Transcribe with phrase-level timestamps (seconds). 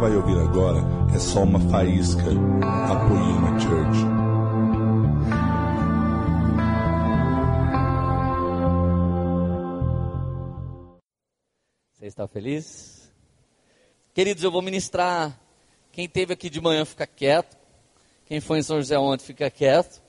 [0.00, 0.80] vai ouvir agora
[1.14, 3.98] é só uma faísca da Poema Church.
[11.92, 13.12] Você está feliz?
[14.14, 15.38] Queridos, eu vou ministrar.
[15.92, 17.58] Quem teve aqui de manhã fica quieto.
[18.24, 20.00] Quem foi em São José ontem fica quieto.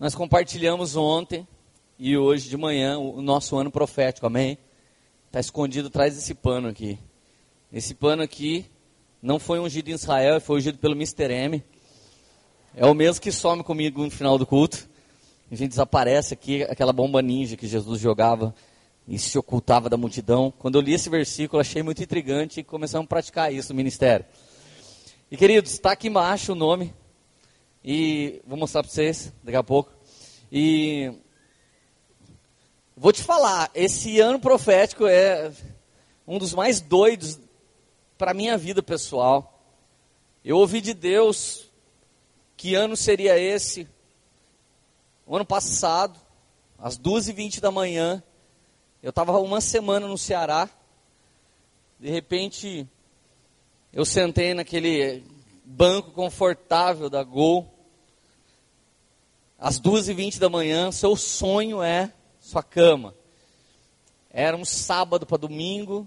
[0.00, 1.46] Nós compartilhamos ontem
[1.96, 4.58] e hoje de manhã o nosso ano profético, amém?
[5.28, 6.98] Está escondido atrás desse pano aqui.
[7.72, 8.68] Esse pano aqui
[9.22, 11.30] não foi ungido em Israel, foi ungido pelo Mr.
[11.30, 11.62] M.
[12.74, 14.88] É o mesmo que some comigo no final do culto.
[15.50, 18.54] A gente desaparece aqui, aquela bomba ninja que Jesus jogava
[19.06, 20.52] e se ocultava da multidão.
[20.58, 24.24] Quando eu li esse versículo, achei muito intrigante e começamos a praticar isso no ministério.
[25.30, 26.94] E queridos, está aqui embaixo o nome.
[27.84, 29.92] E vou mostrar para vocês daqui a pouco.
[30.50, 31.12] E
[32.96, 35.50] vou te falar, esse ano profético é
[36.26, 37.38] um dos mais doidos
[38.20, 39.64] para a minha vida pessoal.
[40.44, 41.70] Eu ouvi de Deus
[42.54, 43.88] que ano seria esse.
[45.26, 46.20] O ano passado,
[46.78, 48.22] às 2h20 da manhã,
[49.02, 50.68] eu estava uma semana no Ceará.
[51.98, 52.86] De repente,
[53.90, 55.24] eu sentei naquele
[55.64, 57.72] banco confortável da Gol.
[59.58, 63.14] Às 2h20 da manhã, seu sonho é sua cama.
[64.28, 66.06] Era um sábado para domingo,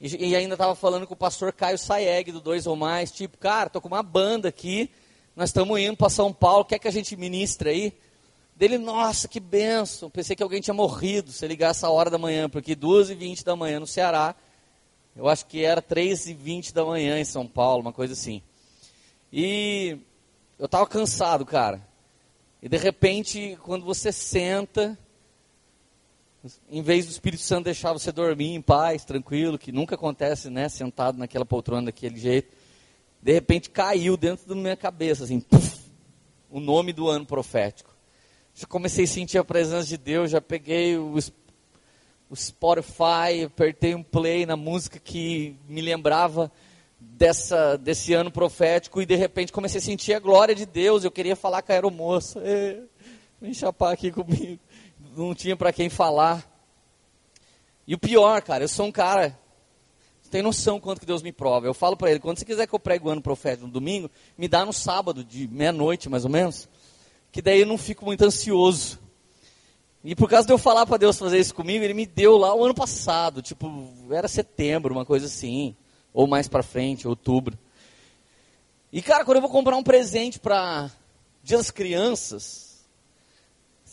[0.00, 3.38] e, e ainda estava falando com o pastor Caio Saeg, do Dois ou Mais, tipo,
[3.38, 4.90] cara, tô com uma banda aqui,
[5.34, 7.92] nós estamos indo para São Paulo, quer que a gente ministre aí?
[8.54, 12.48] Dele, nossa, que benção, pensei que alguém tinha morrido, se ligar essa hora da manhã,
[12.48, 14.34] porque 2 e 20 da manhã no Ceará,
[15.14, 18.42] eu acho que era 3 e 20 da manhã em São Paulo, uma coisa assim.
[19.32, 19.98] E
[20.58, 21.86] eu estava cansado, cara.
[22.62, 24.98] E de repente, quando você senta,
[26.70, 30.68] em vez do Espírito Santo deixar você dormir em paz, tranquilo, que nunca acontece, né,
[30.68, 32.54] sentado naquela poltrona daquele jeito,
[33.22, 35.78] de repente caiu dentro da minha cabeça, assim, puff,
[36.50, 37.94] o nome do ano profético.
[38.54, 41.16] Já comecei a sentir a presença de Deus, já peguei o,
[42.30, 46.50] o Spotify, apertei um play na música que me lembrava
[46.98, 51.04] dessa, desse ano profético e de repente comecei a sentir a glória de Deus.
[51.04, 52.42] Eu queria falar com a aeromoça,
[53.40, 54.60] vem chapar aqui comigo
[55.24, 56.44] não tinha para quem falar.
[57.86, 59.38] E o pior, cara, eu sou um cara,
[60.30, 61.66] tem noção quanto que Deus me prova.
[61.66, 64.10] Eu falo para ele, quando você quiser que eu pregue o ano profético no domingo,
[64.36, 66.68] me dá no sábado, de meia-noite mais ou menos,
[67.32, 68.98] que daí eu não fico muito ansioso.
[70.04, 72.54] E por causa de eu falar para Deus fazer isso comigo, ele me deu lá
[72.54, 75.74] o ano passado, tipo, era setembro, uma coisa assim,
[76.12, 77.58] ou mais para frente, outubro.
[78.92, 80.90] E cara, quando eu vou comprar um presente para
[81.42, 82.65] Dia das Crianças,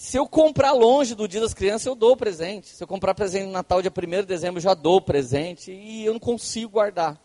[0.03, 2.68] se eu comprar longe do dia das crianças, eu dou presente.
[2.68, 5.72] Se eu comprar presente no Natal, dia 1 de dezembro, eu já dou presente.
[5.72, 7.18] E eu não consigo guardar.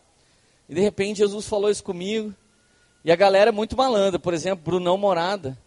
[0.69, 2.33] E de repente Jesus falou isso comigo.
[3.03, 4.17] E a galera é muito malandra.
[4.17, 5.57] Por exemplo, Brunão Morada.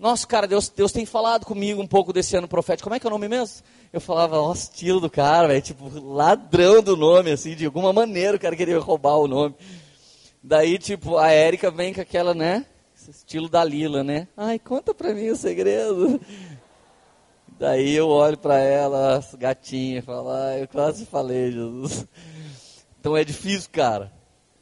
[0.00, 2.88] Nossa, cara, Deus, Deus tem falado comigo um pouco desse ano profético.
[2.88, 3.64] Como é que é o nome mesmo?
[3.92, 5.62] Eu falava, ó, estilo do cara, velho.
[5.62, 7.54] Tipo, ladrão do nome, assim.
[7.54, 9.54] De alguma maneira o cara queria roubar o nome.
[10.42, 12.66] Daí, tipo, a Érica vem com aquela, né?
[13.12, 14.26] Estilo da Lila, né?
[14.36, 16.18] Ai, conta pra mim o segredo.
[17.58, 22.06] Daí eu olho para ela, gatinha, e falo, ai, eu quase falei, Jesus.
[22.98, 24.10] Então é difícil, cara.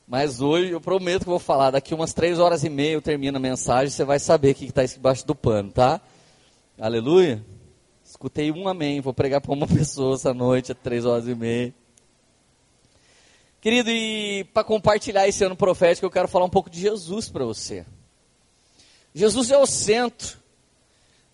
[0.06, 1.70] Mas hoje eu prometo que vou falar.
[1.70, 4.64] Daqui umas três horas e meia eu termino a mensagem, você vai saber o que
[4.64, 6.00] está embaixo do pano, tá?
[6.78, 7.44] Aleluia.
[8.04, 9.00] Escutei um amém.
[9.00, 11.72] Vou pregar para uma pessoa essa noite, às três horas e meia.
[13.60, 17.44] Querido, e para compartilhar esse ano profético, eu quero falar um pouco de Jesus para
[17.44, 17.86] você.
[19.14, 20.38] Jesus é o centro,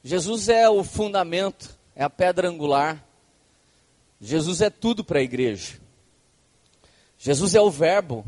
[0.03, 3.05] Jesus é o fundamento, é a pedra angular.
[4.21, 5.79] Jesus é tudo para a igreja.
[7.19, 8.25] Jesus é o Verbo.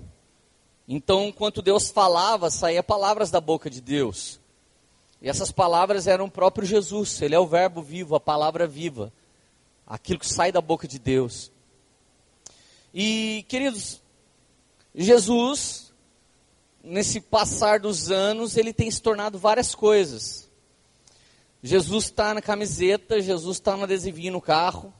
[0.86, 4.40] Então, enquanto Deus falava, saía palavras da boca de Deus.
[5.20, 7.20] E essas palavras eram o próprio Jesus.
[7.22, 9.12] Ele é o Verbo vivo, a palavra viva.
[9.86, 11.50] Aquilo que sai da boca de Deus.
[12.92, 14.00] E, queridos,
[14.94, 15.87] Jesus
[16.88, 20.48] nesse passar dos anos, ele tem se tornado várias coisas.
[21.62, 24.92] Jesus está na camiseta, Jesus está no adesivinho no carro.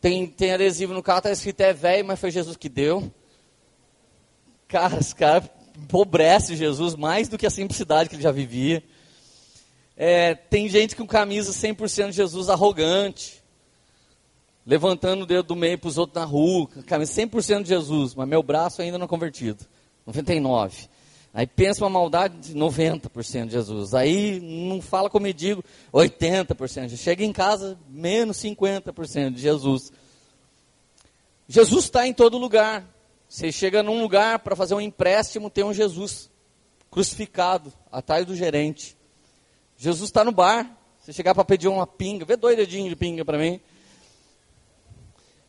[0.00, 3.12] Tem, tem adesivo no carro, está escrito é velho, mas foi Jesus que deu.
[4.68, 8.82] Cara, esse cara empobrece Jesus mais do que a simplicidade que ele já vivia.
[9.96, 13.42] É, tem gente com camisa 100% de Jesus arrogante,
[14.66, 18.28] levantando o dedo do meio para os outros na rua, camisa 100% de Jesus, mas
[18.28, 19.64] meu braço ainda não é convertido.
[20.06, 20.88] 99.
[21.34, 23.92] Aí pensa uma maldade de 90% de Jesus.
[23.92, 25.62] Aí não fala como eu digo,
[25.92, 26.96] 80%.
[26.96, 29.92] Chega em casa, menos 50% de Jesus.
[31.46, 32.86] Jesus está em todo lugar.
[33.28, 36.30] Você chega num lugar para fazer um empréstimo, tem um Jesus
[36.90, 38.96] crucificado atrás do gerente.
[39.76, 40.74] Jesus está no bar.
[41.00, 43.60] Você chegar para pedir uma pinga, vê dois dedinhos de pinga para mim.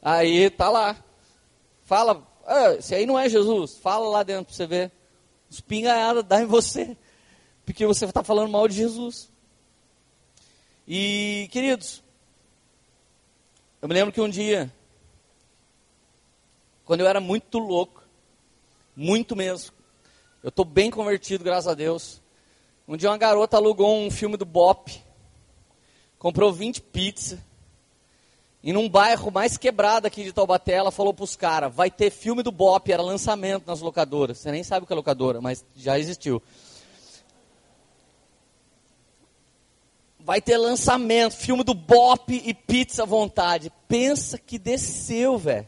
[0.01, 0.95] Aí tá lá.
[1.83, 4.91] Fala, ah, se aí não é Jesus, fala lá dentro para você ver.
[5.49, 6.95] Os pingaiadas dá em você.
[7.65, 9.29] Porque você está falando mal de Jesus.
[10.87, 12.01] E, queridos,
[13.81, 14.73] eu me lembro que um dia,
[16.85, 18.01] quando eu era muito louco,
[18.95, 19.75] muito mesmo,
[20.41, 22.21] eu estou bem convertido, graças a Deus.
[22.87, 25.03] Um dia uma garota alugou um filme do Bop,
[26.17, 27.37] comprou 20 pizzas,
[28.63, 32.09] e num bairro mais quebrado aqui de Taubaté, ela falou para os caras, vai ter
[32.09, 34.39] filme do Bop, era lançamento nas locadoras.
[34.39, 36.41] Você nem sabe o que é locadora, mas já existiu.
[40.19, 43.71] Vai ter lançamento, filme do Bop e pizza à vontade.
[43.87, 45.67] Pensa que desceu, velho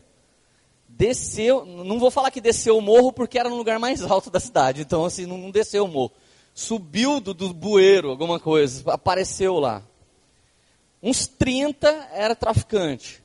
[0.99, 4.37] desceu, não vou falar que desceu o morro porque era no lugar mais alto da
[4.37, 6.11] cidade, então assim, não, desceu o morro.
[6.53, 9.81] Subiu do, do bueiro, alguma coisa, apareceu lá.
[11.01, 13.23] Uns 30 era traficante.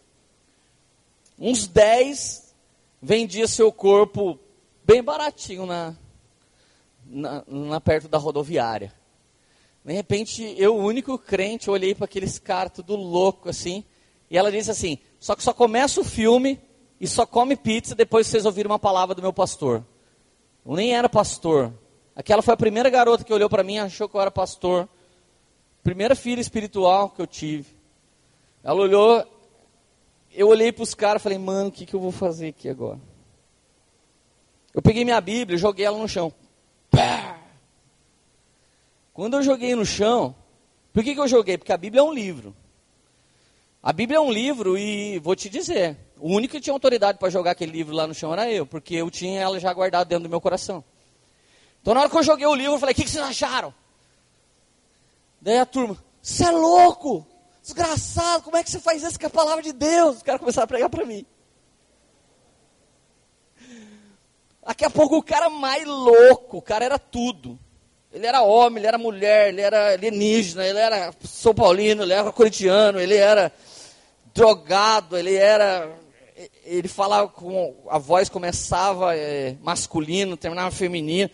[1.38, 2.54] Uns 10
[3.02, 4.38] vendia seu corpo
[4.84, 5.94] bem baratinho na,
[7.04, 8.92] na, na perto da rodoviária.
[9.84, 13.84] De repente, eu, único crente, olhei para aqueles caras tudo louco assim,
[14.30, 16.58] e ela disse assim: só que só começa o filme
[16.98, 19.84] e só come pizza depois vocês ouviram uma palavra do meu pastor.
[20.64, 21.72] Eu nem era pastor.
[22.16, 24.88] Aquela foi a primeira garota que olhou para mim achou que eu era pastor.
[25.84, 27.66] Primeira filha espiritual que eu tive.
[28.64, 29.22] Ela olhou,
[30.32, 32.70] eu olhei para os caras e falei, mano, o que, que eu vou fazer aqui
[32.70, 32.98] agora?
[34.72, 36.32] Eu peguei minha Bíblia joguei ela no chão.
[36.90, 37.38] Pá!
[39.12, 40.34] Quando eu joguei no chão,
[40.90, 41.58] por que, que eu joguei?
[41.58, 42.56] Porque a Bíblia é um livro.
[43.82, 47.28] A Bíblia é um livro e vou te dizer, o único que tinha autoridade para
[47.28, 50.24] jogar aquele livro lá no chão era eu, porque eu tinha ela já guardada dentro
[50.24, 50.82] do meu coração.
[51.82, 53.74] Então na hora que eu joguei o livro, eu falei, o que, que vocês acharam?
[55.44, 57.26] Daí a turma, você é louco,
[57.62, 60.16] desgraçado, como é que você faz isso com a palavra de Deus?
[60.16, 61.26] Os caras começaram a pregar para mim.
[64.66, 67.58] Daqui a pouco o cara mais louco, o cara era tudo.
[68.10, 72.32] Ele era homem, ele era mulher, ele era alienígena, ele era São Paulino, ele era
[72.32, 73.52] corintiano, ele era
[74.32, 75.94] drogado, ele era.
[76.64, 77.84] Ele falava com.
[77.90, 81.28] A voz começava é, masculino, terminava feminino.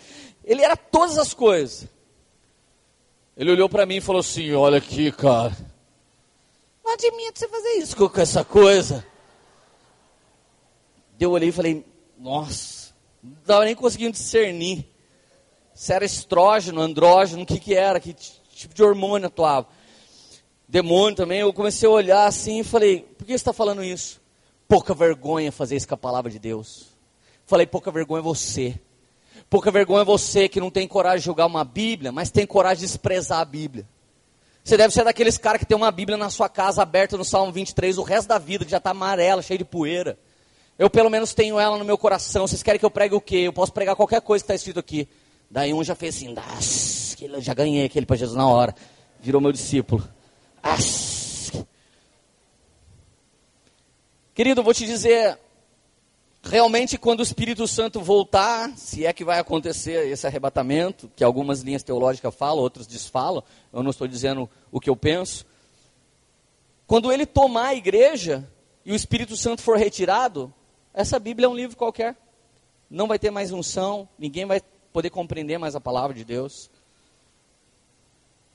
[0.45, 1.87] Ele era todas as coisas.
[3.37, 5.57] Ele olhou para mim e falou assim: Olha aqui, cara.
[6.85, 9.07] Não admito você fazer isso com essa coisa.
[11.19, 11.85] Eu olhei e falei:
[12.19, 12.93] Nossa,
[13.23, 14.87] não estava nem conseguindo discernir
[15.75, 19.67] se era estrógeno, andrógeno, o que, que era, que tipo de hormônio atuava
[20.71, 24.21] demônio também, eu comecei a olhar assim e falei, por que você está falando isso?
[24.69, 26.87] Pouca vergonha fazer isso com a palavra de Deus.
[27.45, 28.81] Falei, pouca vergonha é você.
[29.51, 32.83] Pouca vergonha é você que não tem coragem de jogar uma Bíblia, mas tem coragem
[32.83, 33.85] de desprezar a Bíblia.
[34.63, 37.51] Você deve ser daqueles caras que tem uma Bíblia na sua casa aberta no Salmo
[37.51, 40.17] 23 o resto da vida, que já está amarela, cheia de poeira.
[40.79, 42.47] Eu pelo menos tenho ela no meu coração.
[42.47, 43.39] Vocês querem que eu pregue o quê?
[43.39, 45.09] Eu posso pregar qualquer coisa que está escrito aqui.
[45.51, 46.33] Daí um já fez assim,
[47.41, 48.73] já ganhei aquele para Jesus na hora.
[49.19, 50.09] Virou meu discípulo.
[54.33, 55.37] Querido, vou te dizer,
[56.43, 61.61] realmente quando o Espírito Santo voltar, se é que vai acontecer esse arrebatamento, que algumas
[61.61, 63.43] linhas teológicas falam, outras desfalam,
[63.73, 65.47] eu não estou dizendo o que eu penso.
[66.87, 68.49] Quando ele tomar a igreja
[68.85, 70.53] e o Espírito Santo for retirado,
[70.93, 72.17] essa Bíblia é um livro qualquer.
[72.89, 74.61] Não vai ter mais unção, ninguém vai
[74.93, 76.69] poder compreender mais a palavra de Deus.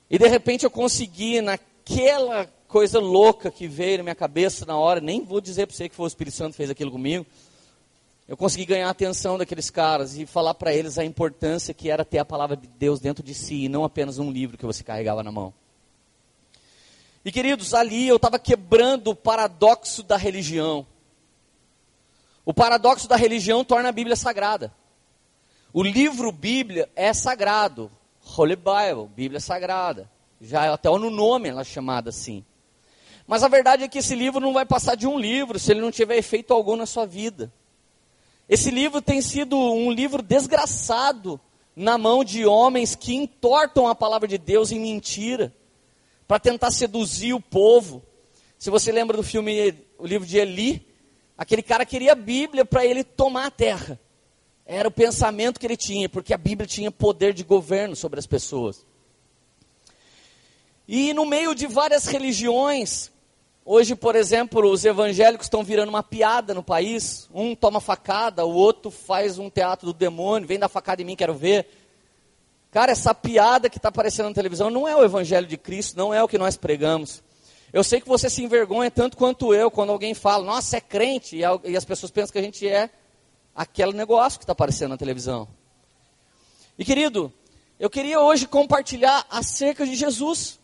[0.10, 4.75] E de repente eu consegui, na aquela coisa louca que veio na minha cabeça na
[4.75, 7.25] hora, nem vou dizer para você que foi o Espírito Santo que fez aquilo comigo.
[8.27, 12.03] Eu consegui ganhar a atenção daqueles caras e falar para eles a importância que era
[12.03, 14.84] ter a palavra de Deus dentro de si e não apenas um livro que você
[14.84, 15.53] carregava na mão.
[17.24, 20.88] E queridos, ali eu estava quebrando o paradoxo da religião.
[22.44, 24.74] O paradoxo da religião torna a Bíblia sagrada.
[25.72, 27.91] O livro Bíblia é sagrado.
[28.38, 30.10] Holy Bible, Bíblia sagrada.
[30.41, 32.44] Já até no nome ela é chamada assim.
[33.27, 35.82] Mas a verdade é que esse livro não vai passar de um livro se ele
[35.82, 37.51] não tiver efeito algum na sua vida.
[38.48, 41.40] Esse livro tem sido um livro desgraçado
[41.75, 45.54] na mão de homens que entortam a palavra de Deus em mentira,
[46.28, 48.04] para tentar seduzir o povo.
[48.58, 50.88] Se você lembra do filme, o livro de Eli,
[51.38, 54.00] aquele cara queria a Bíblia para ele tomar a terra.
[54.66, 58.25] Era o pensamento que ele tinha, porque a Bíblia tinha poder de governo sobre as
[58.25, 58.86] pessoas.
[60.88, 63.12] E no meio de várias religiões,
[63.67, 67.27] Hoje, por exemplo, os evangélicos estão virando uma piada no país.
[67.34, 71.15] Um toma facada, o outro faz um teatro do demônio, vem dar facada em mim,
[71.15, 71.67] quero ver.
[72.69, 76.13] Cara, essa piada que está aparecendo na televisão não é o evangelho de Cristo, não
[76.13, 77.24] é o que nós pregamos.
[77.74, 81.36] Eu sei que você se envergonha tanto quanto eu quando alguém fala, nossa, é crente,
[81.36, 82.91] e as pessoas pensam que a gente é
[83.55, 85.48] aquele negócio que está aparecendo na televisão.
[86.77, 87.34] E querido,
[87.79, 90.60] eu queria hoje compartilhar acerca de Jesus.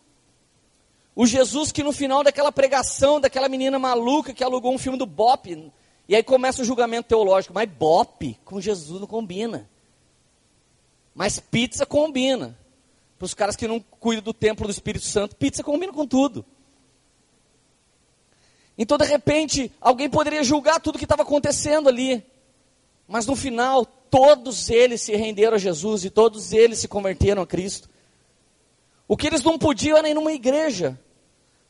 [1.22, 5.06] O Jesus que no final daquela pregação, daquela menina maluca que alugou um filme do
[5.06, 5.72] Bop,
[6.10, 9.70] e aí começa o julgamento teológico, mas Bop com Jesus não combina.
[11.14, 12.58] Mas pizza combina.
[13.20, 16.44] Para os caras que não cuidam do templo do Espírito Santo, pizza combina com tudo.
[18.76, 22.26] Então, de repente, alguém poderia julgar tudo que estava acontecendo ali.
[23.08, 27.46] Mas no final, todos eles se renderam a Jesus e todos eles se converteram a
[27.46, 27.88] Cristo.
[29.08, 31.00] O que eles não podiam era ir numa igreja,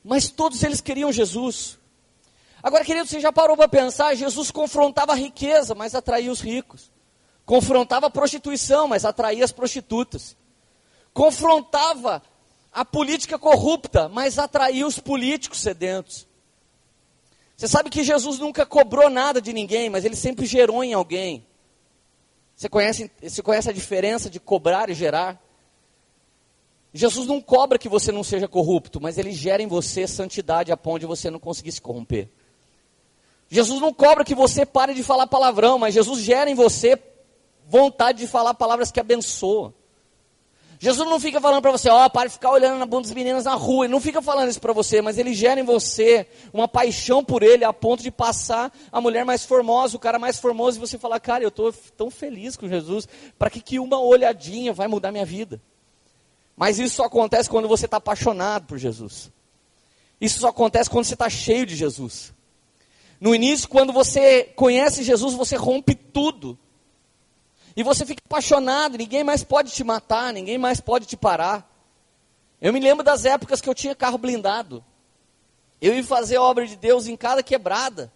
[0.03, 1.77] mas todos eles queriam Jesus.
[2.63, 4.15] Agora, querido, você já parou para pensar?
[4.15, 6.91] Jesus confrontava a riqueza, mas atraía os ricos.
[7.45, 10.35] Confrontava a prostituição, mas atraía as prostitutas.
[11.13, 12.21] Confrontava
[12.71, 16.27] a política corrupta, mas atraía os políticos sedentos.
[17.57, 21.45] Você sabe que Jesus nunca cobrou nada de ninguém, mas ele sempre gerou em alguém.
[22.55, 25.41] Você conhece, você conhece a diferença de cobrar e gerar?
[26.93, 30.77] Jesus não cobra que você não seja corrupto, mas ele gera em você santidade a
[30.77, 32.29] ponto de você não conseguir se corromper.
[33.49, 36.99] Jesus não cobra que você pare de falar palavrão, mas Jesus gera em você
[37.67, 39.73] vontade de falar palavras que abençoam.
[40.79, 43.13] Jesus não fica falando para você, ó, oh, para de ficar olhando na bunda das
[43.13, 43.85] meninas na rua.
[43.85, 47.43] Ele não fica falando isso para você, mas ele gera em você uma paixão por
[47.43, 50.97] ele a ponto de passar a mulher mais formosa, o cara mais formoso, e você
[50.97, 53.07] falar, cara, eu estou tão feliz com Jesus,
[53.37, 55.61] para que, que uma olhadinha vai mudar minha vida?
[56.61, 59.31] Mas isso só acontece quando você está apaixonado por Jesus.
[60.21, 62.31] Isso só acontece quando você está cheio de Jesus.
[63.19, 66.55] No início, quando você conhece Jesus, você rompe tudo.
[67.75, 71.67] E você fica apaixonado, ninguém mais pode te matar, ninguém mais pode te parar.
[72.61, 74.85] Eu me lembro das épocas que eu tinha carro blindado.
[75.81, 78.13] Eu ia fazer obra de Deus em cada quebrada.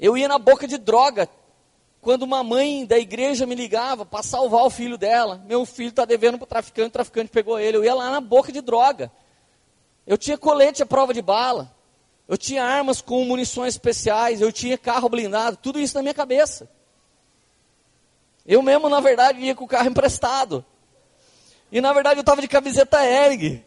[0.00, 1.28] Eu ia na boca de droga.
[2.00, 6.04] Quando uma mãe da igreja me ligava para salvar o filho dela, meu filho está
[6.04, 7.76] devendo para o traficante, o traficante pegou ele.
[7.76, 9.10] Eu ia lá na boca de droga.
[10.06, 11.74] Eu tinha colete à prova de bala.
[12.26, 14.40] Eu tinha armas com munições especiais.
[14.40, 15.56] Eu tinha carro blindado.
[15.56, 16.68] Tudo isso na minha cabeça.
[18.46, 20.64] Eu mesmo, na verdade, ia com o carro emprestado.
[21.70, 23.62] E na verdade eu estava de camiseta erg.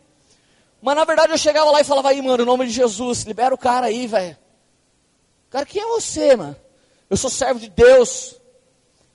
[0.82, 3.54] Mas na verdade eu chegava lá e falava aí, mano, em nome de Jesus, libera
[3.54, 4.36] o cara aí, velho.
[5.50, 6.56] Cara, quem é você, mano?
[7.12, 8.40] Eu sou servo de Deus.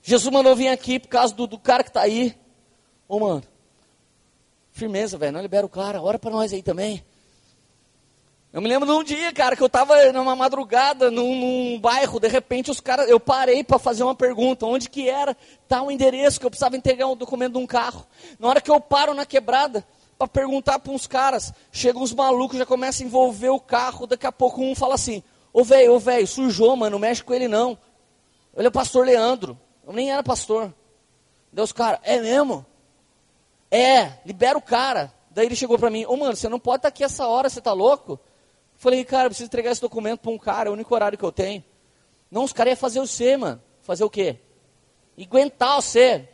[0.02, 2.36] Jesus mandou vir aqui por causa do, do cara que está aí.
[3.08, 3.42] Ô, mano,
[4.70, 7.02] firmeza, velho, não libera o cara, ora para nós aí também.
[8.52, 12.20] Eu me lembro de um dia, cara, que eu estava numa madrugada num, num, bairro,
[12.20, 15.34] de repente os caras, eu parei para fazer uma pergunta, onde que era
[15.66, 18.06] tal endereço que eu precisava entregar um documento de um carro.
[18.38, 19.82] Na hora que eu paro na quebrada
[20.18, 24.26] para perguntar para uns caras, chegam uns malucos, já começa a envolver o carro, daqui
[24.26, 27.48] a pouco um fala assim: "Ô velho, ô velho, sujou, mano, não mexe com ele
[27.48, 27.78] não".
[28.56, 29.58] Ele é o pastor Leandro.
[29.86, 30.74] Eu nem era pastor.
[31.52, 32.64] Deus, cara, é mesmo?
[33.70, 35.12] É, libera o cara.
[35.30, 37.48] Daí ele chegou para mim: "Ô mano, você não pode estar tá aqui essa hora,
[37.48, 38.18] você tá louco?"
[38.78, 41.24] Falei, cara, eu preciso entregar esse documento para um cara, é o único horário que
[41.24, 41.64] eu tenho.
[42.30, 43.62] Não, os caras iam fazer você, mano.
[43.82, 44.38] Fazer o quê?
[45.18, 46.28] Aguentar você.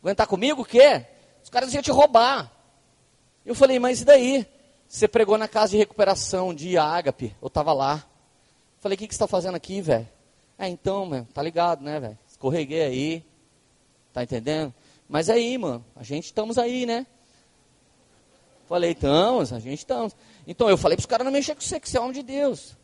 [0.00, 1.04] Aguentar comigo o quê?
[1.42, 2.52] Os caras iam te roubar.
[3.44, 4.46] Eu falei, mas e daí?
[4.86, 8.04] Você pregou na casa de recuperação de Ágape, eu estava lá.
[8.78, 10.08] Falei, o que, que você está fazendo aqui, velho?
[10.62, 12.16] É, então, mano, tá ligado, né, velho?
[12.30, 13.24] Escorreguei aí.
[14.12, 14.72] Tá entendendo?
[15.08, 17.04] Mas aí, mano, a gente estamos aí, né?
[18.68, 20.14] Falei, estamos, a gente estamos.
[20.46, 22.22] Então eu falei para os caras não mexer com você, que você é homem de
[22.22, 22.76] Deus.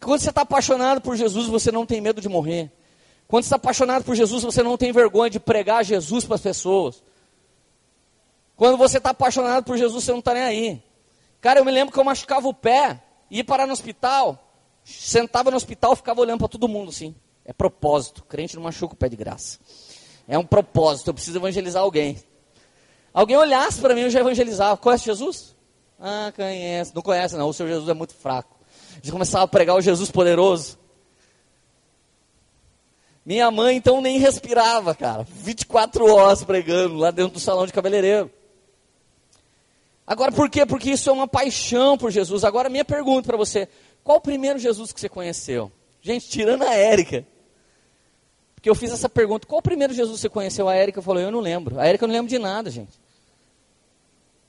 [0.00, 2.72] Quando você está apaixonado por Jesus, você não tem medo de morrer.
[3.28, 6.40] Quando você está apaixonado por Jesus, você não tem vergonha de pregar Jesus para as
[6.40, 7.04] pessoas.
[8.56, 10.82] Quando você está apaixonado por Jesus, você não está nem aí.
[11.42, 14.45] Cara, eu me lembro que eu machucava o pé, ia parar no hospital,
[14.86, 17.14] sentava no hospital, ficava olhando para todo mundo assim.
[17.44, 18.24] É propósito.
[18.24, 19.58] Crente não machuca o pé de graça.
[20.28, 21.08] É um propósito.
[21.08, 22.18] Eu preciso evangelizar alguém.
[23.12, 24.76] Alguém olhasse para mim, eu já evangelizava.
[24.76, 25.56] Conhece Jesus?
[25.98, 26.94] Ah, conhece.
[26.94, 27.48] Não conhece, não.
[27.48, 28.56] O seu Jesus é muito fraco.
[29.02, 30.78] Já começava a pregar o Jesus poderoso.
[33.24, 35.26] Minha mãe, então, nem respirava, cara.
[35.28, 38.30] 24 horas pregando lá dentro do salão de cabeleireiro.
[40.06, 40.64] Agora, por quê?
[40.64, 42.44] Porque isso é uma paixão por Jesus.
[42.44, 43.68] Agora, minha pergunta para você:
[44.06, 45.72] qual o primeiro Jesus que você conheceu?
[46.00, 47.26] Gente, tirando a Érica.
[48.54, 50.68] Porque eu fiz essa pergunta: qual o primeiro Jesus que você conheceu?
[50.68, 51.80] A Érica falou: eu não lembro.
[51.80, 53.00] A Érica não lembra de nada, gente.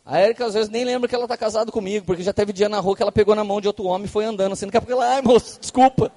[0.06, 2.70] A Érica às vezes nem lembra que ela está casada comigo, porque já teve dia
[2.70, 4.78] na rua que ela pegou na mão de outro homem e foi andando assim, daqui
[4.78, 6.12] a pouco ela, ai moço, desculpa.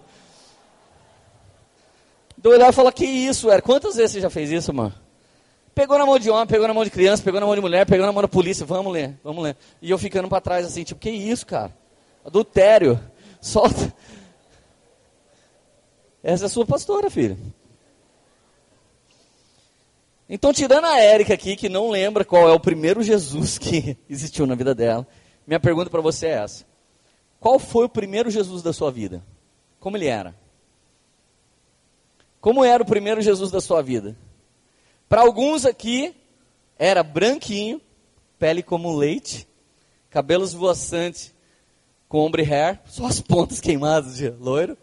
[2.38, 3.66] Então olhar e falar, que isso, Érica?
[3.66, 4.94] Quantas vezes você já fez isso, mano?
[5.74, 7.86] Pegou na mão de homem, pegou na mão de criança, pegou na mão de mulher,
[7.86, 9.56] pegou na mão da polícia, vamos ler, vamos ler.
[9.80, 11.74] E eu ficando para trás assim, tipo, que isso, cara?
[12.22, 13.00] Adultério.
[13.40, 13.94] Solta.
[16.22, 17.38] Essa é a sua pastora, filho.
[20.28, 24.46] Então, tirando a Érica aqui, que não lembra qual é o primeiro Jesus que existiu
[24.46, 25.06] na vida dela,
[25.46, 26.64] minha pergunta para você é essa:
[27.40, 29.24] Qual foi o primeiro Jesus da sua vida?
[29.80, 30.36] Como ele era?
[32.40, 34.16] Como era o primeiro Jesus da sua vida?
[35.08, 36.14] Para alguns aqui,
[36.78, 37.80] era branquinho,
[38.38, 39.48] pele como leite,
[40.08, 41.34] cabelos voaçantes
[42.10, 44.76] com ombre hair, só as pontas queimadas de loiro.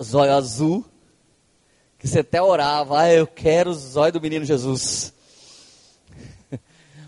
[0.00, 0.84] Zóio azul,
[1.98, 5.12] que você até orava, ah, eu quero o zóio do menino Jesus.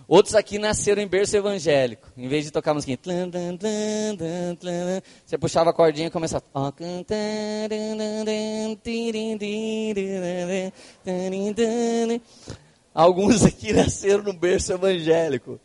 [0.09, 2.09] Outros aqui nasceram em berço evangélico.
[2.17, 2.99] Em vez de tocar musiquinha,
[5.25, 6.43] você puxava a cordinha e começava.
[12.93, 15.61] Alguns aqui nasceram no berço evangélico.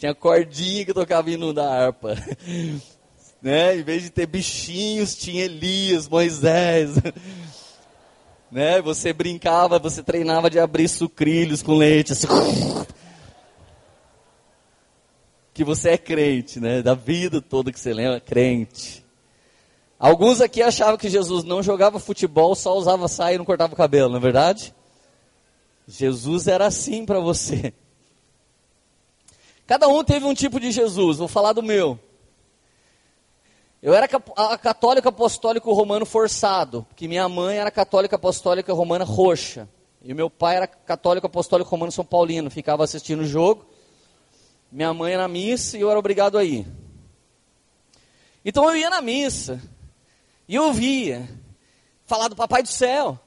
[0.00, 2.16] Tinha cordinha que tocava hino da harpa.
[3.42, 3.76] né?
[3.76, 6.92] Em vez de ter bichinhos, tinha Elias, Moisés.
[8.50, 8.80] né?
[8.80, 12.12] Você brincava, você treinava de abrir sucrilhos com leite.
[12.12, 12.26] Assim.
[15.52, 16.80] que você é crente, né?
[16.80, 19.04] Da vida toda que você lembra, crente.
[19.98, 23.76] Alguns aqui achavam que Jesus não jogava futebol, só usava saia e não cortava o
[23.76, 24.74] cabelo, não é verdade?
[25.86, 27.74] Jesus era assim para você.
[29.70, 31.96] Cada um teve um tipo de Jesus, vou falar do meu.
[33.80, 34.08] Eu era
[34.58, 39.68] católico apostólico romano forçado, porque minha mãe era católica apostólica romana roxa.
[40.02, 43.64] E meu pai era católico apostólico romano São Paulino, ficava assistindo o jogo.
[44.72, 46.66] Minha mãe na missa e eu era obrigado a ir.
[48.44, 49.62] Então eu ia na missa
[50.48, 51.28] e eu ouvia
[52.06, 53.20] falar do Papai do Céu.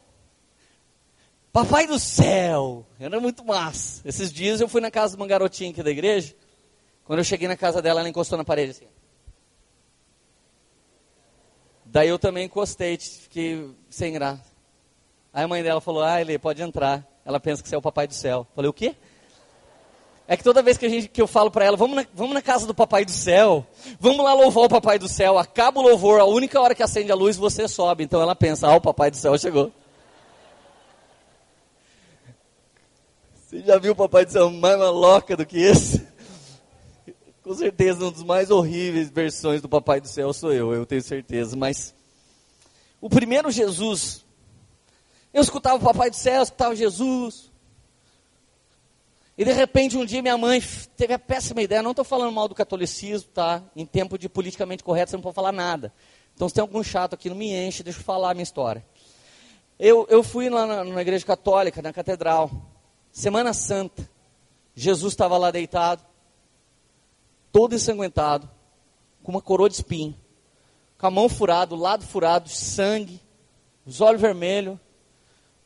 [1.53, 2.83] Papai do céu!
[2.99, 4.01] Era muito massa.
[4.03, 6.33] Esses dias eu fui na casa de uma garotinha aqui da igreja.
[7.05, 8.87] Quando eu cheguei na casa dela, ela encostou na parede assim.
[11.85, 14.51] Daí eu também encostei, fiquei sem graça.
[15.31, 17.07] Aí a mãe dela falou: Ah, ele pode entrar.
[17.23, 18.47] Ela pensa que você é o papai do céu.
[18.55, 18.95] Falei: O quê?
[20.27, 22.33] É que toda vez que, a gente, que eu falo para ela, vamos na, vamos
[22.33, 23.63] na casa do papai do céu,
[23.99, 27.11] vamos lá louvar o papai do céu, acaba o louvor, a única hora que acende
[27.11, 28.03] a luz você sobe.
[28.03, 29.71] Então ela pensa: Ah, o papai do céu chegou.
[33.53, 36.03] Você já viu o Papai do Céu mais maloca do que esse?
[37.43, 41.03] Com certeza, um dos mais horríveis versões do Papai do Céu sou eu, eu tenho
[41.03, 41.55] certeza.
[41.55, 41.93] Mas
[42.99, 44.25] o primeiro Jesus,
[45.31, 47.51] eu escutava o Papai do Céu, eu escutava Jesus.
[49.37, 50.59] E de repente um dia minha mãe
[50.97, 53.61] teve a péssima ideia, não estou falando mal do catolicismo, tá?
[53.75, 55.93] Em tempo de politicamente correto você não pode falar nada.
[56.33, 58.83] Então se tem algum chato aqui, não me enche, deixa eu falar a minha história.
[59.77, 62.72] Eu, eu fui lá na, na igreja católica, na catedral.
[63.13, 64.09] Semana Santa,
[64.75, 66.03] Jesus estava lá deitado,
[67.51, 68.49] todo ensanguentado,
[69.21, 70.17] com uma coroa de espinho,
[70.97, 73.21] com a mão furada, o lado furado, sangue,
[73.85, 74.79] os olhos vermelhos.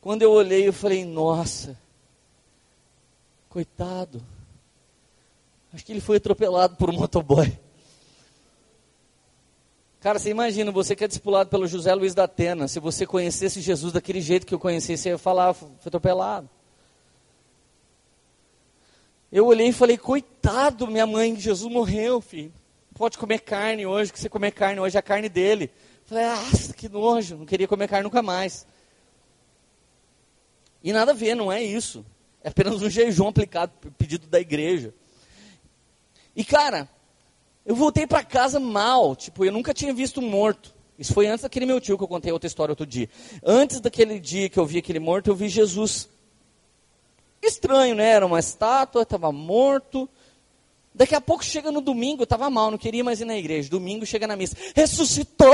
[0.01, 1.79] Quando eu olhei, eu falei: Nossa,
[3.47, 4.21] coitado.
[5.73, 7.57] Acho que ele foi atropelado por um motoboy.
[10.01, 13.61] Cara, você imagina, você que é discipulado pelo José Luiz da Atena, se você conhecesse
[13.61, 16.49] Jesus daquele jeito que eu conheci, você ia falar, foi atropelado.
[19.31, 22.53] Eu olhei e falei, coitado, minha mãe, Jesus morreu, filho.
[22.93, 25.69] Pode comer carne hoje, que você comer carne hoje é a carne dele.
[26.05, 28.65] Falei, ah, que nojo, não queria comer carne nunca mais.
[30.81, 32.05] E nada a ver, não é isso.
[32.41, 34.93] É apenas um jejum aplicado, pedido da igreja.
[36.35, 36.89] E cara,
[37.65, 40.73] eu voltei para casa mal, tipo, eu nunca tinha visto um morto.
[40.97, 43.09] Isso foi antes daquele meu tio que eu contei outra história outro dia.
[43.43, 46.09] Antes daquele dia que eu vi aquele morto, eu vi Jesus
[47.41, 48.09] Estranho, né?
[48.09, 50.09] Era uma estátua, estava morto.
[50.93, 53.69] Daqui a pouco chega no domingo, estava mal, não queria mais ir na igreja.
[53.69, 55.47] Domingo chega na missa, ressuscitou!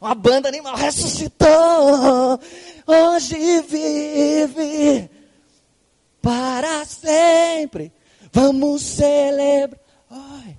[0.00, 2.38] Uma banda animal, ressuscitou!
[2.86, 5.10] Hoje vive
[6.22, 7.92] para sempre.
[8.32, 9.80] Vamos celebrar.
[10.08, 10.56] Ai.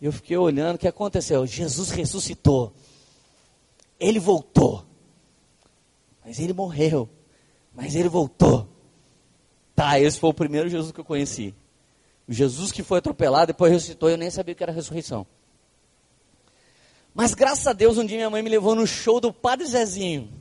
[0.00, 1.46] Eu fiquei olhando, o que aconteceu?
[1.46, 2.74] Jesus ressuscitou.
[3.98, 4.84] Ele voltou.
[6.24, 7.08] Mas ele morreu.
[7.74, 8.68] Mas ele voltou.
[9.74, 11.54] Tá, esse foi o primeiro Jesus que eu conheci.
[12.28, 15.26] O Jesus que foi atropelado, depois ressuscitou, eu nem sabia o que era ressurreição.
[17.14, 20.32] Mas graças a Deus, um dia minha mãe me levou no show do Padre Zezinho.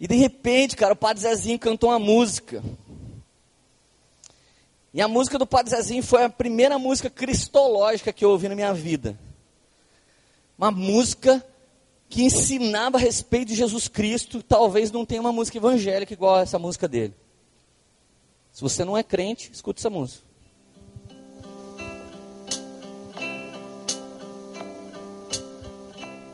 [0.00, 2.62] E de repente, cara, o Padre Zezinho cantou uma música.
[4.94, 8.54] E a música do Padre Zezinho foi a primeira música cristológica que eu ouvi na
[8.54, 9.18] minha vida.
[10.56, 11.44] Uma música
[12.08, 14.42] que ensinava a respeito de Jesus Cristo.
[14.42, 17.14] Talvez não tenha uma música evangélica igual essa música dele.
[18.52, 20.26] Se você não é crente, escute essa música.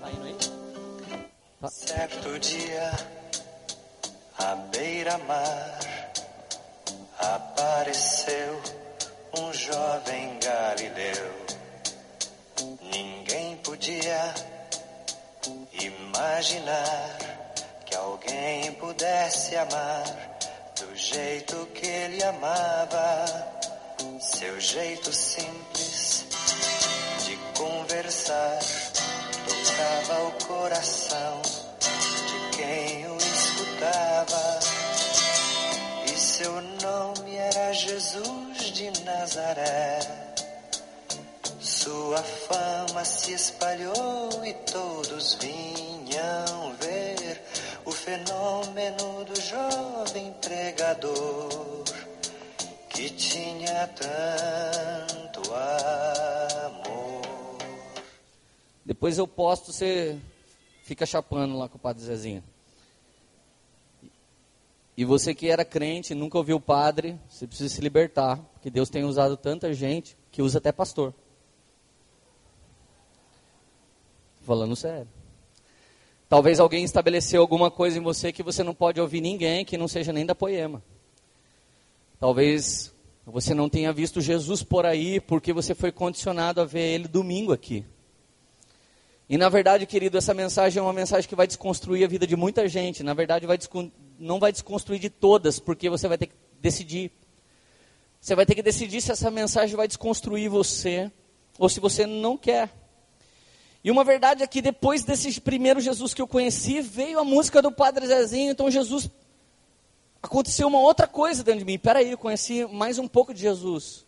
[0.00, 0.37] Tá indo aí?
[1.60, 1.68] Tá.
[1.68, 2.92] Certo dia,
[4.38, 5.78] à beira-mar,
[7.18, 8.60] apareceu
[9.38, 11.34] um jovem galileu.
[12.92, 14.53] Ninguém podia
[15.86, 17.18] imaginar
[17.84, 20.04] que alguém pudesse amar
[20.80, 23.24] do jeito que ele amava,
[24.20, 26.24] seu jeito simples
[27.24, 28.58] de conversar
[29.74, 31.42] tocava o coração
[31.80, 34.60] de quem o escutava.
[36.06, 39.98] E seu nome era Jesus de Nazaré.
[41.84, 47.42] Sua fama se espalhou e todos vinham ver
[47.84, 51.84] o fenômeno do jovem pregador
[52.88, 55.42] que tinha tanto
[56.62, 57.58] amor.
[58.82, 60.18] Depois eu posto, você
[60.84, 62.42] fica chapando lá com o Padre Zezinho.
[64.96, 68.88] E você que era crente, nunca ouviu o padre, você precisa se libertar, porque Deus
[68.88, 71.12] tem usado tanta gente que usa até pastor.
[74.44, 75.09] Falando sério.
[76.28, 79.88] Talvez alguém estabeleceu alguma coisa em você que você não pode ouvir ninguém, que não
[79.88, 80.83] seja nem da poema.
[82.20, 87.09] Talvez você não tenha visto Jesus por aí porque você foi condicionado a ver ele
[87.09, 87.87] domingo aqui.
[89.30, 92.37] E na verdade, querido, essa mensagem é uma mensagem que vai desconstruir a vida de
[92.37, 93.02] muita gente.
[93.02, 93.59] Na verdade, vai
[94.18, 97.11] não vai desconstruir de todas, porque você vai ter que decidir.
[98.20, 101.11] Você vai ter que decidir se essa mensagem vai desconstruir você
[101.59, 102.83] ou se você não quer.
[103.84, 107.60] E uma verdade é que depois desse primeiro Jesus que eu conheci, veio a música
[107.60, 108.50] do Padre Zezinho.
[108.50, 109.10] Então Jesus
[110.22, 111.78] aconteceu uma outra coisa dentro de mim.
[111.78, 114.06] Peraí, eu conheci mais um pouco de Jesus.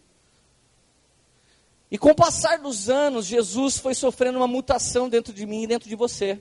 [1.90, 5.66] E com o passar dos anos, Jesus foi sofrendo uma mutação dentro de mim e
[5.66, 6.40] dentro de você.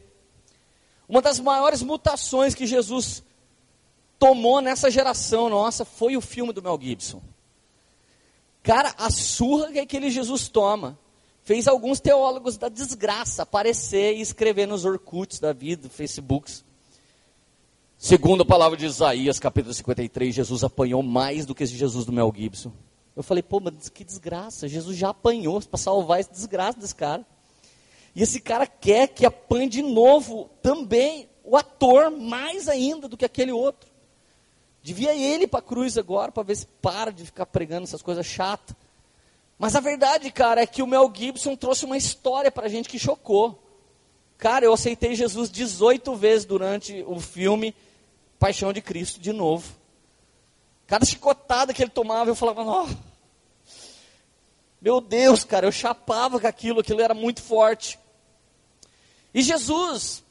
[1.08, 3.22] Uma das maiores mutações que Jesus
[4.18, 7.22] tomou nessa geração nossa foi o filme do Mel Gibson.
[8.64, 10.98] Cara, a surra que aquele Jesus toma
[11.46, 16.66] fez alguns teólogos da desgraça aparecer e escrever nos Orkuts da vida, Facebooks.
[18.00, 22.12] Segundo a palavra de Isaías, capítulo 53, Jesus apanhou mais do que esse Jesus do
[22.12, 22.72] Mel Gibson.
[23.16, 27.24] Eu falei, pô, mas que desgraça, Jesus já apanhou para salvar esse desgraça desse cara.
[28.16, 33.24] E esse cara quer que apanhe de novo também o ator, mais ainda do que
[33.24, 33.88] aquele outro.
[34.82, 38.26] Devia ele para a cruz agora, para ver se para de ficar pregando essas coisas
[38.26, 38.76] chatas.
[39.58, 42.90] Mas a verdade, cara, é que o Mel Gibson trouxe uma história para a gente
[42.90, 43.62] que chocou.
[44.38, 47.74] Cara, eu aceitei Jesus 18 vezes durante o filme
[48.38, 49.74] Paixão de Cristo de novo.
[50.86, 52.88] Cada chicotada que ele tomava, eu falava, oh,
[54.82, 57.98] meu Deus, cara, eu chapava com aquilo, aquilo era muito forte.
[59.34, 60.24] E Jesus,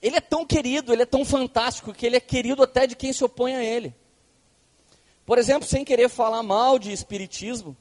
[0.00, 3.12] ele é tão querido, ele é tão fantástico, que ele é querido até de quem
[3.12, 3.94] se opõe a ele.
[5.26, 7.76] Por exemplo, sem querer falar mal de espiritismo,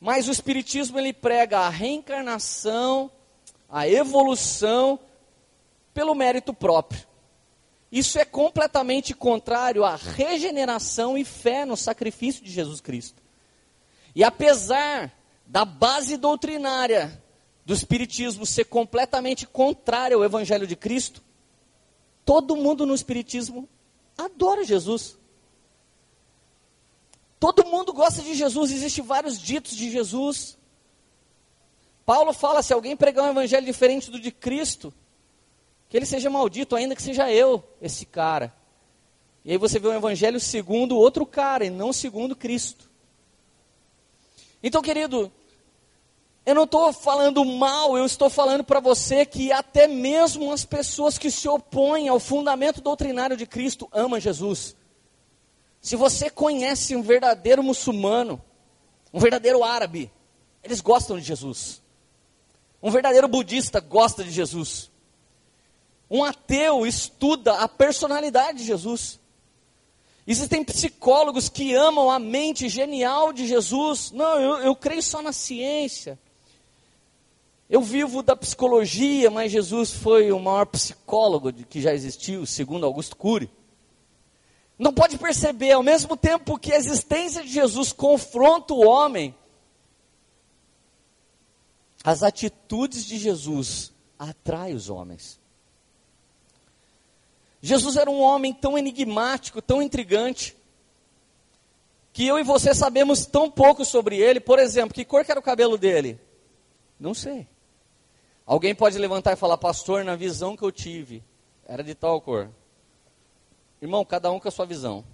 [0.00, 3.10] mas o Espiritismo ele prega a reencarnação,
[3.68, 4.98] a evolução
[5.92, 7.06] pelo mérito próprio.
[7.92, 13.20] Isso é completamente contrário à regeneração e fé no sacrifício de Jesus Cristo.
[14.14, 15.12] E apesar
[15.46, 17.22] da base doutrinária
[17.66, 21.22] do Espiritismo ser completamente contrária ao Evangelho de Cristo,
[22.24, 23.68] todo mundo no Espiritismo
[24.16, 25.18] adora Jesus.
[27.40, 30.58] Todo mundo gosta de Jesus, existem vários ditos de Jesus.
[32.04, 34.92] Paulo fala: se alguém pregar um evangelho diferente do de Cristo,
[35.88, 38.54] que ele seja maldito, ainda que seja eu, esse cara.
[39.42, 42.90] E aí você vê um evangelho segundo outro cara, e não segundo Cristo.
[44.62, 45.32] Então, querido,
[46.44, 51.16] eu não estou falando mal, eu estou falando para você que até mesmo as pessoas
[51.16, 54.76] que se opõem ao fundamento doutrinário de Cristo amam Jesus.
[55.80, 58.40] Se você conhece um verdadeiro muçulmano,
[59.12, 60.10] um verdadeiro árabe,
[60.62, 61.82] eles gostam de Jesus.
[62.82, 64.90] Um verdadeiro budista gosta de Jesus.
[66.10, 69.18] Um ateu estuda a personalidade de Jesus.
[70.26, 74.10] Existem psicólogos que amam a mente genial de Jesus.
[74.10, 76.18] Não, eu, eu creio só na ciência.
[77.68, 83.16] Eu vivo da psicologia, mas Jesus foi o maior psicólogo que já existiu, segundo Augusto
[83.16, 83.48] Cury.
[84.80, 89.34] Não pode perceber, ao mesmo tempo que a existência de Jesus confronta o homem,
[92.02, 95.38] as atitudes de Jesus atraem os homens.
[97.60, 100.56] Jesus era um homem tão enigmático, tão intrigante,
[102.10, 104.40] que eu e você sabemos tão pouco sobre ele.
[104.40, 106.18] Por exemplo, que cor que era o cabelo dele?
[106.98, 107.46] Não sei.
[108.46, 111.22] Alguém pode levantar e falar, pastor, na visão que eu tive,
[111.66, 112.50] era de tal cor.
[113.80, 115.04] Irmão, cada um com a sua visão.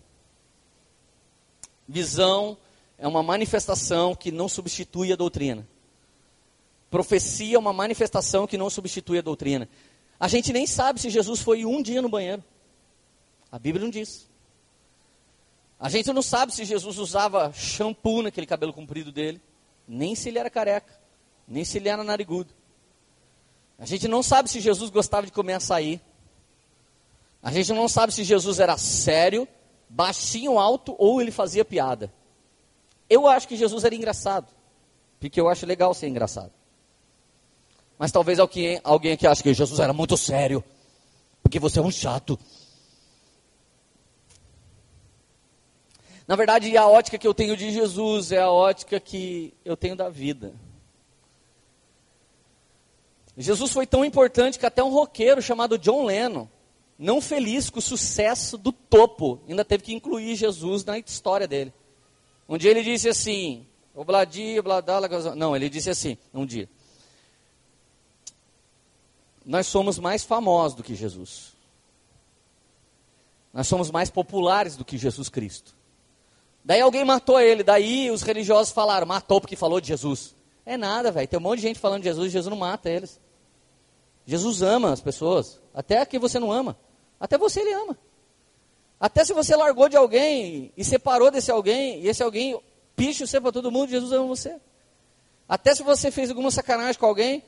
[1.88, 2.56] Visão
[2.98, 5.66] é uma manifestação que não substitui a doutrina.
[6.90, 9.68] Profecia é uma manifestação que não substitui a doutrina.
[10.18, 12.42] A gente nem sabe se Jesus foi um dia no banheiro.
[13.52, 14.28] A Bíblia não diz.
[15.78, 19.40] A gente não sabe se Jesus usava shampoo naquele cabelo comprido dele,
[19.86, 20.98] nem se ele era careca,
[21.46, 22.52] nem se ele era narigudo.
[23.78, 26.00] A gente não sabe se Jesus gostava de comer açaí.
[27.46, 29.46] A gente não sabe se Jesus era sério,
[29.88, 32.12] baixinho, alto ou ele fazia piada.
[33.08, 34.52] Eu acho que Jesus era engraçado,
[35.20, 36.50] porque eu acho legal ser engraçado.
[37.96, 40.64] Mas talvez alguém, alguém aqui ache que Jesus era muito sério,
[41.40, 42.36] porque você é um chato.
[46.26, 49.94] Na verdade, a ótica que eu tenho de Jesus é a ótica que eu tenho
[49.94, 50.52] da vida.
[53.38, 56.48] Jesus foi tão importante que até um roqueiro chamado John Lennon,
[56.98, 61.72] não feliz com o sucesso do topo, ainda teve que incluir Jesus na história dele.
[62.48, 66.68] Um dia ele disse assim, Obladi, Obladala, não, ele disse assim, um dia.
[69.44, 71.54] Nós somos mais famosos do que Jesus.
[73.52, 75.74] Nós somos mais populares do que Jesus Cristo.
[76.64, 80.34] Daí alguém matou ele, daí os religiosos falaram, matou porque falou de Jesus.
[80.64, 81.28] É nada, velho.
[81.28, 83.20] Tem um monte de gente falando de Jesus Jesus não mata eles.
[84.26, 86.76] Jesus ama as pessoas, até que você não ama.
[87.18, 87.98] Até você ele ama.
[88.98, 92.58] Até se você largou de alguém e separou desse alguém, e esse alguém
[92.94, 94.56] picha você para todo mundo, Jesus ama você.
[95.48, 97.42] Até se você fez alguma sacanagem com alguém,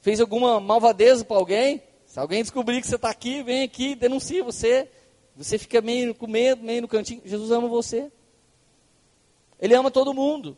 [0.00, 4.44] fez alguma malvadeza para alguém, se alguém descobrir que você está aqui, vem aqui, denuncia
[4.44, 4.88] você.
[5.36, 7.20] Você fica meio com medo, meio no cantinho.
[7.24, 8.08] Jesus ama você.
[9.58, 10.56] Ele ama todo mundo.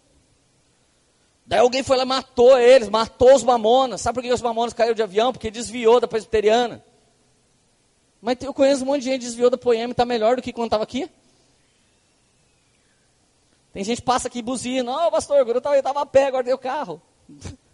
[1.46, 4.02] Daí alguém foi lá e matou eles, matou os mamonas.
[4.02, 5.32] Sabe por que os mamonas caíram de avião?
[5.32, 6.84] Porque desviou da presbiteriana.
[8.20, 10.42] Mas eu conheço um monte de gente que desviou da poema e está melhor do
[10.42, 11.10] que quando estava aqui.
[13.72, 14.90] Tem gente que passa aqui buzina.
[14.90, 17.00] Ó, oh, pastor, eu estava a pé, agora dei o carro.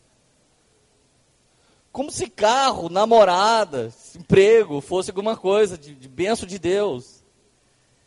[1.92, 7.22] Como se carro, namorada, emprego fosse alguma coisa de, de benção de Deus.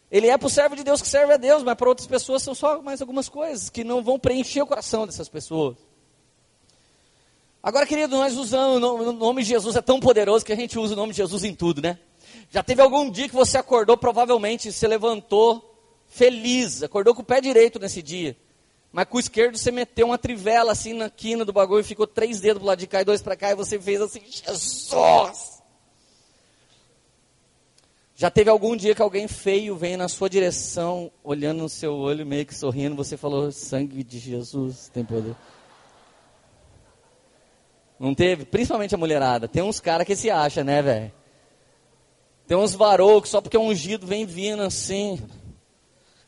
[0.09, 2.41] Ele é para o servo de Deus que serve a Deus, mas para outras pessoas
[2.41, 5.77] são só mais algumas coisas que não vão preencher o coração dessas pessoas.
[7.61, 10.93] Agora, querido, nós usamos o nome de Jesus, é tão poderoso que a gente usa
[10.93, 11.97] o nome de Jesus em tudo, né?
[12.55, 17.41] Já teve algum dia que você acordou, provavelmente, se levantou feliz, acordou com o pé
[17.41, 18.33] direito nesse dia.
[18.93, 22.07] Mas com o esquerdo você meteu uma trivela assim na quina do bagulho e ficou
[22.07, 25.61] três dedos pro lado de cá e dois para cá e você fez assim, Jesus!
[28.15, 32.25] Já teve algum dia que alguém feio veio na sua direção, olhando no seu olho,
[32.25, 35.35] meio que sorrindo, você falou, sangue de Jesus tem poder.
[37.99, 38.45] Não teve?
[38.45, 39.45] Principalmente a mulherada.
[39.45, 41.24] Tem uns caras que se acha, né, velho?
[42.47, 45.19] Tem uns varou que só porque é ungido vem vindo assim.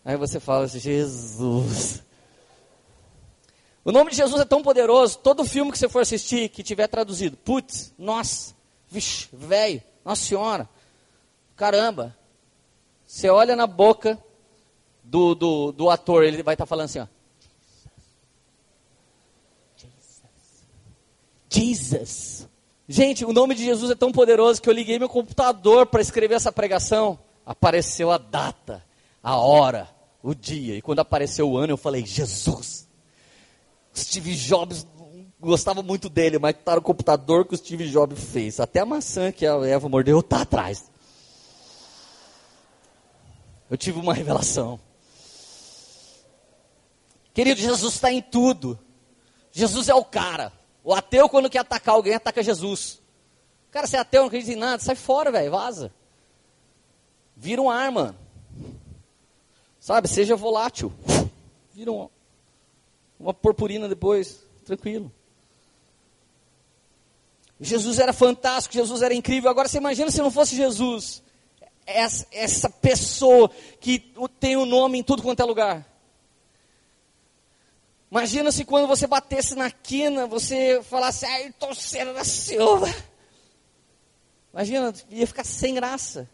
[0.03, 2.03] Aí você fala assim, Jesus.
[3.83, 6.87] O nome de Jesus é tão poderoso, todo filme que você for assistir, que tiver
[6.87, 8.53] traduzido, putz, nossa,
[8.89, 10.69] vixe, velho, nossa senhora,
[11.57, 12.15] Caramba,
[13.05, 14.21] você olha na boca
[15.03, 17.07] do, do, do ator, ele vai estar tá falando assim, ó.
[21.49, 22.47] Jesus.
[22.89, 26.35] Gente, o nome de Jesus é tão poderoso que eu liguei meu computador para escrever
[26.35, 27.19] essa pregação.
[27.45, 28.83] Apareceu a data,
[29.21, 29.89] a hora,
[30.23, 30.75] o dia.
[30.75, 32.87] E quando apareceu o ano, eu falei, Jesus.
[33.93, 34.87] Steve Jobs
[35.39, 38.59] gostava muito dele, mas tá no computador que o Steve Jobs fez.
[38.59, 40.89] Até a maçã que a Eva mordeu tá atrás.
[43.69, 44.79] Eu tive uma revelação.
[47.33, 48.79] Querido, Jesus está em tudo.
[49.51, 50.53] Jesus é o cara.
[50.87, 53.01] O ateu, quando quer atacar alguém, ataca Jesus.
[53.71, 55.93] Cara, você é ateu, não acredita em nada, sai fora, velho, vaza.
[57.35, 58.15] Vira uma arma.
[59.81, 60.93] Sabe, seja volátil.
[61.73, 62.09] Vira uma,
[63.19, 65.11] uma purpurina depois, tranquilo.
[67.59, 69.49] Jesus era fantástico, Jesus era incrível.
[69.49, 71.21] Agora você imagina se não fosse Jesus
[71.85, 75.96] essa, essa pessoa que tem o um nome em tudo quanto é lugar.
[78.09, 82.87] Imagina se quando você batesse na quina, você falasse, Ayrton Senna da Silva.
[84.53, 86.29] Imagina, ia ficar sem graça.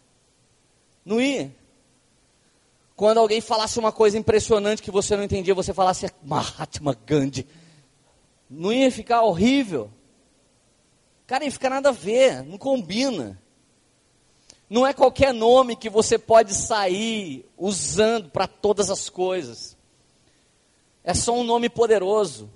[1.03, 1.53] Não ia?
[2.95, 7.47] Quando alguém falasse uma coisa impressionante que você não entendia, você falasse Mahatma Gandhi.
[8.49, 9.89] Não ia ficar horrível?
[11.25, 13.41] Cara, ia ficar nada a ver, não combina.
[14.69, 19.75] Não é qualquer nome que você pode sair usando para todas as coisas.
[21.03, 22.49] É só um nome poderoso.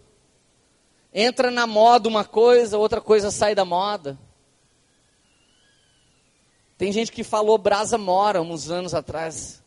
[1.13, 4.17] Entra na moda uma coisa, outra coisa sai da moda.
[6.77, 9.63] Tem gente que falou brasa mora uns anos atrás.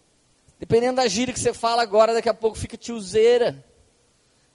[0.58, 3.64] Dependendo da gíria que você fala agora, daqui a pouco fica tiozeira.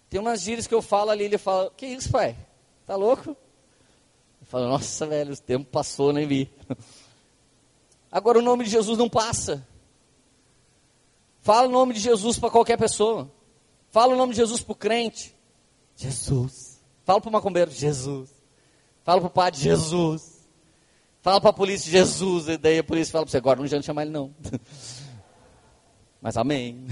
[0.10, 2.38] Tem umas gírias que eu falo ali, ele fala, que isso, pai?
[2.86, 3.30] Tá louco?
[3.32, 6.50] Eu falo, nossa, velho, o tempo passou, nem vi.
[8.12, 9.68] Agora o nome de Jesus não passa.
[11.42, 13.30] Fala o nome de Jesus para qualquer pessoa.
[13.96, 15.34] Fala o nome de Jesus para o crente.
[15.96, 16.82] Jesus.
[17.06, 18.30] Fala para o macumbeiro, Jesus.
[19.06, 20.46] Fala para o padre, Jesus.
[21.22, 22.50] Fala para a polícia, Jesus.
[22.50, 24.36] E daí a polícia fala para você, agora não adianta chamar ele não.
[26.22, 26.86] Mas amém.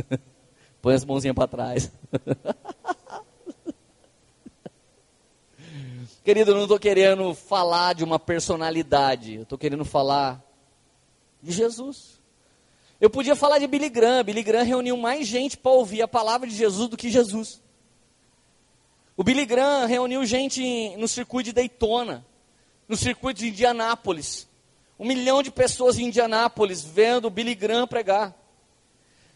[0.80, 1.92] Põe as mãozinhas para trás.
[6.24, 9.34] Querido, eu não estou querendo falar de uma personalidade.
[9.34, 10.42] Eu estou querendo falar
[11.42, 12.18] de Jesus.
[13.00, 14.24] Eu podia falar de Billy Graham.
[14.24, 17.62] Billy Graham reuniu mais gente para ouvir a palavra de Jesus do que Jesus.
[19.16, 22.24] O Billy Graham reuniu gente no circuito de Daytona,
[22.86, 24.46] no circuito de Indianápolis.
[24.98, 28.36] Um milhão de pessoas em Indianápolis vendo o Billy Graham pregar.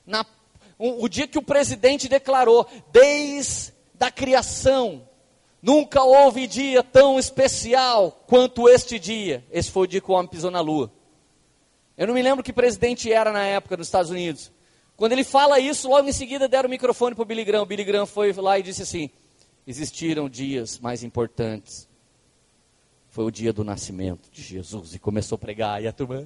[0.06, 0.26] Na,
[0.78, 5.08] o, o dia que o presidente declarou, desde a criação,
[5.62, 9.42] nunca houve dia tão especial quanto este dia.
[9.50, 10.92] Esse foi o dia que o homem pisou na lua.
[11.96, 14.50] Eu não me lembro que presidente era na época dos Estados Unidos.
[14.96, 17.62] Quando ele fala isso, logo em seguida deram o microfone para o Billy Graham.
[17.62, 19.10] O Billy Graham foi lá e disse assim:
[19.66, 21.88] existiram dias mais importantes.
[23.08, 24.94] Foi o dia do nascimento de Jesus.
[24.94, 25.82] E começou a pregar.
[25.82, 26.24] E a turma.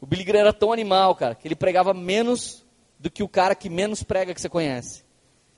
[0.00, 2.64] O Billy Graham era tão animal, cara, que ele pregava menos
[2.98, 5.04] do que o cara que menos prega que você conhece.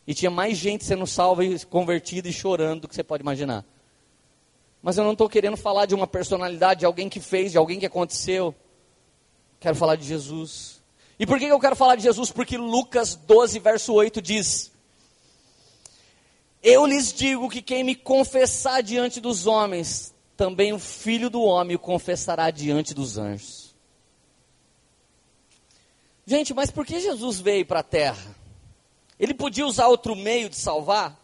[0.05, 3.65] E tinha mais gente sendo salva e convertida e chorando do que você pode imaginar.
[4.83, 7.79] Mas eu não estou querendo falar de uma personalidade, de alguém que fez, de alguém
[7.79, 8.53] que aconteceu.
[9.63, 10.83] Quero falar de Jesus.
[11.21, 12.33] E por que eu quero falar de Jesus?
[12.33, 14.73] Porque Lucas 12, verso 8 diz:
[16.61, 21.77] Eu lhes digo que quem me confessar diante dos homens, também o filho do homem
[21.77, 23.73] o confessará diante dos anjos.
[26.27, 28.35] Gente, mas por que Jesus veio para a terra?
[29.17, 31.17] Ele podia usar outro meio de salvar?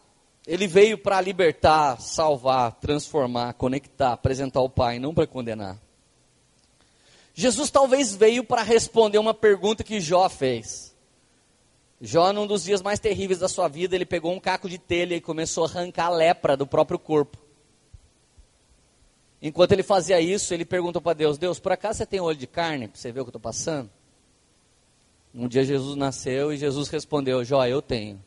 [0.46, 5.87] Ele veio para libertar, salvar, transformar, conectar, apresentar o Pai, não para condenar.
[7.40, 10.92] Jesus talvez veio para responder uma pergunta que Jó fez.
[12.00, 15.14] Jó, num dos dias mais terríveis da sua vida, ele pegou um caco de telha
[15.14, 17.38] e começou a arrancar a lepra do próprio corpo.
[19.40, 22.48] Enquanto ele fazia isso, ele perguntou para Deus: Deus, por acaso você tem olho de
[22.48, 23.88] carne para você ver o que eu estou passando?
[25.32, 28.20] Um dia Jesus nasceu e Jesus respondeu: Jó, eu tenho.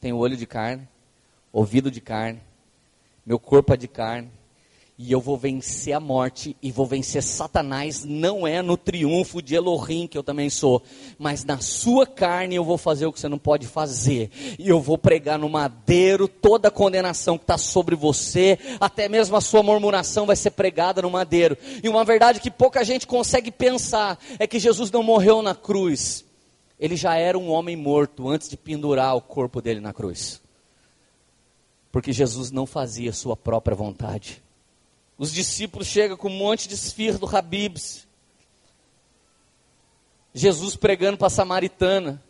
[0.00, 0.88] Tenho olho de carne,
[1.52, 2.42] ouvido de carne,
[3.24, 4.28] meu corpo é de carne
[4.98, 9.54] e eu vou vencer a morte e vou vencer Satanás, não é no triunfo de
[9.54, 10.82] Elohim que eu também sou,
[11.18, 14.80] mas na sua carne eu vou fazer o que você não pode fazer, e eu
[14.80, 19.62] vou pregar no madeiro toda a condenação que está sobre você, até mesmo a sua
[19.62, 21.58] murmuração vai ser pregada no madeiro.
[21.82, 26.24] E uma verdade que pouca gente consegue pensar é que Jesus não morreu na cruz,
[26.80, 30.40] ele já era um homem morto antes de pendurar o corpo dele na cruz,
[31.92, 34.45] porque Jesus não fazia sua própria vontade.
[35.18, 38.06] Os discípulos chegam com um monte de esfirra do Habibs.
[40.34, 42.22] Jesus pregando para a samaritana.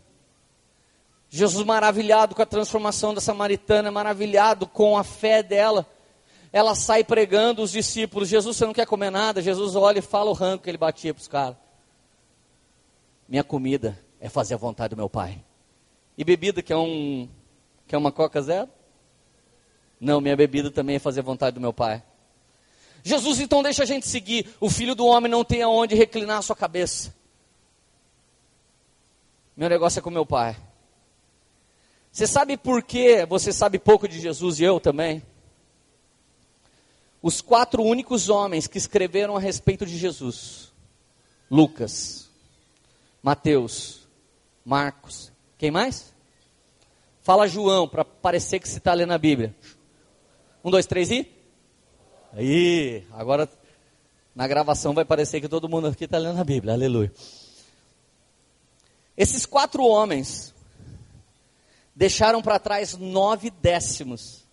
[1.28, 5.84] Jesus maravilhado com a transformação da samaritana, maravilhado com a fé dela.
[6.52, 8.28] Ela sai pregando os discípulos.
[8.28, 9.42] Jesus, você não quer comer nada?
[9.42, 11.56] Jesus olha e fala o ranco que ele batia para os caras.
[13.28, 15.44] Minha comida é fazer a vontade do meu pai.
[16.16, 17.28] E bebida, que é um
[17.86, 18.68] que é uma Coca Zero?
[20.00, 22.02] Não, minha bebida também é fazer a vontade do meu pai.
[23.06, 24.52] Jesus então deixa a gente seguir.
[24.58, 27.14] O filho do homem não tem aonde reclinar a sua cabeça.
[29.56, 30.56] Meu negócio é com meu pai.
[32.10, 35.22] Você sabe por que você sabe pouco de Jesus e eu também?
[37.22, 40.72] Os quatro únicos homens que escreveram a respeito de Jesus:
[41.48, 42.28] Lucas,
[43.22, 44.00] Mateus,
[44.64, 46.12] Marcos, quem mais?
[47.22, 49.54] Fala João, para parecer que você está lendo a Bíblia.
[50.64, 51.35] Um, dois, três e?
[52.36, 53.48] Aí, agora
[54.34, 57.10] na gravação vai parecer que todo mundo aqui está lendo a Bíblia, aleluia.
[59.16, 60.54] Esses quatro homens
[61.94, 64.44] deixaram para trás nove décimos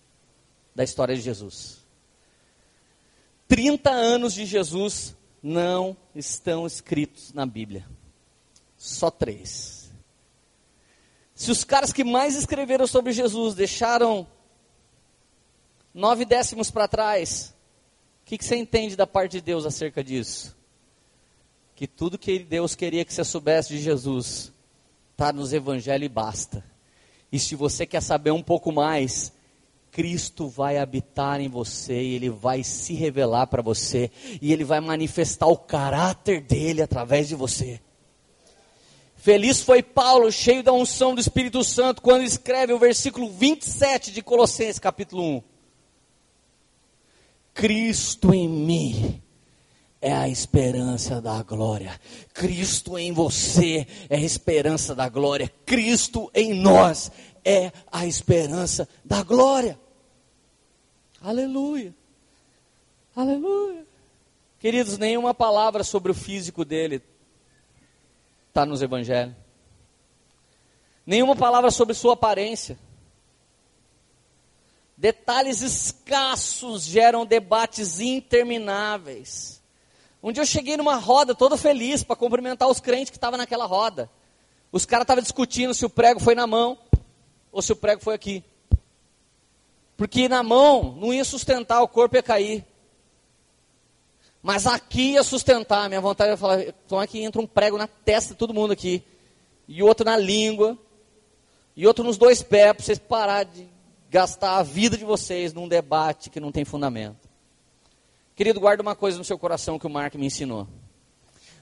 [0.74, 1.84] da história de Jesus.
[3.46, 7.86] 30 anos de Jesus não estão escritos na Bíblia.
[8.78, 9.92] Só três.
[11.34, 14.26] Se os caras que mais escreveram sobre Jesus deixaram
[15.92, 17.52] nove décimos para trás,
[18.24, 20.56] o que, que você entende da parte de Deus acerca disso?
[21.76, 24.50] Que tudo que Deus queria que você soubesse de Jesus
[25.12, 26.64] está nos evangelhos e basta.
[27.30, 29.30] E se você quer saber um pouco mais,
[29.92, 34.10] Cristo vai habitar em você e ele vai se revelar para você
[34.40, 37.78] e ele vai manifestar o caráter dele através de você.
[39.16, 44.22] Feliz foi Paulo, cheio da unção do Espírito Santo, quando escreve o versículo 27 de
[44.22, 45.53] Colossenses, capítulo 1.
[47.54, 49.22] Cristo em mim
[50.00, 51.98] é a esperança da glória.
[52.34, 55.50] Cristo em você é a esperança da glória.
[55.64, 57.10] Cristo em nós
[57.44, 59.78] é a esperança da glória.
[61.22, 61.94] Aleluia.
[63.16, 63.86] Aleluia.
[64.58, 67.00] Queridos, nenhuma palavra sobre o físico dele
[68.48, 69.34] está nos evangelhos.
[71.06, 72.78] Nenhuma palavra sobre sua aparência.
[74.96, 79.60] Detalhes escassos geram debates intermináveis.
[80.22, 83.66] Um dia eu cheguei numa roda todo feliz para cumprimentar os crentes que estavam naquela
[83.66, 84.08] roda.
[84.70, 86.78] Os caras estavam discutindo se o prego foi na mão
[87.52, 88.42] ou se o prego foi aqui.
[89.96, 92.64] Porque na mão não ia sustentar, o corpo ia cair.
[94.42, 95.88] Mas aqui ia sustentar.
[95.88, 99.02] Minha vontade é falar, então aqui entra um prego na testa de todo mundo aqui.
[99.66, 100.78] E outro na língua.
[101.76, 103.73] E outro nos dois pés, para vocês parar de
[104.14, 107.28] gastar a vida de vocês num debate que não tem fundamento.
[108.36, 110.68] Querido, guarda uma coisa no seu coração que o Mark me ensinou.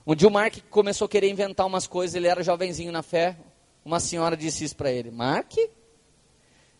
[0.07, 3.39] Um dia o Mark começou a querer inventar umas coisas, ele era jovenzinho na fé.
[3.83, 5.55] Uma senhora disse isso para ele: Mark,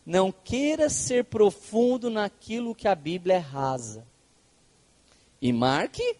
[0.05, 4.05] não queira ser profundo naquilo que a Bíblia é rasa.
[5.41, 6.17] E marque,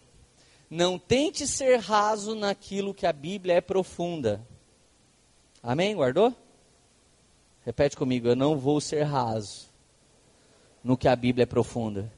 [0.68, 4.44] não tente ser raso naquilo que a Bíblia é profunda.
[5.62, 5.94] Amém?
[5.94, 6.34] Guardou?
[7.64, 9.68] Repete comigo, eu não vou ser raso
[10.82, 12.12] no que a Bíblia é profunda.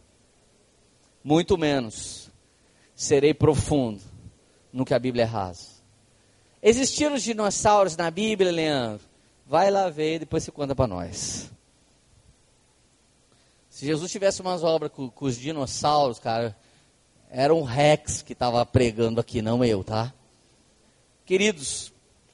[1.22, 2.30] Muito menos
[2.94, 4.00] serei profundo
[4.72, 5.76] no que a Bíblia é rasa.
[6.62, 9.06] Existiram os dinossauros na Bíblia, Leandro?
[9.46, 11.50] Vai lá ver e depois você conta para nós.
[13.70, 16.56] Se Jesus tivesse umas obras com, com os dinossauros, cara,
[17.30, 20.12] era um Rex que estava pregando aqui, não eu, tá?
[21.24, 21.92] Queridos,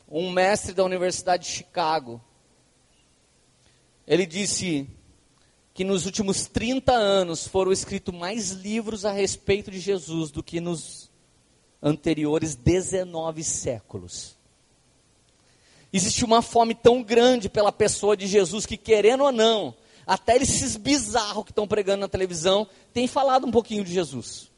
[0.09, 2.21] um mestre da Universidade de Chicago,
[4.07, 4.89] ele disse
[5.75, 10.61] que nos últimos 30 anos foram escritos mais livros a respeito de Jesus do que
[10.61, 11.11] nos
[11.83, 14.37] anteriores 19 séculos.
[15.93, 19.75] Existe uma fome tão grande pela pessoa de Jesus que, querendo ou não,
[20.07, 24.51] até esses bizarros que estão pregando na televisão, têm falado um pouquinho de Jesus.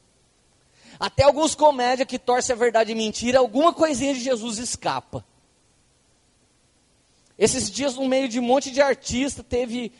[0.99, 5.25] Até alguns comédia que torcem a verdade e mentira, alguma coisinha de Jesus escapa.
[7.37, 9.91] Esses dias, no meio de um monte de artista, teve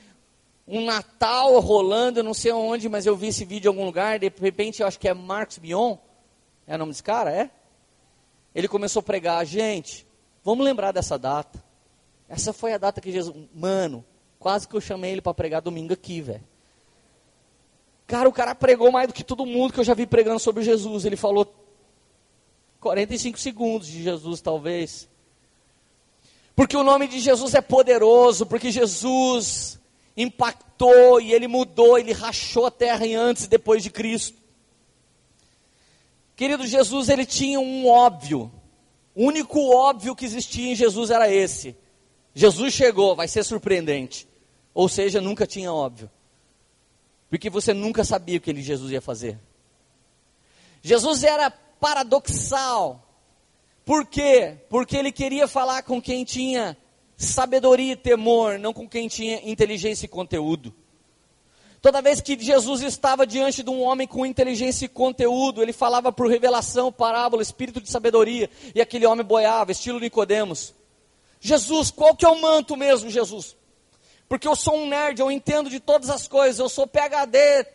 [0.67, 4.17] um Natal rolando, eu não sei onde, mas eu vi esse vídeo em algum lugar,
[4.17, 5.97] de repente eu acho que é Marcos Mion,
[6.65, 7.51] é o nome desse cara, é?
[8.53, 10.07] Ele começou a pregar, gente,
[10.43, 11.63] vamos lembrar dessa data.
[12.27, 14.03] Essa foi a data que Jesus, mano,
[14.45, 16.43] Quase que eu chamei ele para pregar domingo aqui, velho.
[18.05, 20.63] Cara, o cara pregou mais do que todo mundo que eu já vi pregando sobre
[20.63, 21.03] Jesus.
[21.03, 21.51] Ele falou
[22.79, 25.09] 45 segundos de Jesus, talvez.
[26.55, 29.79] Porque o nome de Jesus é poderoso, porque Jesus
[30.15, 34.37] impactou e ele mudou, ele rachou a terra em antes e depois de Cristo.
[36.35, 38.51] Querido Jesus, ele tinha um óbvio.
[39.13, 41.75] O único óbvio que existia em Jesus era esse.
[42.33, 44.27] Jesus chegou, vai ser surpreendente.
[44.73, 46.09] Ou seja, nunca tinha óbvio.
[47.29, 49.39] Porque você nunca sabia o que ele, Jesus ia fazer.
[50.81, 53.04] Jesus era paradoxal.
[53.85, 54.57] Por quê?
[54.67, 56.75] Porque ele queria falar com quem tinha
[57.15, 60.73] sabedoria e temor, não com quem tinha inteligência e conteúdo.
[61.81, 66.11] Toda vez que Jesus estava diante de um homem com inteligência e conteúdo, ele falava
[66.11, 70.73] por revelação, parábola, espírito de sabedoria, e aquele homem boiava, estilo Nicodemos.
[71.39, 73.55] Jesus, qual que é o manto mesmo, Jesus?
[74.27, 77.67] Porque eu sou um nerd, eu entendo de todas as coisas, eu sou PhD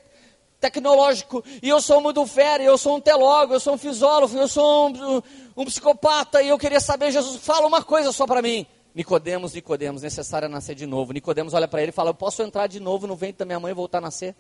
[0.61, 4.49] tecnológico, e eu sou muito fera, eu sou um telólogo, eu sou um fisólogo, eu
[4.49, 5.23] sou um,
[5.63, 8.67] um psicopata, e eu queria saber, Jesus, fala uma coisa só para mim.
[8.95, 11.13] Nicodemos, Nicodemos, necessário é nascer de novo.
[11.13, 13.61] Nicodemos olha para ele e fala, eu posso entrar de novo no ventre da minha
[13.61, 14.35] mãe e voltar a nascer?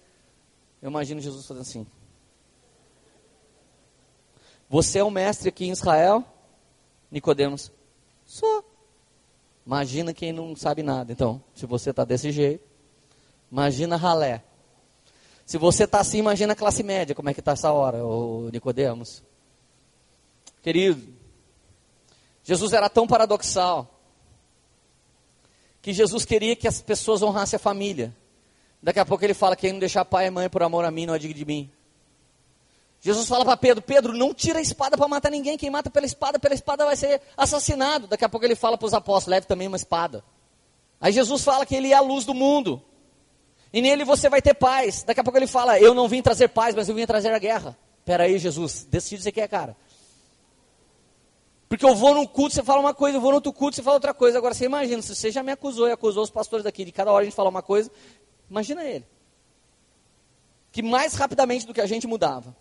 [0.82, 1.86] Eu imagino Jesus fazendo assim.
[4.68, 6.24] Você é o mestre aqui em Israel?
[7.10, 7.70] Nicodemos,
[8.24, 8.64] sou.
[9.66, 11.12] Imagina quem não sabe nada.
[11.12, 12.64] Então, se você está desse jeito,
[13.50, 14.42] imagina ralé.
[15.44, 18.48] Se você está assim, imagina a classe média, como é que está essa hora, o
[18.52, 19.22] Nicodemos.
[20.62, 21.14] Querido,
[22.42, 24.00] Jesus era tão paradoxal
[25.80, 28.14] que Jesus queria que as pessoas honrassem a família.
[28.82, 30.90] Daqui a pouco ele fala que quem não deixar pai e mãe por amor a
[30.90, 31.70] mim não é digno de mim.
[33.00, 35.56] Jesus fala para Pedro: Pedro, não tira a espada para matar ninguém.
[35.56, 38.06] Quem mata pela espada, pela espada vai ser assassinado.
[38.06, 40.22] Daqui a pouco ele fala para os apóstolos: leve também uma espada.
[41.00, 42.82] Aí Jesus fala que ele é a luz do mundo.
[43.72, 45.02] E nele você vai ter paz.
[45.02, 47.38] Daqui a pouco ele fala: Eu não vim trazer paz, mas eu vim trazer a
[47.38, 47.76] guerra.
[48.00, 49.76] Espera aí, Jesus, decide você quer, cara.
[51.70, 53.82] Porque eu vou num culto, você fala uma coisa, eu vou no outro culto, você
[53.82, 54.36] fala outra coisa.
[54.36, 57.12] Agora você imagina, se você já me acusou e acusou os pastores daqui, de cada
[57.12, 57.88] hora a gente fala uma coisa,
[58.50, 59.06] imagina ele.
[60.72, 62.56] Que mais rapidamente do que a gente mudava.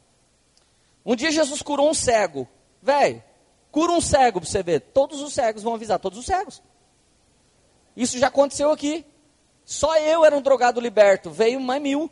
[1.03, 2.47] Um dia Jesus curou um cego.
[2.83, 3.23] Velho,
[3.71, 4.79] cura um cego para você ver.
[4.79, 6.61] Todos os cegos vão avisar, todos os cegos.
[7.97, 9.03] Isso já aconteceu aqui.
[9.65, 11.31] Só eu era um drogado liberto.
[11.31, 12.11] Veio mais mil.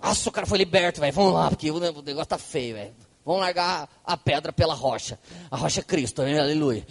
[0.00, 1.12] Nossa, o cara foi liberto, velho.
[1.12, 3.09] Vamos lá, porque o negócio tá feio, velho.
[3.30, 5.16] Vamos largar a pedra pela rocha.
[5.48, 6.36] A rocha é Cristo, hein?
[6.36, 6.84] aleluia.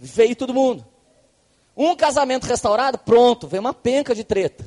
[0.00, 0.82] Veio todo mundo.
[1.76, 4.66] Um casamento restaurado, pronto, veio uma penca de treta.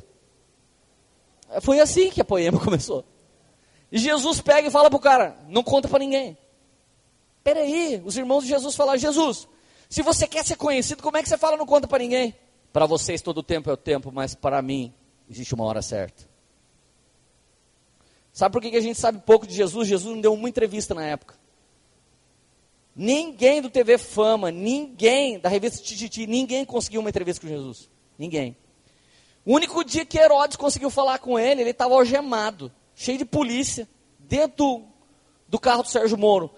[1.60, 3.04] Foi assim que a poema começou.
[3.90, 6.38] E Jesus pega e fala para o cara: não conta para ninguém.
[7.42, 9.48] Peraí, os irmãos de Jesus falaram: Jesus,
[9.88, 12.32] se você quer ser conhecido, como é que você fala não conta para ninguém?
[12.72, 14.94] Para vocês todo tempo é o tempo, mas para mim
[15.28, 16.27] existe uma hora certa.
[18.38, 19.88] Sabe por que a gente sabe pouco de Jesus?
[19.88, 21.34] Jesus não deu uma entrevista na época.
[22.94, 27.90] Ninguém do TV Fama, ninguém da revista Tititi, ninguém conseguiu uma entrevista com Jesus.
[28.16, 28.56] Ninguém.
[29.44, 33.88] O único dia que Herodes conseguiu falar com ele, ele estava algemado, cheio de polícia,
[34.20, 34.84] dentro
[35.48, 36.48] do, carro do Sérgio Moro.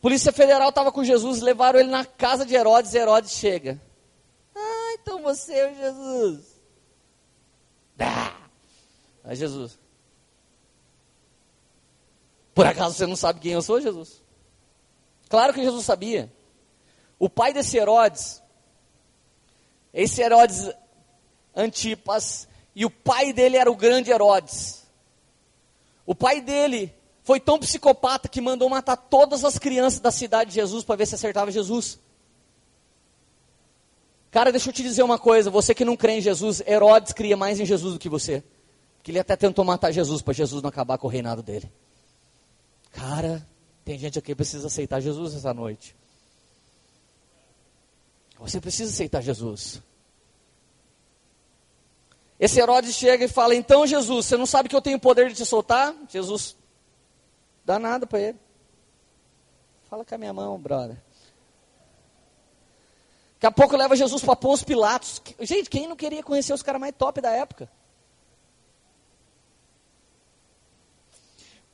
[0.00, 3.80] Polícia Federal estava com Jesus, levaram ele na casa de Herodes, Herodes chega.
[4.52, 6.60] Ah, então você é o Jesus.
[8.00, 8.34] Ah,
[9.26, 9.78] é Jesus.
[12.60, 14.22] Por acaso você não sabe quem eu sou, Jesus?
[15.30, 16.30] Claro que Jesus sabia.
[17.18, 18.42] O pai desse Herodes,
[19.94, 20.70] esse Herodes
[21.56, 24.84] Antipas, e o pai dele era o grande Herodes.
[26.04, 30.56] O pai dele foi tão psicopata que mandou matar todas as crianças da cidade de
[30.56, 31.98] Jesus para ver se acertava Jesus.
[34.30, 37.38] Cara, deixa eu te dizer uma coisa, você que não crê em Jesus, Herodes cria
[37.38, 38.44] mais em Jesus do que você.
[38.98, 41.72] Porque ele até tentou matar Jesus para Jesus não acabar com o reinado dele.
[42.92, 43.46] Cara,
[43.84, 45.96] tem gente aqui que precisa aceitar Jesus essa noite.
[48.38, 49.82] Você precisa aceitar Jesus.
[52.38, 55.34] Esse Herodes chega e fala: Então, Jesus, você não sabe que eu tenho poder de
[55.34, 55.94] te soltar?
[56.08, 56.56] Jesus
[57.64, 58.38] dá nada para ele.
[59.90, 60.96] Fala com a minha mão, brother.
[63.34, 65.20] Daqui a pouco leva Jesus para Pôncio Pilatos.
[65.40, 67.70] Gente, quem não queria conhecer os caras mais top da época?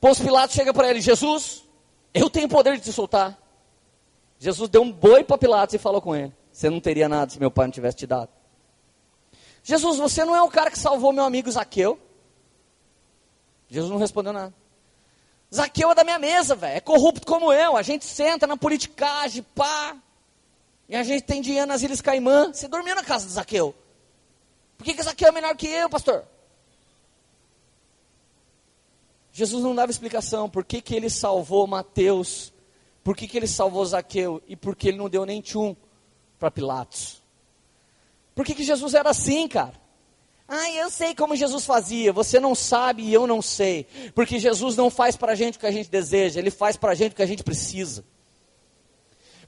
[0.00, 1.64] Pôncio Pilatos chega para ele, Jesus,
[2.12, 3.38] eu tenho poder de te soltar.
[4.38, 7.40] Jesus deu um boi para Pilatos e falou com ele, você não teria nada se
[7.40, 8.28] meu pai não tivesse te dado.
[9.62, 11.98] Jesus, você não é o cara que salvou meu amigo Zaqueu?
[13.68, 14.54] Jesus não respondeu nada.
[15.52, 16.76] Zaqueu é da minha mesa, velho.
[16.76, 17.76] É corrupto como eu.
[17.76, 19.96] A gente senta na politicagem, pá.
[20.88, 22.52] E a gente tem dinheiro nas Ilhas Caimã.
[22.52, 23.74] Você dormia na casa de Zaqueu.
[24.78, 26.24] Por que, que Zaqueu é melhor que eu, pastor?
[29.36, 32.54] Jesus não dava explicação por que, que ele salvou Mateus,
[33.04, 35.76] por que, que ele salvou Zaqueu e por que ele não deu nem tchum
[36.38, 37.22] para Pilatos.
[38.34, 39.74] Por que, que Jesus era assim, cara?
[40.48, 42.14] Ah, eu sei como Jesus fazia.
[42.14, 43.86] Você não sabe e eu não sei.
[44.14, 46.92] Porque Jesus não faz para a gente o que a gente deseja, ele faz para
[46.92, 48.06] a gente o que a gente precisa.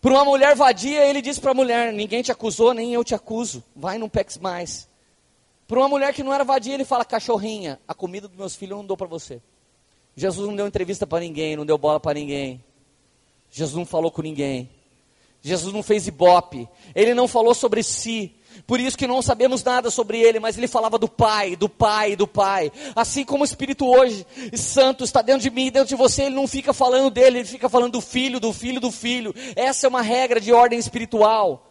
[0.02, 3.14] Por uma mulher vadia, ele disse para a mulher: Ninguém te acusou, nem eu te
[3.14, 3.64] acuso.
[3.74, 4.86] Vai, não peques mais.
[5.66, 8.72] Por uma mulher que não era vadia, ele fala: Cachorrinha, a comida dos meus filhos
[8.72, 9.40] eu não dou para você.
[10.18, 12.60] Jesus não deu entrevista para ninguém, não deu bola para ninguém.
[13.52, 14.68] Jesus não falou com ninguém.
[15.40, 16.68] Jesus não fez ibope.
[16.92, 18.34] Ele não falou sobre si.
[18.66, 22.16] Por isso que não sabemos nada sobre ele, mas ele falava do Pai, do Pai,
[22.16, 22.72] do Pai.
[22.96, 26.48] Assim como o Espírito hoje, Santo, está dentro de mim, dentro de você, ele não
[26.48, 29.32] fica falando dele, ele fica falando do Filho, do Filho, do Filho.
[29.54, 31.67] Essa é uma regra de ordem espiritual.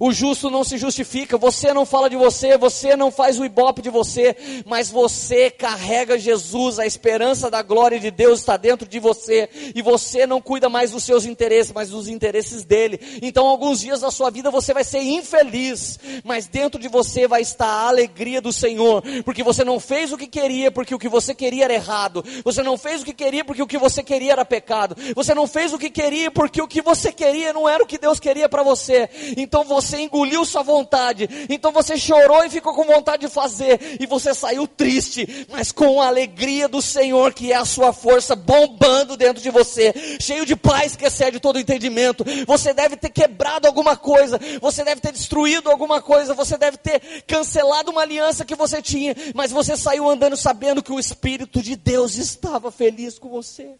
[0.00, 3.82] O justo não se justifica, você não fala de você, você não faz o ibope
[3.82, 8.98] de você, mas você carrega Jesus, a esperança da glória de Deus está dentro de
[8.98, 13.00] você, e você não cuida mais dos seus interesses, mas dos interesses dele.
[13.22, 17.42] Então, alguns dias da sua vida você vai ser infeliz, mas dentro de você vai
[17.42, 21.08] estar a alegria do Senhor, porque você não fez o que queria, porque o que
[21.08, 24.32] você queria era errado, você não fez o que queria, porque o que você queria
[24.32, 27.82] era pecado, você não fez o que queria, porque o que você queria não era
[27.82, 29.08] o que Deus queria para você.
[29.36, 34.06] Então, você engoliu sua vontade, então você chorou e ficou com vontade de fazer, e
[34.06, 39.16] você saiu triste, mas com a alegria do Senhor, que é a sua força bombando
[39.16, 42.24] dentro de você, cheio de paz que excede todo entendimento.
[42.46, 47.22] Você deve ter quebrado alguma coisa, você deve ter destruído alguma coisa, você deve ter
[47.26, 51.76] cancelado uma aliança que você tinha, mas você saiu andando sabendo que o Espírito de
[51.76, 53.76] Deus estava feliz com você.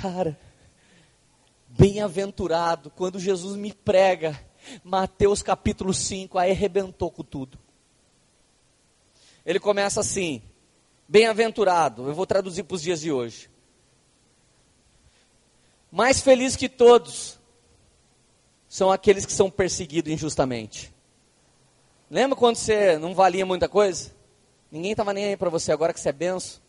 [0.00, 0.38] Cara,
[1.68, 4.38] bem-aventurado quando Jesus me prega
[4.82, 7.58] Mateus capítulo 5, aí arrebentou com tudo.
[9.44, 10.42] Ele começa assim:
[11.08, 13.50] Bem-aventurado, eu vou traduzir para os dias de hoje.
[15.90, 17.38] Mais feliz que todos
[18.68, 20.92] são aqueles que são perseguidos injustamente.
[22.10, 24.12] Lembra quando você não valia muita coisa?
[24.70, 26.60] Ninguém estava nem aí para você, agora que você é benção.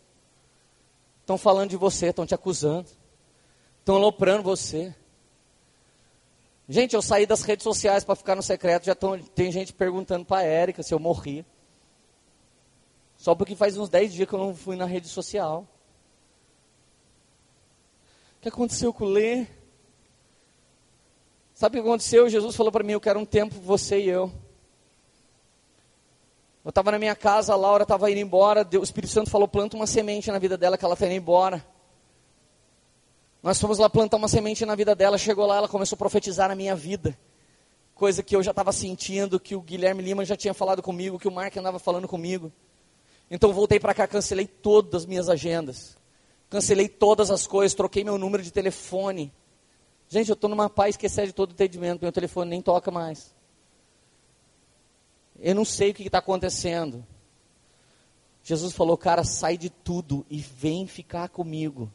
[1.19, 2.87] Estão falando de você, estão te acusando.
[3.79, 4.95] Estão aloprando você.
[6.72, 10.24] Gente, eu saí das redes sociais para ficar no secreto, já tão, tem gente perguntando
[10.24, 11.43] para a Érica se eu morri.
[13.17, 15.67] Só porque faz uns 10 dias que eu não fui na rede social.
[18.38, 19.47] O que aconteceu com o Lê?
[21.55, 22.30] Sabe o que aconteceu?
[22.30, 24.32] Jesus falou para mim, eu quero um tempo você e eu.
[26.63, 29.76] Eu estava na minha casa, a Laura estava indo embora, o Espírito Santo falou, planta
[29.76, 31.65] uma semente na vida dela que ela está indo embora.
[33.41, 36.49] Nós fomos lá plantar uma semente na vida dela, chegou lá, ela começou a profetizar
[36.49, 37.17] na minha vida.
[37.95, 41.27] Coisa que eu já estava sentindo, que o Guilherme Lima já tinha falado comigo, que
[41.27, 42.51] o Mark andava falando comigo.
[43.31, 45.97] Então voltei para cá, cancelei todas as minhas agendas.
[46.49, 49.31] Cancelei todas as coisas, troquei meu número de telefone.
[50.09, 53.33] Gente, eu estou numa paz que excede todo o entendimento, meu telefone nem toca mais.
[55.39, 57.05] Eu não sei o que está acontecendo.
[58.43, 61.89] Jesus falou, cara, sai de tudo e vem ficar comigo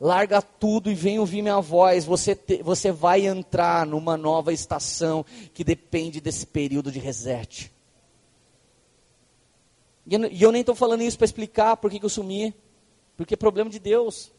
[0.00, 2.04] larga tudo e vem ouvir minha voz.
[2.04, 7.72] Você, te, você vai entrar numa nova estação que depende desse período de reset.
[10.06, 12.54] E eu, e eu nem estou falando isso para explicar por que, eu sumi,
[13.16, 14.30] porque é problema de Deus.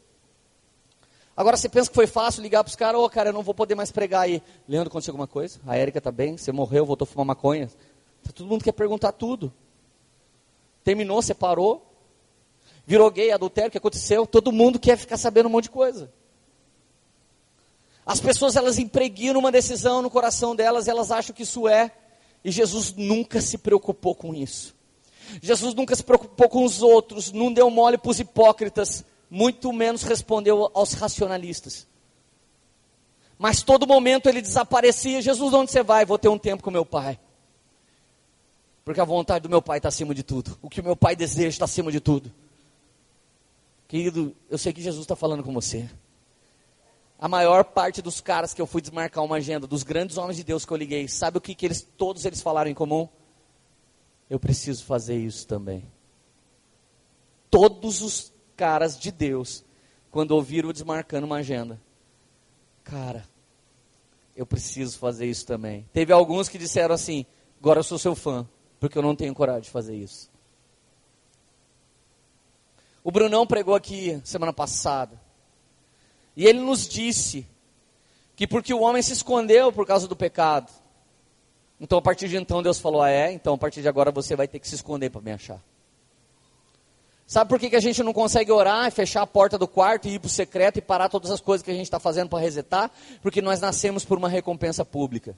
[1.36, 3.44] Agora você pensa que foi fácil ligar para os caras, ô oh, cara, eu não
[3.44, 4.42] vou poder mais pregar aí.
[4.68, 5.60] Leandro, aconteceu alguma coisa?
[5.66, 6.38] A Érica está bem?
[6.38, 7.70] Você morreu, voltou a fumar maconha?
[8.34, 9.54] Todo mundo quer perguntar tudo.
[10.84, 11.89] Terminou, separou,
[12.90, 14.26] virou gay, adultério, o que aconteceu?
[14.26, 16.12] Todo mundo quer ficar sabendo um monte de coisa.
[18.04, 21.92] As pessoas elas impregnam uma decisão no coração delas, elas acham que isso é,
[22.44, 24.76] e Jesus nunca se preocupou com isso.
[25.40, 30.02] Jesus nunca se preocupou com os outros, não deu mole para os hipócritas, muito menos
[30.02, 31.86] respondeu aos racionalistas.
[33.38, 35.22] Mas todo momento ele desaparecia.
[35.22, 36.06] Jesus, onde você vai?
[36.06, 37.20] Vou ter um tempo com meu pai.
[38.84, 40.58] Porque a vontade do meu pai está acima de tudo.
[40.60, 42.34] O que o meu pai deseja está acima de tudo.
[43.90, 45.90] Querido, eu sei que Jesus está falando com você.
[47.18, 50.44] A maior parte dos caras que eu fui desmarcar uma agenda, dos grandes homens de
[50.44, 53.10] Deus que eu liguei, sabe o que, que eles, todos eles falaram em comum?
[54.30, 55.92] Eu preciso fazer isso também.
[57.50, 59.66] Todos os caras de Deus,
[60.12, 61.82] quando ouviram desmarcando uma agenda,
[62.84, 63.26] cara,
[64.36, 65.90] eu preciso fazer isso também.
[65.92, 67.26] Teve alguns que disseram assim:
[67.60, 68.48] agora eu sou seu fã,
[68.80, 70.30] porque eu não tenho coragem de fazer isso.
[73.04, 75.20] O Brunão pregou aqui semana passada.
[76.36, 77.46] E ele nos disse
[78.36, 80.72] que porque o homem se escondeu por causa do pecado.
[81.80, 84.36] Então a partir de então Deus falou: ah, é, então a partir de agora você
[84.36, 85.62] vai ter que se esconder para me achar.
[87.26, 90.16] Sabe por que, que a gente não consegue orar, fechar a porta do quarto e
[90.16, 92.40] ir para o secreto e parar todas as coisas que a gente está fazendo para
[92.40, 92.90] resetar?
[93.22, 95.38] Porque nós nascemos por uma recompensa pública.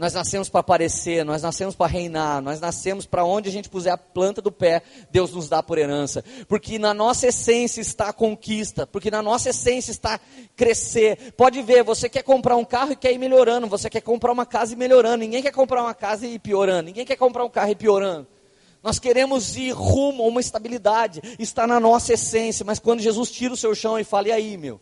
[0.00, 3.92] Nós nascemos para aparecer, nós nascemos para reinar, nós nascemos para onde a gente puser
[3.92, 4.80] a planta do pé,
[5.10, 6.24] Deus nos dá por herança.
[6.48, 10.18] Porque na nossa essência está a conquista, porque na nossa essência está
[10.56, 11.34] crescer.
[11.36, 14.46] Pode ver, você quer comprar um carro e quer ir melhorando, você quer comprar uma
[14.46, 15.18] casa e melhorando.
[15.18, 18.26] Ninguém quer comprar uma casa e ir piorando, ninguém quer comprar um carro e piorando.
[18.82, 23.52] Nós queremos ir rumo a uma estabilidade, está na nossa essência, mas quando Jesus tira
[23.52, 24.80] o seu chão e fala, e aí, meu,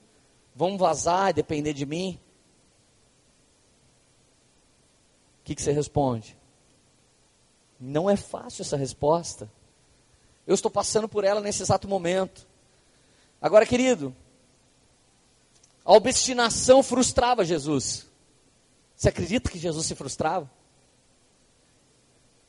[0.55, 2.21] vamos vazar e depender de mim?
[5.49, 6.37] Que, que você responde?
[7.81, 9.51] Não é fácil essa resposta.
[10.47, 12.47] Eu estou passando por ela nesse exato momento.
[13.41, 14.15] Agora, querido,
[15.85, 18.07] a obstinação frustrava Jesus.
[18.95, 20.51] Você acredita que Jesus se frustrava?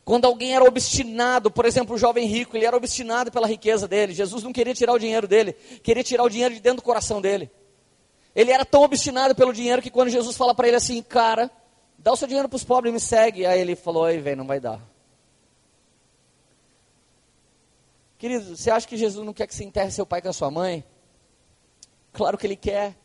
[0.04, 4.14] Quando alguém era obstinado, por exemplo, o jovem rico, ele era obstinado pela riqueza dele.
[4.14, 7.22] Jesus não queria tirar o dinheiro dele, queria tirar o dinheiro de dentro do coração
[7.22, 7.50] dele.
[8.36, 11.50] Ele era tão obstinado pelo dinheiro que quando Jesus fala para ele assim, cara,
[12.00, 13.45] dá o seu dinheiro para os pobres e me segue.
[13.45, 14.82] Aí ele falou, aí vem, não vai dar.
[18.18, 20.52] Querido, você acha que Jesus não quer que você enterre seu pai com a sua
[20.52, 20.84] mãe?
[22.12, 22.95] Claro que ele quer.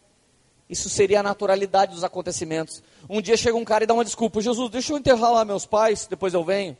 [0.68, 2.82] Isso seria a naturalidade dos acontecimentos.
[3.08, 5.66] Um dia chega um cara e dá uma desculpa: Jesus, deixa eu enterrar lá meus
[5.66, 6.76] pais, depois eu venho.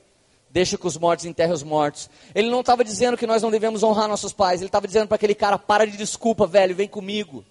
[0.51, 2.09] Deixa que os mortos enterrem os mortos.
[2.35, 4.61] Ele não estava dizendo que nós não devemos honrar nossos pais.
[4.61, 7.45] Ele estava dizendo para aquele cara: para de desculpa, velho, vem comigo.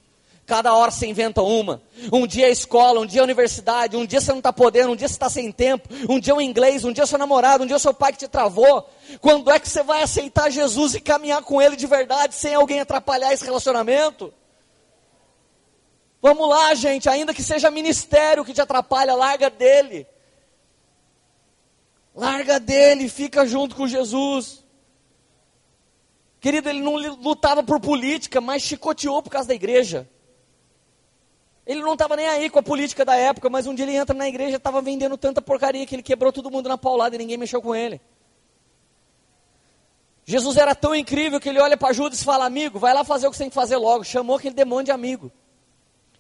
[0.46, 1.82] Cada hora você inventa uma.
[2.12, 4.96] Um dia é escola, um dia é universidade, um dia você não está podendo, um
[4.96, 7.64] dia você está sem tempo, um dia é o inglês, um dia é seu namorado,
[7.64, 8.90] um dia é seu pai que te travou.
[9.22, 12.82] Quando é que você vai aceitar Jesus e caminhar com Ele de verdade, sem alguém
[12.82, 14.34] atrapalhar esse relacionamento?
[16.22, 20.06] Vamos lá, gente, ainda que seja ministério que te atrapalha, larga dele.
[22.14, 24.64] Larga dele, fica junto com Jesus.
[26.40, 30.10] Querido, ele não lutava por política, mas chicoteou por causa da igreja.
[31.66, 34.14] Ele não estava nem aí com a política da época, mas um dia ele entra
[34.14, 37.18] na igreja e estava vendendo tanta porcaria que ele quebrou todo mundo na paulada e
[37.18, 38.02] ninguém mexeu com ele.
[40.26, 43.28] Jesus era tão incrível que ele olha para Judas e fala: Amigo, vai lá fazer
[43.28, 44.04] o que você tem que fazer logo.
[44.04, 45.32] Chamou aquele demônio de amigo.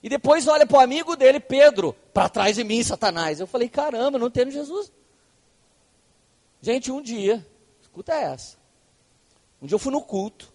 [0.02, 3.40] E depois olha para o amigo dele, Pedro, para trás de mim, Satanás.
[3.40, 4.92] Eu falei, caramba, não tendo Jesus.
[6.62, 7.46] Gente, um dia,
[7.82, 8.58] escuta essa.
[9.62, 10.53] Um dia eu fui no culto.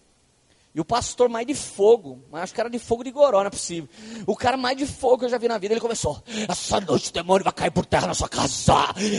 [0.79, 3.47] E o pastor mais de fogo, mas acho que era de fogo de goró, não
[3.47, 3.89] é possível.
[4.25, 6.23] O cara mais de fogo que eu já vi na vida, ele começou.
[6.47, 8.73] Essa noite o demônio vai cair por terra na sua casa.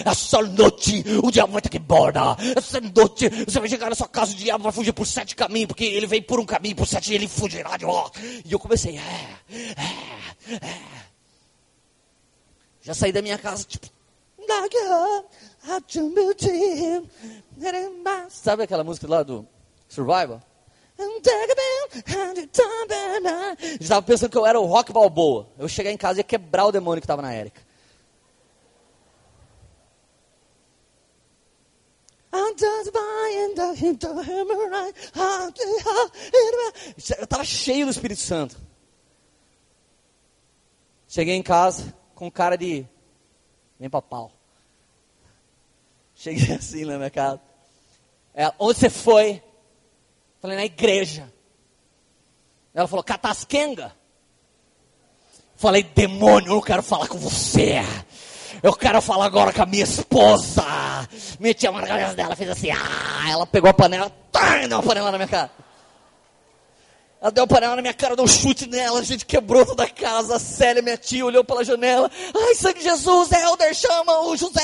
[0.07, 2.35] Essa noite o diabo vai ter que embora.
[2.57, 5.67] Essa noite você vai chegar na sua casa, o diabo vai fugir por sete caminhos,
[5.67, 8.11] porque ele veio por um caminho, por sete ele fugirá de lá.
[8.43, 10.81] E eu comecei, é, é, é.
[12.81, 13.87] Já saí da minha casa, tipo.
[18.31, 19.47] Sabe aquela música lá do
[19.91, 20.41] Survival?
[23.81, 25.49] Estava pensando que eu era o rock balboa.
[25.59, 27.61] Eu chegar em casa e ia quebrar o demônio que estava na Érica.
[37.19, 38.57] Eu estava cheio do Espírito Santo.
[41.09, 42.87] Cheguei em casa com cara de.
[43.79, 44.31] Vem pra pau.
[46.15, 47.41] Cheguei assim na minha casa.
[48.33, 49.43] É, onde você foi?
[50.41, 51.33] Falei, na igreja.
[52.75, 53.93] Ela falou, catasquenga.
[55.57, 57.83] Falei, demônio, eu não quero falar com você.
[58.63, 60.65] Eu quero falar agora com a minha esposa.
[61.39, 64.83] Meti a mão na dela, fez assim, ah, ela pegou a panela, tá, deu uma
[64.83, 65.51] panela na minha cara.
[67.21, 69.85] Ela deu uma panela na minha cara, deu um chute nela, a gente quebrou toda
[69.85, 70.37] a casa.
[70.37, 72.11] A Célia, minha tia, olhou pela janela.
[72.35, 74.63] Ai, sangue de Jesus, Helder, chama o José,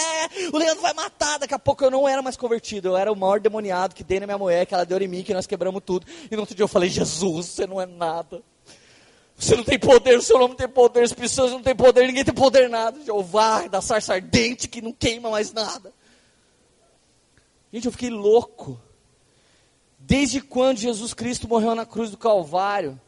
[0.50, 1.38] o Leandro vai matar.
[1.38, 4.20] Daqui a pouco eu não era mais convertido, eu era o maior demoniado que dei
[4.20, 6.07] na minha mulher, que ela deu em mim, que nós quebramos tudo.
[6.30, 8.42] E no outro dia eu falei, Jesus, você não é nada.
[9.36, 12.07] Você não tem poder, o seu nome não tem poder, as pessoas não têm poder,
[12.07, 12.98] ninguém tem poder nada.
[13.04, 15.92] Jeová, da sarça ardente que não queima mais nada.
[17.70, 18.80] Gente, eu fiquei louco.
[20.07, 23.00] Desde quando Jesus Cristo morreu na cruz do Calvário,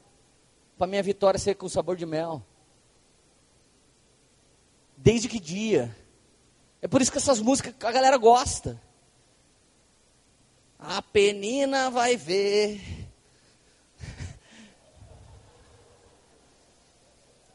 [0.76, 2.42] para minha vitória ser com sabor de mel?
[4.96, 5.96] Desde que dia?
[6.82, 8.82] É por isso que essas músicas a galera gosta.
[10.76, 12.80] A penina vai ver.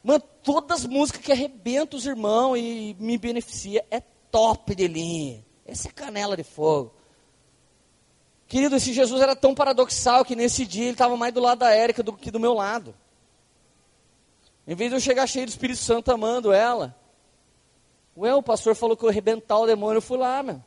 [0.02, 5.44] Mano, todas as músicas que arrebentam os irmãos e me beneficia é top de linha.
[5.66, 7.03] Essa é canela de fogo.
[8.54, 11.72] Querido, esse Jesus era tão paradoxal que nesse dia ele estava mais do lado da
[11.72, 12.94] Érica do que do meu lado.
[14.64, 16.94] Em vez de eu chegar cheio do Espírito Santo amando ela,
[18.16, 20.62] ué, o pastor falou que eu arrebentar o demônio, eu fui lá, meu.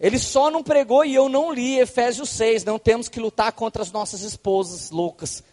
[0.00, 2.64] Ele só não pregou e eu não li Efésios 6.
[2.64, 5.44] Não temos que lutar contra as nossas esposas loucas,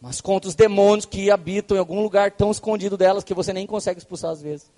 [0.00, 3.64] mas contra os demônios que habitam em algum lugar tão escondido delas que você nem
[3.64, 4.68] consegue expulsar às vezes.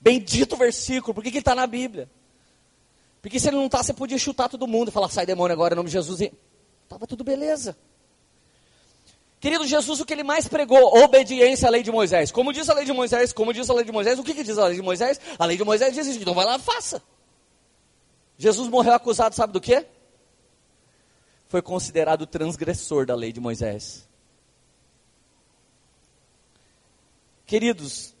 [0.00, 2.08] Bendito versículo, por que, que ele está na Bíblia?
[3.20, 5.74] Porque se ele não está, você podia chutar todo mundo e falar, sai demônio agora
[5.74, 6.20] em nome de Jesus.
[6.20, 6.32] E
[6.84, 7.76] estava tudo beleza.
[9.40, 10.98] Querido Jesus, o que ele mais pregou?
[11.02, 12.32] Obediência à lei de Moisés.
[12.32, 13.32] Como diz a lei de Moisés?
[13.32, 14.18] Como diz a lei de Moisés?
[14.18, 15.20] O que, que diz a lei de Moisés?
[15.38, 17.02] A lei de Moisés diz isso, então vai lá, faça.
[18.36, 19.86] Jesus morreu acusado, sabe do quê?
[21.48, 24.08] Foi considerado transgressor da lei de Moisés.
[27.46, 28.14] Queridos,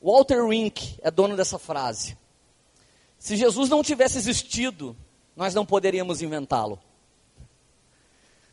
[0.00, 2.16] Walter Wink é dono dessa frase.
[3.22, 4.96] Se Jesus não tivesse existido,
[5.36, 6.82] nós não poderíamos inventá-lo.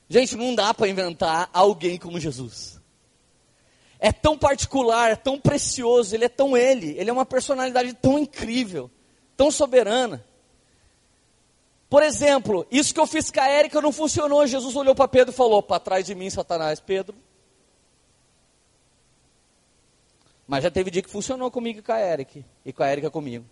[0.08, 2.80] Gente, não dá para inventar alguém como Jesus.
[3.98, 8.20] é tão particular, é tão precioso, ele é tão ele, ele é uma personalidade tão
[8.20, 8.92] incrível,
[9.36, 10.24] tão soberana.
[11.90, 14.46] Por exemplo, isso que eu fiz com a Érica não funcionou.
[14.46, 17.18] Jesus olhou para Pedro e falou: Para trás de mim, Satanás, Pedro.
[20.46, 23.10] Mas já teve dia que funcionou comigo e com a Érica, e com a Érica
[23.10, 23.46] comigo.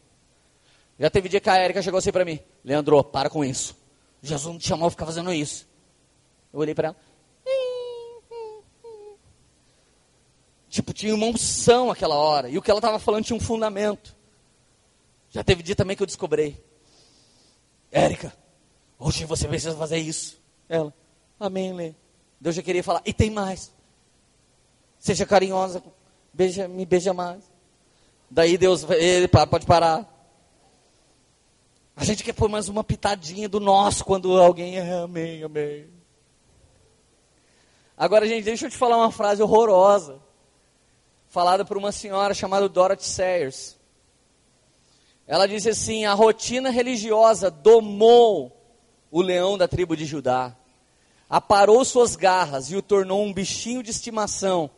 [1.00, 3.76] Já teve dia que a Érica chegou assim para mim: Leandro, para com isso.
[4.22, 5.68] Jesus não te chamou a ficar fazendo isso.
[6.52, 6.98] Eu olhei para ela.
[10.70, 12.50] Tipo, tinha uma unção aquela hora.
[12.50, 14.16] E o que ela estava falando tinha um fundamento.
[15.30, 16.62] Já teve dia também que eu descobri.
[17.92, 18.34] Érica,
[19.00, 20.42] hoje você precisa fazer isso.
[20.68, 20.94] Ela,
[21.40, 21.96] amém, Lê.
[22.40, 23.72] Deus já queria falar, e tem mais.
[25.00, 25.84] Seja carinhosa,
[26.34, 27.44] beija, me beija mais.
[28.30, 30.17] Daí Deus, ele pode parar.
[32.00, 35.90] A gente quer pôr mais uma pitadinha do nosso quando alguém é amém, amém.
[37.98, 40.22] Agora, gente, deixa eu te falar uma frase horrorosa.
[41.26, 43.80] Falada por uma senhora chamada Dorothy Sayers.
[45.26, 48.56] Ela disse assim: a rotina religiosa domou
[49.10, 50.56] o leão da tribo de Judá,
[51.28, 54.70] aparou suas garras e o tornou um bichinho de estimação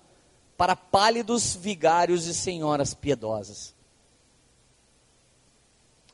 [0.56, 3.76] para pálidos vigários e senhoras piedosas.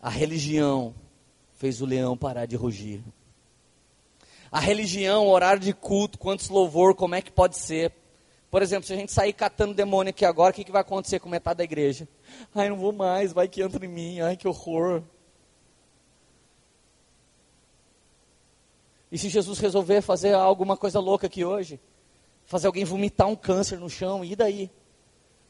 [0.05, 0.93] A religião
[1.53, 3.03] fez o leão parar de rugir.
[4.51, 7.91] A religião, horário de culto, quantos louvor, como é que pode ser?
[8.51, 11.19] Por exemplo, se a gente sair catando demônio aqui agora, o que, que vai acontecer
[11.19, 12.07] com metade da igreja?
[12.53, 15.01] Ai, não vou mais, vai que entra em mim, ai que horror.
[19.11, 21.79] E se Jesus resolver fazer alguma coisa louca aqui hoje?
[22.45, 24.69] Fazer alguém vomitar um câncer no chão, e daí?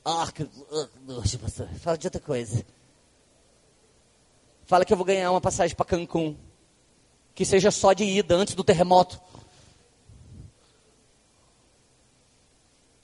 [0.06, 0.46] Ah, que
[1.40, 1.68] pastor.
[1.82, 2.66] Fala de outra coisa.
[4.66, 6.36] Fala que eu vou ganhar uma passagem para Cancún.
[7.34, 9.22] Que seja só de ida, antes do terremoto.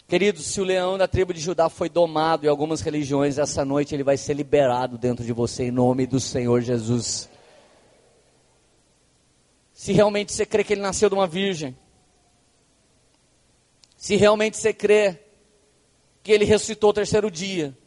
[0.08, 3.96] Queridos, se o leão da tribo de Judá foi domado em algumas religiões, essa noite
[3.96, 7.30] ele vai ser liberado dentro de você em nome do Senhor Jesus.
[9.72, 11.78] Se realmente você crê que ele nasceu de uma virgem,
[13.96, 15.18] se realmente você crê
[16.22, 17.78] que ele ressuscitou o terceiro dia,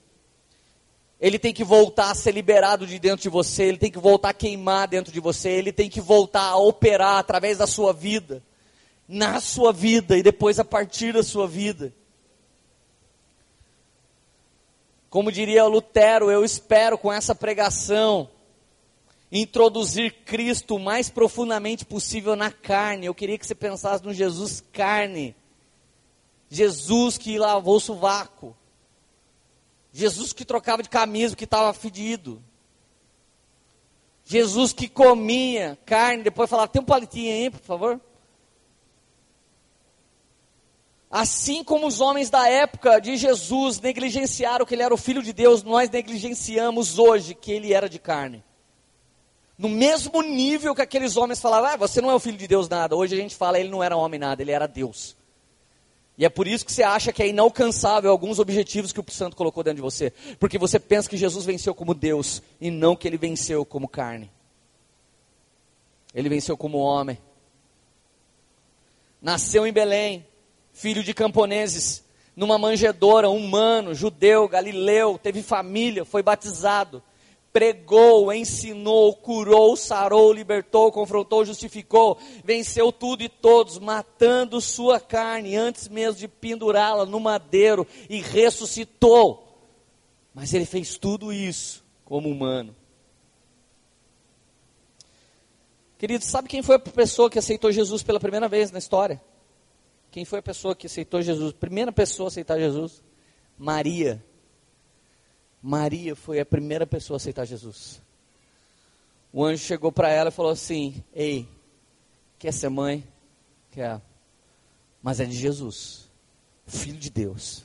[1.20, 4.30] ele tem que voltar a ser liberado de dentro de você, ele tem que voltar
[4.30, 8.42] a queimar dentro de você, ele tem que voltar a operar através da sua vida,
[9.08, 11.92] na sua vida e depois a partir da sua vida.
[15.08, 18.28] Como diria Lutero, eu espero com essa pregação
[19.30, 23.06] introduzir Cristo o mais profundamente possível na carne.
[23.06, 25.34] Eu queria que você pensasse no Jesus carne.
[26.50, 28.56] Jesus que lavou o sovaco.
[29.96, 32.42] Jesus que trocava de camisa que estava fedido.
[34.24, 38.00] Jesus que comia carne, depois falava, tem um palitinho aí, por favor?
[41.08, 45.32] Assim como os homens da época de Jesus negligenciaram que ele era o filho de
[45.32, 48.42] Deus, nós negligenciamos hoje que ele era de carne.
[49.56, 52.68] No mesmo nível que aqueles homens falavam, ah, você não é o filho de Deus
[52.68, 52.96] nada.
[52.96, 55.16] Hoje a gente fala, ele não era homem nada, ele era Deus.
[56.16, 59.36] E é por isso que você acha que é inalcançável alguns objetivos que o Santo
[59.36, 60.12] colocou dentro de você.
[60.38, 64.30] Porque você pensa que Jesus venceu como Deus e não que ele venceu como carne.
[66.14, 67.18] Ele venceu como homem.
[69.20, 70.24] Nasceu em Belém,
[70.72, 72.04] filho de camponeses,
[72.36, 77.02] numa manjedoura, humano, judeu, galileu, teve família, foi batizado,
[77.54, 85.86] pregou, ensinou, curou, sarou, libertou, confrontou, justificou, venceu tudo e todos, matando sua carne antes
[85.86, 89.56] mesmo de pendurá-la no madeiro e ressuscitou.
[90.34, 92.74] Mas ele fez tudo isso como humano.
[95.96, 99.22] Querido, sabe quem foi a pessoa que aceitou Jesus pela primeira vez na história?
[100.10, 101.52] Quem foi a pessoa que aceitou Jesus?
[101.52, 103.00] Primeira pessoa a aceitar Jesus?
[103.56, 104.20] Maria.
[105.66, 107.98] Maria foi a primeira pessoa a aceitar Jesus.
[109.32, 111.48] O anjo chegou para ela e falou assim: Ei,
[112.38, 113.02] quer ser mãe?
[113.70, 113.98] Quer.
[115.02, 116.10] Mas é de Jesus,
[116.66, 117.64] filho de Deus.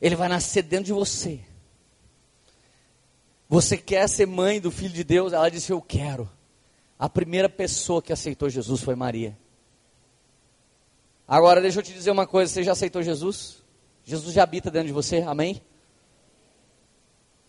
[0.00, 1.40] Ele vai nascer dentro de você.
[3.46, 5.34] Você quer ser mãe do filho de Deus?
[5.34, 6.30] Ela disse: Eu quero.
[6.98, 9.36] A primeira pessoa que aceitou Jesus foi Maria.
[11.28, 13.62] Agora deixa eu te dizer uma coisa: você já aceitou Jesus?
[14.02, 15.60] Jesus já habita dentro de você, amém?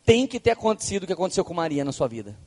[0.06, 2.38] Tem que ter acontecido o que aconteceu com Maria na sua vida.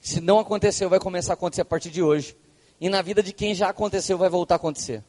[0.00, 2.36] Se não aconteceu, vai começar a acontecer a partir de hoje.
[2.80, 5.02] E na vida de quem já aconteceu, vai voltar a acontecer.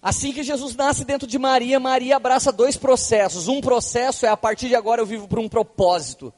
[0.00, 3.48] Assim que Jesus nasce dentro de Maria, Maria abraça dois processos.
[3.48, 6.32] Um processo é a partir de agora eu vivo por um propósito.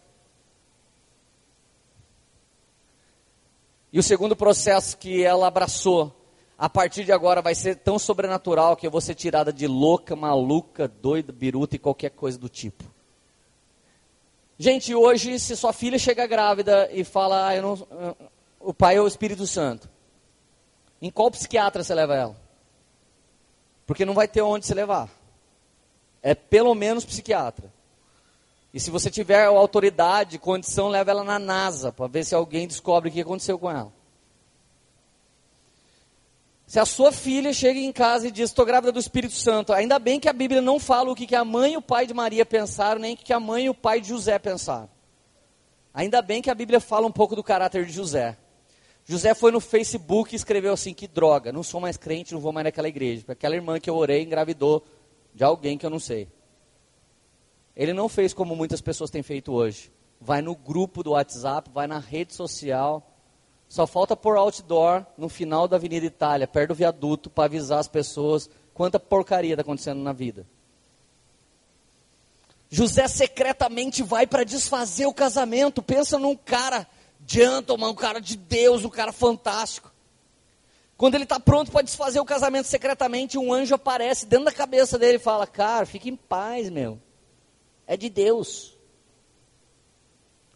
[3.92, 6.12] E o segundo processo que ela abraçou
[6.58, 10.16] a partir de agora vai ser tão sobrenatural que eu vou ser tirada de louca,
[10.16, 12.93] maluca, doida, biruta e qualquer coisa do tipo.
[14.58, 18.16] Gente, hoje, se sua filha chega grávida e fala, ah, não,
[18.60, 19.88] o pai é o Espírito Santo,
[21.02, 22.36] em qual psiquiatra você leva ela?
[23.86, 25.08] Porque não vai ter onde se levar.
[26.22, 27.72] É pelo menos psiquiatra.
[28.72, 33.08] E se você tiver autoridade, condição, leva ela na NASA para ver se alguém descobre
[33.08, 33.92] o que aconteceu com ela.
[36.66, 39.98] Se a sua filha chega em casa e diz, estou grávida do Espírito Santo, ainda
[39.98, 42.14] bem que a Bíblia não fala o que, que a mãe e o pai de
[42.14, 44.88] Maria pensaram, nem o que a mãe e o pai de José pensaram.
[45.92, 48.36] Ainda bem que a Bíblia fala um pouco do caráter de José.
[49.04, 52.52] José foi no Facebook e escreveu assim: que droga, não sou mais crente, não vou
[52.52, 53.20] mais naquela igreja.
[53.20, 54.84] Porque aquela irmã que eu orei engravidou
[55.34, 56.26] de alguém que eu não sei.
[57.76, 59.92] Ele não fez como muitas pessoas têm feito hoje.
[60.20, 63.13] Vai no grupo do WhatsApp, vai na rede social.
[63.74, 67.88] Só falta pôr outdoor no final da Avenida Itália, perto do viaduto, para avisar as
[67.88, 70.46] pessoas quanta porcaria está acontecendo na vida.
[72.70, 75.82] José secretamente vai para desfazer o casamento.
[75.82, 76.86] Pensa num cara
[77.26, 79.92] gentleman, um cara de Deus, um cara fantástico.
[80.96, 84.96] Quando ele está pronto para desfazer o casamento secretamente, um anjo aparece dentro da cabeça
[84.96, 86.96] dele e fala: Cara, fique em paz, meu.
[87.88, 88.72] É de Deus.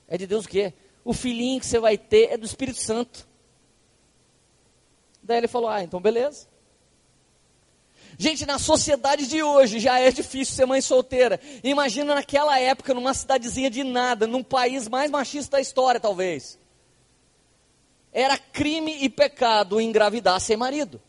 [0.07, 0.73] É de Deus o quê?
[1.09, 3.27] O filhinho que você vai ter é do Espírito Santo.
[5.23, 6.47] Daí ele falou: Ah, então beleza.
[8.19, 11.41] Gente, na sociedade de hoje já é difícil ser mãe solteira.
[11.65, 16.59] Imagina naquela época, numa cidadezinha de nada, num país mais machista da história, talvez.
[18.13, 21.01] Era crime e pecado engravidar sem marido.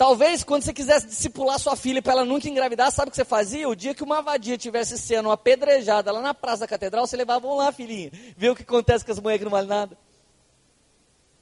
[0.00, 3.22] Talvez quando você quisesse discipular sua filha para ela nunca engravidar, sabe o que você
[3.22, 3.68] fazia?
[3.68, 7.40] O dia que uma vadia tivesse sendo apedrejada lá na praça da catedral, você levava,
[7.40, 9.98] vamos lá, filhinha, ver o que acontece com as mulheres que não valem nada.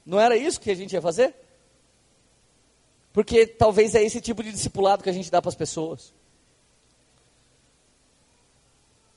[0.05, 1.33] Não era isso que a gente ia fazer?
[3.13, 6.13] Porque talvez é esse tipo de discipulado que a gente dá para as pessoas.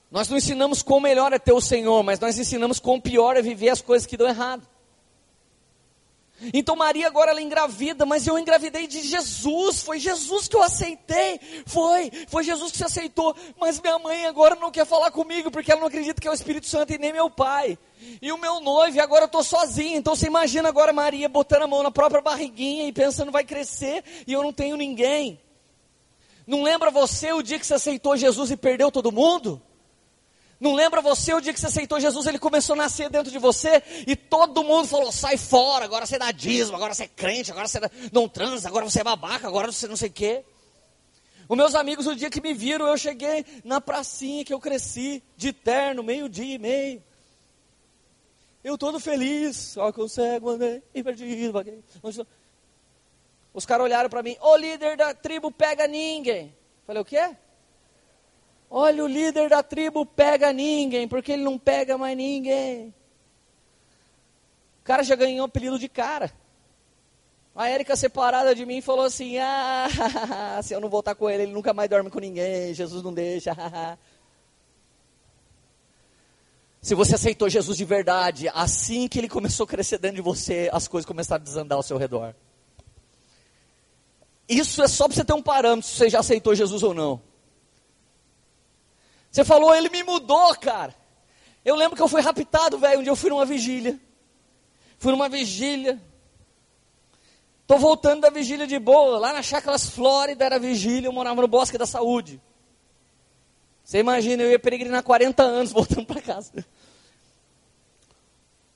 [0.09, 3.43] Nós não ensinamos quão melhor é ter o Senhor, mas nós ensinamos quão pior é
[3.43, 4.65] viver as coisas que dão errado.
[6.53, 11.41] Então Maria agora ela engravida, mas eu engravidei de Jesus, foi Jesus que eu aceitei,
[11.67, 15.71] foi, foi Jesus que se aceitou, mas minha mãe agora não quer falar comigo, porque
[15.71, 17.79] ela não acredita que é o Espírito Santo e nem meu pai.
[18.21, 21.63] E o meu noivo, e agora eu estou sozinha, então você imagina agora Maria botando
[21.63, 25.41] a mão na própria barriguinha e pensando vai crescer, e eu não tenho ninguém.
[26.47, 29.63] Não lembra você o dia que você aceitou Jesus e perdeu todo mundo?
[30.63, 33.39] Não lembra você o dia que você aceitou Jesus, ele começou a nascer dentro de
[33.41, 37.51] você e todo mundo falou: sai fora, agora você dá dízimo, agora você é crente,
[37.51, 37.81] agora você
[38.13, 40.45] não transa, agora você é babaca, agora você não sei o quê.
[41.49, 45.21] Os meus amigos, o dia que me viram, eu cheguei na pracinha que eu cresci,
[45.37, 47.03] de terno, meio-dia e meio.
[48.63, 51.61] Eu todo feliz, só consigo andar e perdido.
[53.53, 56.55] Os caras olharam para mim, o líder da tribo pega ninguém.
[56.87, 57.37] Falei, o quê?
[58.75, 62.89] Olha, o líder da tribo pega ninguém, porque ele não pega mais ninguém.
[64.81, 66.33] O cara já ganhou o apelido de cara.
[67.55, 71.53] A Érica separada de mim falou assim: Ah, se eu não voltar com ele, ele
[71.53, 72.73] nunca mais dorme com ninguém.
[72.73, 73.55] Jesus não deixa.
[76.81, 80.71] se você aceitou Jesus de verdade, assim que ele começou a crescer dentro de você,
[80.73, 82.35] as coisas começaram a desandar ao seu redor.
[84.49, 87.32] Isso é só para você ter um parâmetro se você já aceitou Jesus ou não.
[89.33, 90.95] Você falou, ele me mudou, cara.
[91.65, 93.01] Eu lembro que eu fui raptado, velho.
[93.01, 93.99] Um dia eu fui numa vigília.
[94.99, 95.99] Fui numa vigília.
[97.67, 99.19] Tô voltando da vigília de boa.
[99.19, 101.09] Lá na Chácaras Flórida era vigília.
[101.09, 102.43] Eu morava no Bosque da Saúde.
[103.83, 106.53] Você imagina, eu ia peregrinar 40 anos voltando para casa.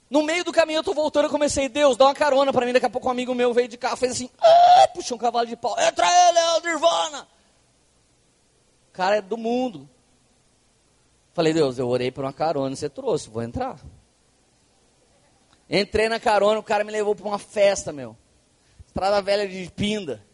[0.08, 2.72] No meio do caminho eu tô voltando, eu comecei, Deus, dá uma carona para mim.
[2.72, 5.46] Daqui a pouco um amigo meu veio de carro, fez assim, ah, puxou um cavalo
[5.46, 5.76] de pau.
[5.78, 7.28] Entra ele, é o Nirvana.
[8.94, 9.86] Cara é do mundo.
[11.36, 13.78] Falei, Deus, eu orei por uma carona, você trouxe, vou entrar.
[15.68, 18.16] Entrei na carona, o cara me levou para uma festa, meu.
[18.86, 20.24] Estrada velha de Pinda.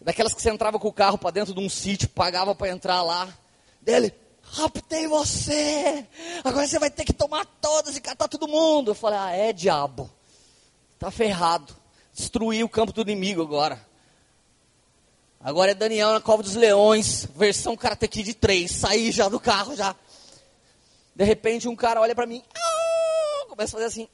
[0.00, 3.00] Daquelas que você entrava com o carro para dentro de um sítio, pagava para entrar
[3.02, 3.32] lá.
[3.80, 6.04] Dele, raptei você.
[6.42, 8.90] Agora você vai ter que tomar todas e catar todo mundo.
[8.90, 10.10] Eu falei, ah, é diabo.
[10.98, 11.76] Tá ferrado.
[12.12, 13.80] Destruí o campo do inimigo agora.
[15.46, 18.68] Agora é Daniel na Cova dos Leões, versão Karate Kid 3.
[18.68, 19.94] Saí já do carro, já.
[21.14, 22.42] De repente um cara olha pra mim,
[23.48, 24.08] começa a fazer assim.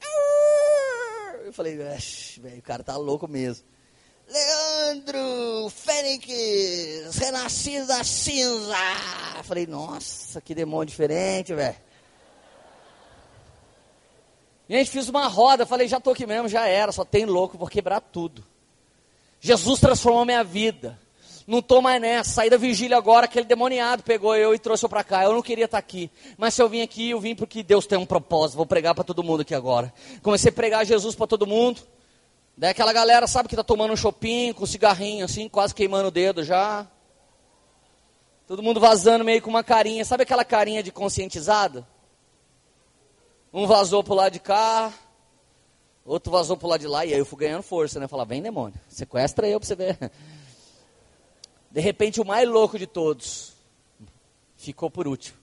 [1.43, 3.65] Eu falei, velho, o cara tá louco mesmo.
[4.29, 8.77] Leandro Fênix, renascido da cinza.
[9.35, 11.75] Eu falei, nossa, que demônio diferente, velho.
[14.69, 17.67] Gente, fiz uma roda, falei, já estou aqui mesmo, já era, só tem louco, vou
[17.67, 18.45] quebrar tudo.
[19.39, 21.01] Jesus transformou minha vida.
[21.45, 24.89] Não estou mais nessa, saí da vigília agora, aquele demoniado pegou eu e trouxe eu
[24.89, 25.23] para cá.
[25.23, 27.85] Eu não queria estar tá aqui, mas se eu vim aqui, eu vim porque Deus
[27.85, 29.93] tem um propósito, vou pregar para todo mundo aqui agora.
[30.21, 31.81] Comecei a pregar Jesus para todo mundo.
[32.55, 36.11] Daí aquela galera, sabe que está tomando um chopinho, com cigarrinho assim, quase queimando o
[36.11, 36.87] dedo já.
[38.47, 41.85] Todo mundo vazando meio com uma carinha, sabe aquela carinha de conscientizado?
[43.51, 44.93] Um vazou pro lado de cá,
[46.05, 48.07] outro vazou pro lado de lá, e aí eu fui ganhando força, né?
[48.07, 49.97] Falar, vem demônio, sequestra eu pra você ver.
[51.73, 53.53] De repente, o mais louco de todos
[54.55, 55.35] ficou por último.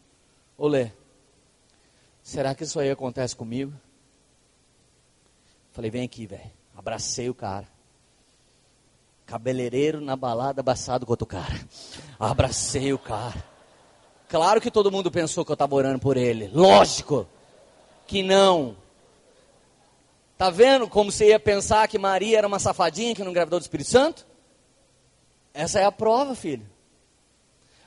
[0.56, 0.92] Olê,
[2.22, 3.72] será que isso aí acontece comigo?
[5.72, 6.50] Falei, vem aqui, velho.
[6.76, 7.66] Abracei o cara.
[9.26, 11.60] Cabeleireiro na balada, abraçado com outro cara.
[12.18, 13.44] Abracei o cara.
[14.28, 16.48] Claro que todo mundo pensou que eu estava orando por ele.
[16.54, 17.26] Lógico
[18.06, 18.76] que não.
[20.38, 23.62] Tá vendo como você ia pensar que Maria era uma safadinha que não engravidou do
[23.62, 24.29] Espírito Santo?
[25.52, 26.68] Essa é a prova, filho.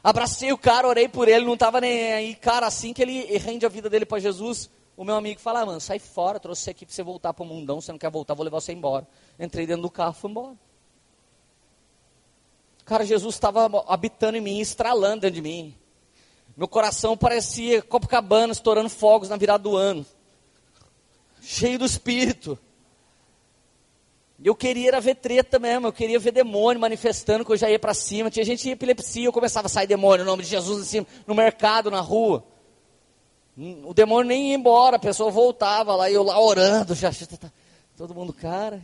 [0.04, 3.66] Abracei o cara, orei por ele, não estava nem aí, cara, assim que ele rende
[3.66, 4.70] a vida dele para Jesus.
[4.98, 7.44] O meu amigo fala, ah, mano, sai fora, trouxe você aqui para você voltar para
[7.44, 9.08] o mundão, você não quer voltar, vou levar você embora.
[9.40, 10.56] Entrei dentro do carro, fui embora.
[12.86, 15.74] Cara, Jesus estava habitando em mim, estralando dentro de mim.
[16.56, 20.06] Meu coração parecia Copacabana estourando fogos na virada do ano.
[21.42, 22.60] Cheio do Espírito.
[24.44, 27.80] Eu queria era ver treta mesmo, eu queria ver demônio manifestando que eu já ia
[27.80, 28.30] para cima.
[28.30, 31.08] Tinha gente em epilepsia, eu começava a sair demônio, no nome de Jesus em cima,
[31.26, 32.44] no mercado, na rua.
[33.86, 37.10] O demônio nem ia embora, a pessoa voltava lá, e eu lá orando, já,
[37.96, 38.84] todo mundo, cara,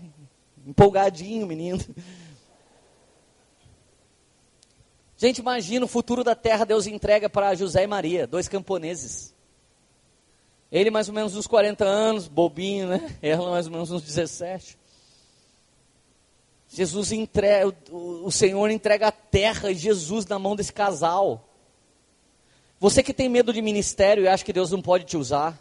[0.66, 1.84] empolgadinho, menino.
[5.18, 9.36] Gente, imagina o futuro da terra, Deus entrega para José e Maria, dois camponeses.
[10.72, 13.18] Ele mais ou menos uns 40 anos, bobinho, né?
[13.22, 14.79] Ela mais ou menos uns 17.
[16.72, 21.50] Jesus entrega, o Senhor entrega a terra e Jesus na mão desse casal.
[22.80, 25.60] Você que tem medo de ministério e acha que Deus não pode te usar,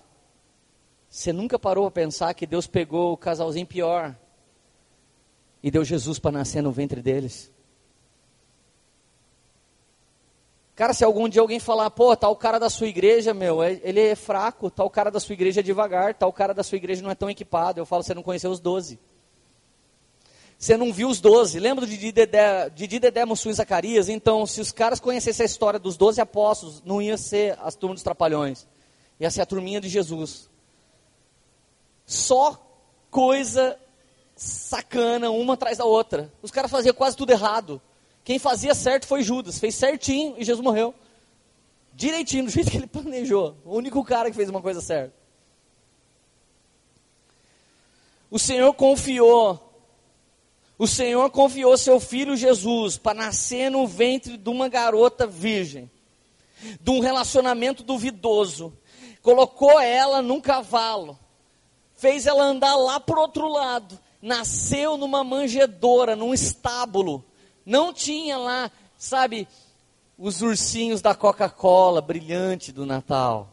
[1.08, 4.14] você nunca parou para pensar que Deus pegou o casalzinho pior
[5.62, 7.50] e deu Jesus para nascer no ventre deles?
[10.76, 14.00] Cara, se algum dia alguém falar, pô, tal cara da sua igreja, meu, é, ele
[14.00, 17.10] é fraco, tal cara da sua igreja é devagar, tal cara da sua igreja não
[17.10, 17.80] é tão equipado.
[17.80, 19.00] Eu falo, você não conheceu os doze.
[20.58, 21.60] Você não viu os doze.
[21.60, 24.08] Lembra de Didi Dedé, Mussum e Zacarias?
[24.08, 27.96] Então, se os caras conhecessem a história dos doze apóstolos, não ia ser as turmas
[27.96, 28.66] dos trapalhões.
[29.20, 30.50] Ia ser a turminha de Jesus.
[32.04, 32.60] Só
[33.08, 33.78] coisa
[34.34, 36.32] sacana, uma atrás da outra.
[36.42, 37.80] Os caras faziam quase tudo errado.
[38.24, 40.92] Quem fazia certo foi Judas, fez certinho e Jesus morreu.
[41.94, 43.56] Direitinho, do jeito que ele planejou.
[43.64, 45.14] O único cara que fez uma coisa certa.
[48.30, 49.67] O Senhor confiou,
[50.78, 55.90] o Senhor confiou seu filho Jesus para nascer no ventre de uma garota virgem,
[56.80, 58.72] de um relacionamento duvidoso.
[59.20, 61.18] Colocou ela num cavalo,
[61.96, 67.24] fez ela andar lá para outro lado, nasceu numa manjedoura, num estábulo,
[67.66, 69.48] não tinha lá, sabe,
[70.16, 73.48] os ursinhos da Coca-Cola brilhante do Natal.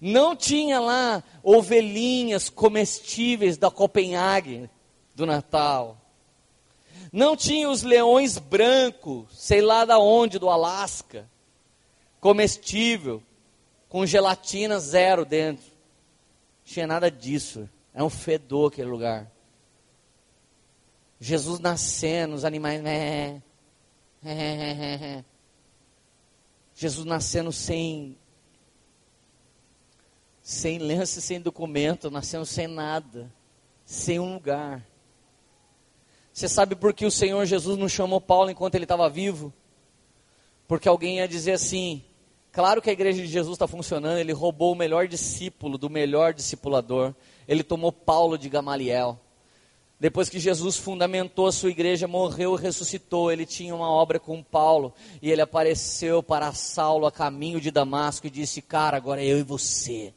[0.00, 4.68] Não tinha lá ovelhinhas comestíveis da Copenhague
[5.14, 5.98] do Natal.
[7.12, 11.28] Não tinha os leões brancos, sei lá da onde, do Alasca,
[12.20, 13.22] comestível,
[13.88, 15.64] com gelatina zero dentro.
[15.66, 17.68] Não tinha nada disso.
[17.92, 19.30] É um fedor aquele lugar.
[21.20, 22.84] Jesus nascendo, os animais.
[22.84, 23.40] É,
[24.24, 25.24] é, é,
[26.74, 28.16] Jesus nascendo sem.
[30.42, 33.32] Sem lance, sem documento, nascendo sem nada,
[33.84, 34.84] sem um lugar.
[36.32, 39.52] Você sabe por que o Senhor Jesus não chamou Paulo enquanto ele estava vivo?
[40.66, 42.02] Porque alguém ia dizer assim:
[42.50, 46.32] claro que a igreja de Jesus está funcionando, ele roubou o melhor discípulo do melhor
[46.32, 47.14] discipulador,
[47.46, 49.18] ele tomou Paulo de Gamaliel.
[50.00, 54.42] Depois que Jesus fundamentou a sua igreja, morreu e ressuscitou, ele tinha uma obra com
[54.42, 54.92] Paulo.
[55.20, 59.38] E ele apareceu para Saulo a caminho de Damasco e disse: Cara, agora é eu
[59.38, 60.12] e você.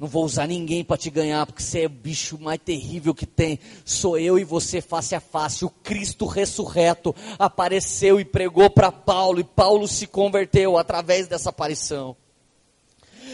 [0.00, 3.26] Não vou usar ninguém para te ganhar, porque você é o bicho mais terrível que
[3.26, 3.60] tem.
[3.84, 5.62] Sou eu e você face a face.
[5.62, 12.16] O Cristo ressurreto apareceu e pregou para Paulo, e Paulo se converteu através dessa aparição.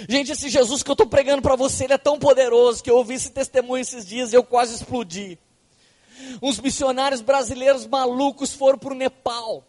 [0.08, 2.96] Gente, esse Jesus que eu estou pregando para você, ele é tão poderoso que eu
[2.96, 5.38] ouvi esse testemunho esses dias e eu quase explodi.
[6.42, 9.64] Uns missionários brasileiros malucos foram para o Nepal.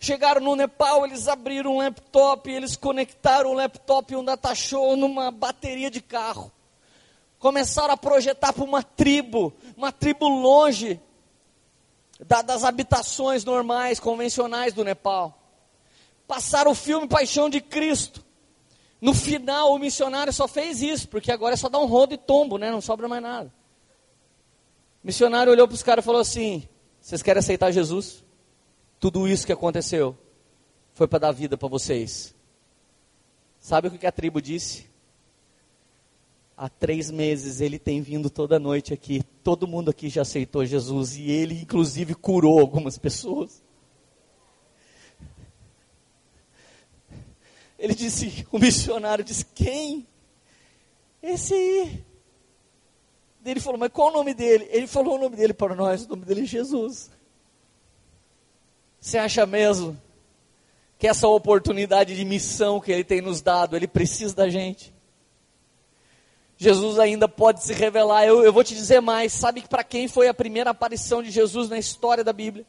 [0.00, 4.96] Chegaram no Nepal, eles abriram um laptop, eles conectaram o laptop e um data show
[4.96, 6.50] numa bateria de carro.
[7.38, 10.98] começaram a projetar para uma tribo, uma tribo longe
[12.20, 15.38] da, das habitações normais, convencionais do Nepal.
[16.26, 18.24] Passaram o filme Paixão de Cristo.
[19.00, 22.16] No final, o missionário só fez isso, porque agora é só dar um rodo e
[22.16, 22.70] tombo, né?
[22.70, 23.52] Não sobra mais nada.
[25.02, 26.66] O missionário olhou para os caras e falou assim:
[26.98, 28.23] Vocês querem aceitar Jesus?
[29.04, 30.16] Tudo isso que aconteceu
[30.94, 32.34] foi para dar vida para vocês.
[33.60, 34.86] Sabe o que a tribo disse?
[36.56, 39.22] Há três meses ele tem vindo toda noite aqui.
[39.42, 43.62] Todo mundo aqui já aceitou Jesus e ele, inclusive, curou algumas pessoas.
[47.78, 50.06] Ele disse, o missionário disse: Quem?
[51.22, 52.04] Esse aí.
[53.44, 54.66] Ele falou, mas qual o nome dele?
[54.70, 57.10] Ele falou o nome dele para nós, o nome dele é Jesus.
[59.04, 60.00] Você acha mesmo
[60.98, 64.94] que essa oportunidade de missão que ele tem nos dado, ele precisa da gente?
[66.56, 68.24] Jesus ainda pode se revelar.
[68.24, 69.30] Eu, eu vou te dizer mais.
[69.34, 72.64] Sabe para quem foi a primeira aparição de Jesus na história da Bíblia?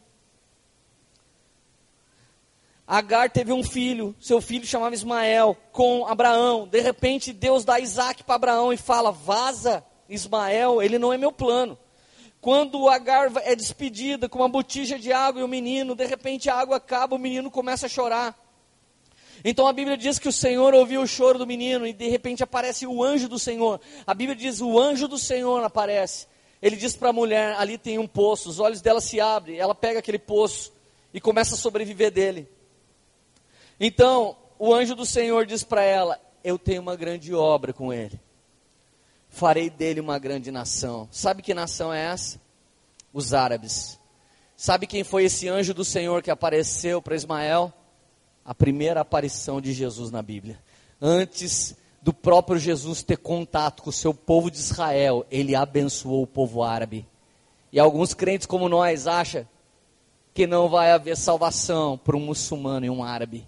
[2.86, 6.68] Agar teve um filho, seu filho chamava Ismael, com Abraão.
[6.68, 11.32] De repente, Deus dá Isaac para Abraão e fala: Vaza, Ismael, ele não é meu
[11.32, 11.78] plano.
[12.46, 16.54] Quando Agar é despedida com uma botija de água e o menino, de repente a
[16.54, 18.40] água acaba, o menino começa a chorar.
[19.44, 22.44] Então a Bíblia diz que o Senhor ouviu o choro do menino e de repente
[22.44, 23.82] aparece o anjo do Senhor.
[24.06, 26.28] A Bíblia diz: o anjo do Senhor aparece.
[26.62, 28.48] Ele diz para a mulher: ali tem um poço.
[28.48, 29.58] Os olhos dela se abrem.
[29.58, 30.72] Ela pega aquele poço
[31.12, 32.48] e começa a sobreviver dele.
[33.80, 38.20] Então o anjo do Senhor diz para ela: eu tenho uma grande obra com ele
[39.36, 41.10] farei dele uma grande nação.
[41.12, 42.40] Sabe que nação é essa?
[43.14, 44.00] Os árabes.
[44.56, 47.72] Sabe quem foi esse anjo do Senhor que apareceu para Ismael?
[48.46, 50.58] A primeira aparição de Jesus na Bíblia.
[51.02, 56.28] Antes do próprio Jesus ter contato com o seu povo de Israel, ele abençoou o
[56.28, 57.06] povo árabe.
[57.74, 59.46] E alguns crentes como nós acham
[60.34, 63.46] que não vai haver salvação para um muçulmano e um árabe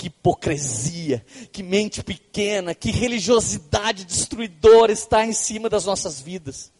[0.00, 1.22] que hipocrisia,
[1.52, 6.72] que mente pequena, que religiosidade destruidora está em cima das nossas vidas.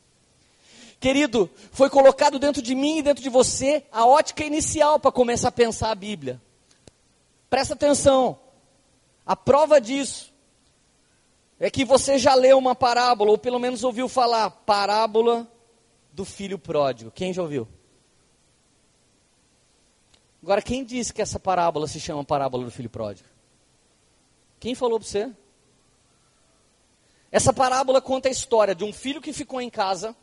[0.98, 5.48] Querido, foi colocado dentro de mim e dentro de você a ótica inicial para começar
[5.48, 6.40] a pensar a Bíblia.
[7.50, 8.38] Presta atenção.
[9.26, 10.32] A prova disso
[11.58, 15.46] é que você já leu uma parábola, ou pelo menos ouviu falar, parábola
[16.10, 17.10] do filho pródigo.
[17.10, 17.68] Quem já ouviu?
[20.42, 23.28] Agora, quem disse que essa parábola se chama parábola do filho pródigo?
[24.58, 25.30] Quem falou para você?
[27.30, 30.16] Essa parábola conta a história de um filho que ficou em casa,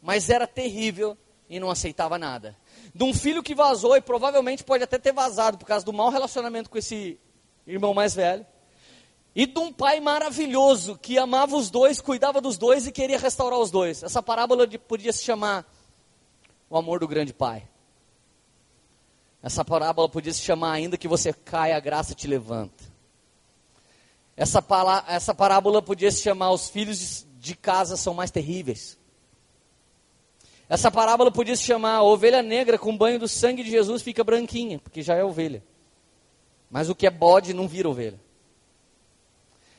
[0.00, 1.16] mas era terrível
[1.48, 2.56] e não aceitava nada.
[2.94, 6.10] De um filho que vazou e provavelmente pode até ter vazado por causa do mau
[6.10, 7.18] relacionamento com esse
[7.66, 8.46] irmão mais velho.
[9.34, 13.58] E de um pai maravilhoso que amava os dois, cuidava dos dois e queria restaurar
[13.58, 14.02] os dois.
[14.02, 15.70] Essa parábola podia se chamar
[16.70, 17.68] O Amor do Grande Pai.
[19.42, 22.84] Essa parábola podia se chamar ainda que você caia, a graça te levanta.
[24.36, 24.62] Essa,
[25.08, 28.98] essa parábola podia se chamar os filhos de casa são mais terríveis.
[30.68, 34.78] Essa parábola podia se chamar ovelha negra com banho do sangue de Jesus fica branquinha,
[34.80, 35.62] porque já é ovelha.
[36.68, 38.20] Mas o que é bode não vira ovelha.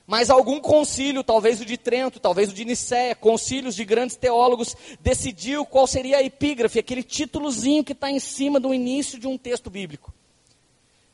[0.07, 4.73] Mas algum concílio, talvez o de Trento, talvez o de Nicéia, concílios de grandes teólogos,
[5.01, 9.38] decidiu qual seria a epígrafe, aquele títulozinho que está em cima do início de um
[9.38, 10.13] texto bíblico.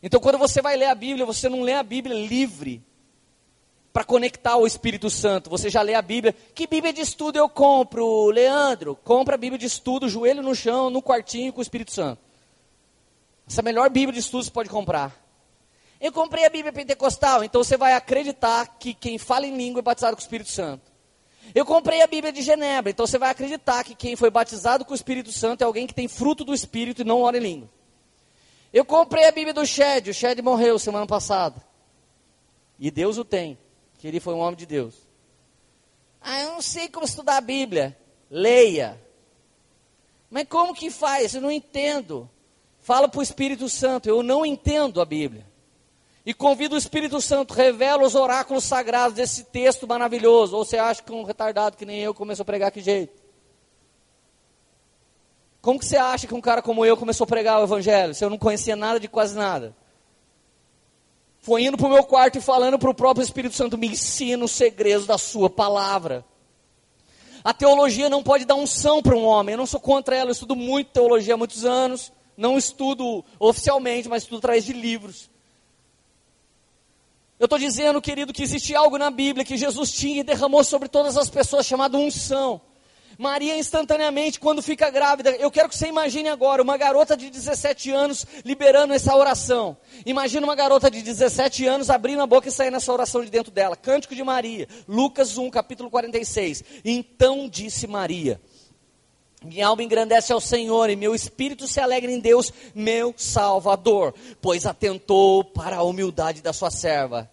[0.02, 2.84] Então, quando você vai ler a Bíblia, você não lê a Bíblia livre
[3.92, 5.50] para conectar ao Espírito Santo.
[5.50, 6.36] Você já lê a Bíblia.
[6.54, 8.96] Que Bíblia de estudo eu compro, Leandro?
[9.04, 12.22] Compra a Bíblia de estudo, joelho no chão, no quartinho com o Espírito Santo.
[13.48, 15.23] Essa é a melhor Bíblia de estudo você pode comprar.
[16.04, 19.82] Eu comprei a Bíblia Pentecostal, então você vai acreditar que quem fala em língua é
[19.82, 20.92] batizado com o Espírito Santo.
[21.56, 24.92] Eu comprei a Bíblia de Genebra, então você vai acreditar que quem foi batizado com
[24.92, 27.70] o Espírito Santo é alguém que tem fruto do Espírito e não ora em língua.
[28.74, 31.64] Eu comprei a Bíblia do Shed, o Shed morreu semana passada.
[32.78, 33.58] E Deus o tem,
[33.98, 35.08] que ele foi um homem de Deus.
[36.20, 37.98] Ah, eu não sei como estudar a Bíblia.
[38.30, 39.02] Leia.
[40.30, 41.34] Mas como que faz?
[41.34, 42.30] Eu não entendo.
[42.82, 45.53] Fala para o Espírito Santo, eu não entendo a Bíblia.
[46.26, 50.56] E convida o Espírito Santo, revela os oráculos sagrados desse texto maravilhoso.
[50.56, 53.22] Ou você acha que um retardado que nem eu começou a pregar que jeito?
[55.62, 58.24] Como que você acha que um cara como eu começou a pregar o evangelho, se
[58.24, 59.76] eu não conhecia nada de quase nada?
[61.40, 64.46] Foi indo para o meu quarto e falando para o próprio Espírito Santo, me ensina
[64.46, 66.26] os segredos da sua palavra.
[67.44, 69.54] A teologia não pode dar unção para um homem.
[69.54, 72.14] Eu não sou contra ela, eu estudo muito teologia há muitos anos.
[72.38, 75.30] Não estudo oficialmente, mas estudo através de livros.
[77.40, 80.88] Eu estou dizendo, querido, que existe algo na Bíblia que Jesus tinha e derramou sobre
[80.88, 82.62] todas as pessoas, chamado unção.
[83.18, 87.92] Maria instantaneamente, quando fica grávida, eu quero que você imagine agora, uma garota de 17
[87.92, 89.78] anos liberando essa oração.
[90.06, 93.52] Imagina uma garota de 17 anos abrindo a boca e saindo essa oração de dentro
[93.52, 93.76] dela.
[93.76, 96.64] Cântico de Maria, Lucas 1, capítulo 46.
[96.84, 98.42] Então disse Maria:
[99.44, 104.66] minha alma engrandece ao Senhor e meu espírito se alegra em Deus, meu Salvador, pois
[104.66, 107.30] atentou para a humildade da sua serva.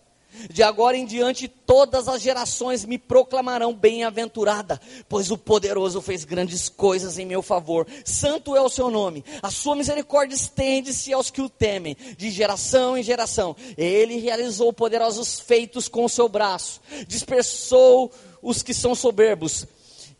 [0.49, 6.69] De agora em diante, todas as gerações me proclamarão bem-aventurada, pois o poderoso fez grandes
[6.69, 7.87] coisas em meu favor.
[8.05, 9.24] Santo é o seu nome.
[9.43, 13.57] A sua misericórdia estende-se aos que o temem, de geração em geração.
[13.77, 18.11] Ele realizou poderosos feitos com o seu braço, dispersou
[18.41, 19.66] os que são soberbos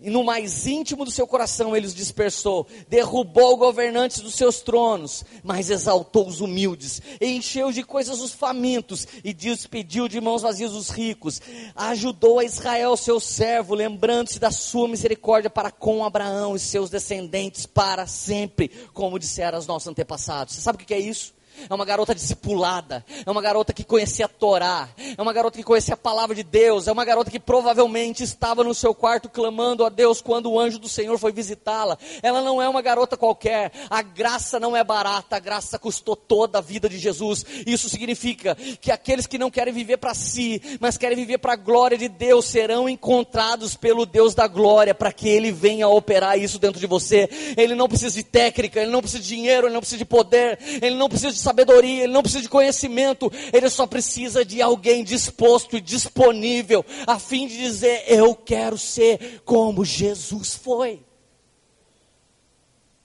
[0.03, 5.25] e no mais íntimo do seu coração ele os dispersou, derrubou governantes dos seus tronos,
[5.43, 10.91] mas exaltou os humildes, encheu de coisas os famintos e despediu de mãos vazias os
[10.91, 11.41] ricos,
[11.75, 17.67] ajudou a Israel, seu servo, lembrando-se da sua misericórdia para com Abraão e seus descendentes
[17.67, 20.55] para sempre, como disseram os nossos antepassados.
[20.55, 21.40] Você sabe o que é isso?
[21.69, 25.65] É uma garota discipulada, é uma garota que conhecia a Torá, é uma garota que
[25.65, 29.85] conhecia a palavra de Deus, é uma garota que provavelmente estava no seu quarto clamando
[29.85, 31.99] a Deus quando o anjo do Senhor foi visitá-la.
[32.23, 36.59] Ela não é uma garota qualquer, a graça não é barata, a graça custou toda
[36.59, 37.45] a vida de Jesus.
[37.67, 41.57] Isso significa que aqueles que não querem viver para si, mas querem viver para a
[41.57, 46.59] glória de Deus, serão encontrados pelo Deus da glória, para que Ele venha operar isso
[46.59, 47.29] dentro de você.
[47.57, 50.59] Ele não precisa de técnica, ele não precisa de dinheiro, ele não precisa de poder,
[50.81, 55.03] ele não precisa de sabedoria, ele não precisa de conhecimento, ele só precisa de alguém
[55.05, 61.03] disposto e disponível a fim de dizer: Eu quero ser como Jesus foi.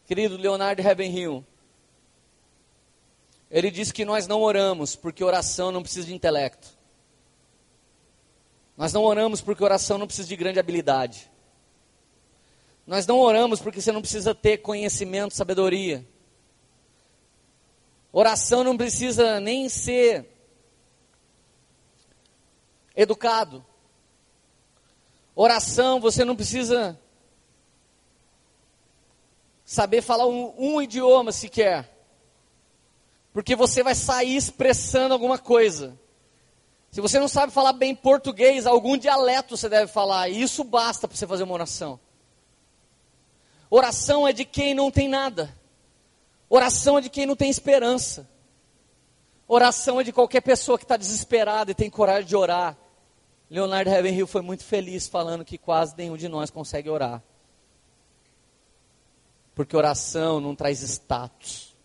[0.05, 1.43] Querido Leonardo Ravenhill,
[3.49, 6.67] ele diz que nós não oramos porque oração não precisa de intelecto.
[8.77, 11.31] Nós não oramos porque oração não precisa de grande habilidade.
[12.85, 16.05] Nós não oramos porque você não precisa ter conhecimento, sabedoria.
[18.17, 20.25] Oração não precisa nem ser
[22.95, 23.65] educado.
[25.35, 26.97] Oração, você não precisa
[29.65, 31.93] saber falar um, um, idioma sequer.
[33.33, 35.99] Porque você vai sair expressando alguma coisa.
[36.91, 40.29] Se você não sabe falar bem português, algum dialeto você deve falar.
[40.29, 41.99] E isso basta para você fazer uma oração.
[43.69, 45.53] Oração é de quem não tem nada.
[46.55, 48.25] Oração é de quem não tem esperança.
[49.45, 52.77] Oração é de qualquer pessoa que está desesperada e tem coragem de orar.
[53.49, 57.21] Leonardo Ravenhill foi muito feliz falando que quase nenhum de nós consegue orar.
[59.53, 61.75] Porque oração não traz status.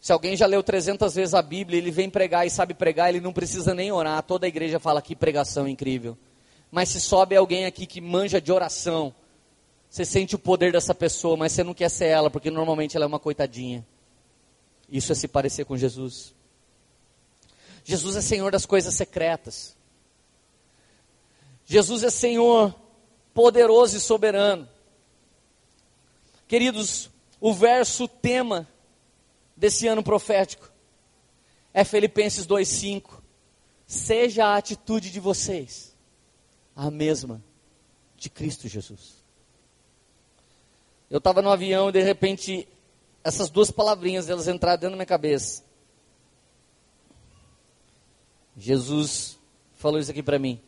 [0.00, 3.20] Se alguém já leu 300 vezes a Bíblia, ele vem pregar e sabe pregar, ele
[3.20, 4.20] não precisa nem orar.
[4.24, 6.18] Toda a igreja fala que pregação incrível.
[6.68, 9.14] Mas se sobe alguém aqui que manja de oração,
[9.92, 13.04] você sente o poder dessa pessoa, mas você não quer ser ela, porque normalmente ela
[13.04, 13.86] é uma coitadinha.
[14.88, 16.34] Isso é se parecer com Jesus.
[17.84, 19.76] Jesus é Senhor das coisas secretas.
[21.66, 22.74] Jesus é Senhor
[23.34, 24.66] poderoso e soberano.
[26.48, 28.66] Queridos, o verso tema
[29.54, 30.72] desse ano profético
[31.74, 33.22] é Filipenses 2:5.
[33.86, 35.94] Seja a atitude de vocês
[36.74, 37.44] a mesma
[38.16, 39.21] de Cristo Jesus.
[41.12, 42.66] Eu estava no avião e de repente
[43.22, 45.62] essas duas palavrinhas elas entraram dentro da minha cabeça.
[48.56, 49.38] Jesus
[49.74, 50.58] falou isso aqui para mim.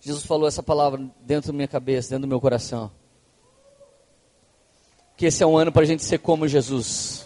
[0.00, 2.90] Jesus falou essa palavra dentro da minha cabeça, dentro do meu coração.
[5.16, 7.24] Que esse é um ano para a gente ser como Jesus.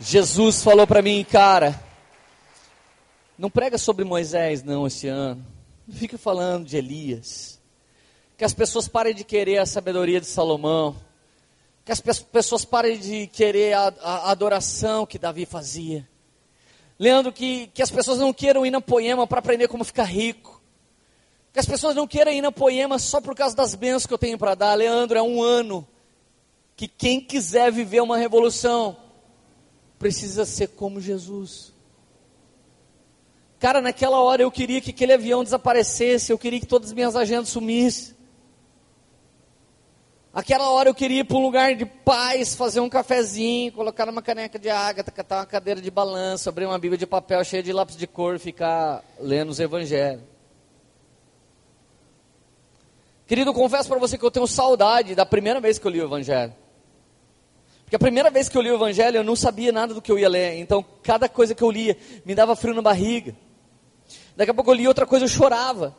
[0.00, 1.80] Jesus falou para mim, cara,
[3.38, 5.59] não prega sobre Moisés não esse ano.
[5.90, 7.60] Fica falando de Elias.
[8.36, 10.96] Que as pessoas parem de querer a sabedoria de Salomão.
[11.84, 16.08] Que as pessoas parem de querer a, a adoração que Davi fazia.
[16.98, 20.60] Leandro, que, que as pessoas não queiram ir na poema para aprender como ficar rico.
[21.52, 24.18] Que as pessoas não queiram ir na poema só por causa das bênçãos que eu
[24.18, 24.74] tenho para dar.
[24.74, 25.86] Leandro, é um ano
[26.76, 28.96] que quem quiser viver uma revolução
[29.98, 31.74] precisa ser como Jesus.
[33.60, 37.14] Cara, naquela hora eu queria que aquele avião desaparecesse, eu queria que todas as minhas
[37.14, 38.16] agendas sumissem.
[40.32, 44.22] Aquela hora eu queria ir para um lugar de paz, fazer um cafezinho, colocar numa
[44.22, 47.70] caneca de água, catar uma cadeira de balanço, abrir uma bíblia de papel cheia de
[47.70, 50.22] lápis de cor e ficar lendo os evangelhos.
[53.26, 56.04] Querido, confesso para você que eu tenho saudade da primeira vez que eu li o
[56.04, 56.54] evangelho.
[57.82, 60.12] Porque a primeira vez que eu li o Evangelho, eu não sabia nada do que
[60.12, 60.60] eu ia ler.
[60.60, 63.34] Então, cada coisa que eu lia me dava frio na barriga.
[64.40, 65.94] Daqui a pouco eu li outra coisa, eu chorava.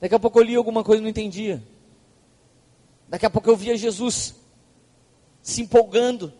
[0.00, 1.62] Daqui a pouco eu li alguma coisa e não entendia.
[3.08, 4.34] Daqui a pouco eu via Jesus
[5.40, 6.34] se empolgando.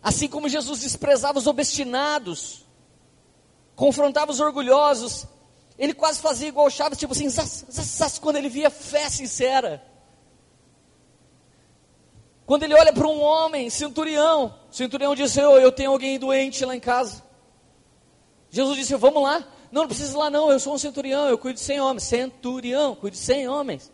[0.00, 2.64] Assim como Jesus desprezava os obstinados,
[3.74, 5.26] confrontava os orgulhosos,
[5.76, 9.84] ele quase fazia igual Chaves, tipo assim, zaz, zaz, zaz, quando ele via fé sincera.
[12.46, 16.76] Quando ele olha para um homem, centurião, centurião disse: oh, Eu tenho alguém doente lá
[16.76, 17.25] em casa.
[18.56, 19.44] Jesus disse: Vamos lá.
[19.70, 20.50] Não, não precisa ir lá, não.
[20.50, 22.04] Eu sou um centurião, eu cuido de 100 homens.
[22.04, 23.92] Centurião, cuido de 100 homens.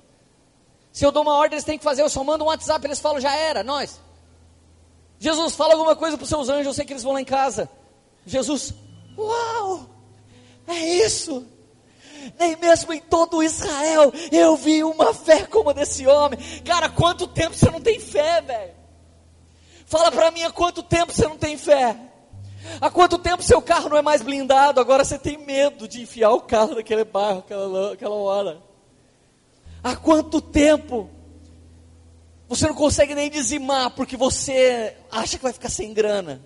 [0.93, 2.03] Se eu dou uma ordem, eles têm que fazer.
[2.03, 4.01] Eu só mando um WhatsApp, eles falam: Já era, nós.
[5.19, 7.25] Jesus, fala alguma coisa para os seus anjos, eu sei que eles vão lá em
[7.25, 7.69] casa.
[8.25, 8.73] Jesus,
[9.19, 9.91] uau,
[10.69, 11.45] é isso.
[12.39, 16.39] Nem mesmo em todo Israel eu vi uma fé como a desse homem.
[16.65, 18.75] Cara, quanto tempo você não tem fé, velho?
[19.87, 22.12] Fala para mim há quanto tempo você não tem fé?
[22.81, 24.81] Há quanto tempo seu carro não é mais blindado?
[24.81, 28.59] Agora você tem medo de enfiar o carro naquele bairro, aquela, aquela hora.
[29.83, 31.11] Há quanto tempo
[32.49, 36.41] você não consegue nem dizimar porque você acha que vai ficar sem grana?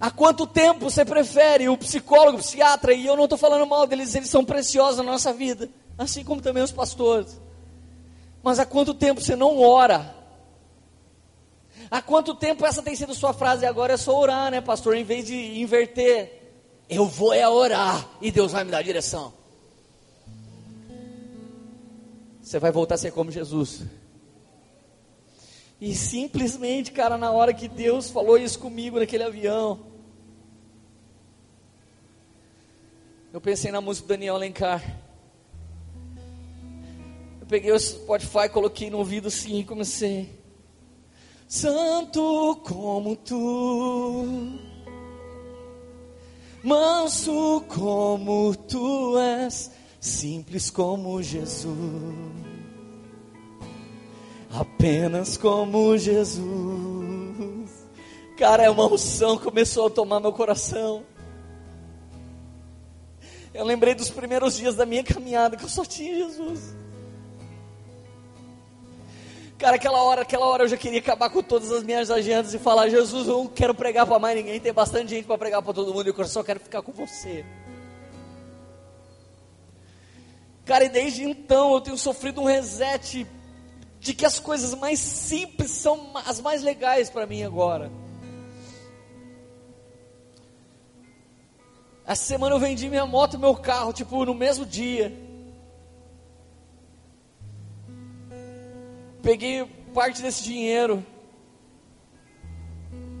[0.00, 3.86] Há quanto tempo você prefere o psicólogo, o psiquiatra, e eu não estou falando mal
[3.86, 7.40] deles, eles são preciosos na nossa vida, assim como também os pastores.
[8.42, 10.21] Mas há quanto tempo você não ora?
[11.92, 14.96] Há quanto tempo essa tem sido sua frase agora é só orar, né, pastor?
[14.96, 16.40] Em vez de inverter,
[16.88, 19.34] eu vou é orar e Deus vai me dar direção.
[22.40, 23.82] Você vai voltar a ser como Jesus.
[25.78, 29.92] E simplesmente, cara, na hora que Deus falou isso comigo naquele avião,
[33.32, 34.82] Eu pensei na música do Daniel Alencar.
[37.40, 40.41] Eu peguei o Spotify, coloquei no ouvido assim e comecei.
[41.54, 44.58] Santo como tu,
[46.64, 49.70] manso como tu és,
[50.00, 51.74] simples como Jesus,
[54.50, 56.40] apenas como Jesus.
[58.38, 61.04] Cara, é uma unção começou a tomar meu coração.
[63.52, 66.81] Eu lembrei dos primeiros dias da minha caminhada que eu só tinha Jesus.
[69.62, 72.58] Cara, aquela hora, aquela hora eu já queria acabar com todas as minhas agendas e
[72.58, 75.72] falar: Jesus, eu não quero pregar para mais ninguém, tem bastante gente para pregar para
[75.72, 77.46] todo mundo, eu só quero ficar com você.
[80.64, 83.24] Cara, e desde então eu tenho sofrido um reset
[84.00, 87.88] de que as coisas mais simples são as mais legais para mim agora.
[92.04, 95.16] Essa semana eu vendi minha moto e meu carro, tipo, no mesmo dia.
[99.22, 101.04] Peguei parte desse dinheiro.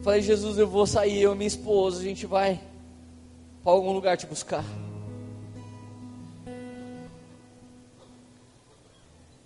[0.02, 2.60] Falei, Jesus, eu vou sair, eu e minha esposa, a gente vai
[3.62, 4.64] para algum lugar te buscar.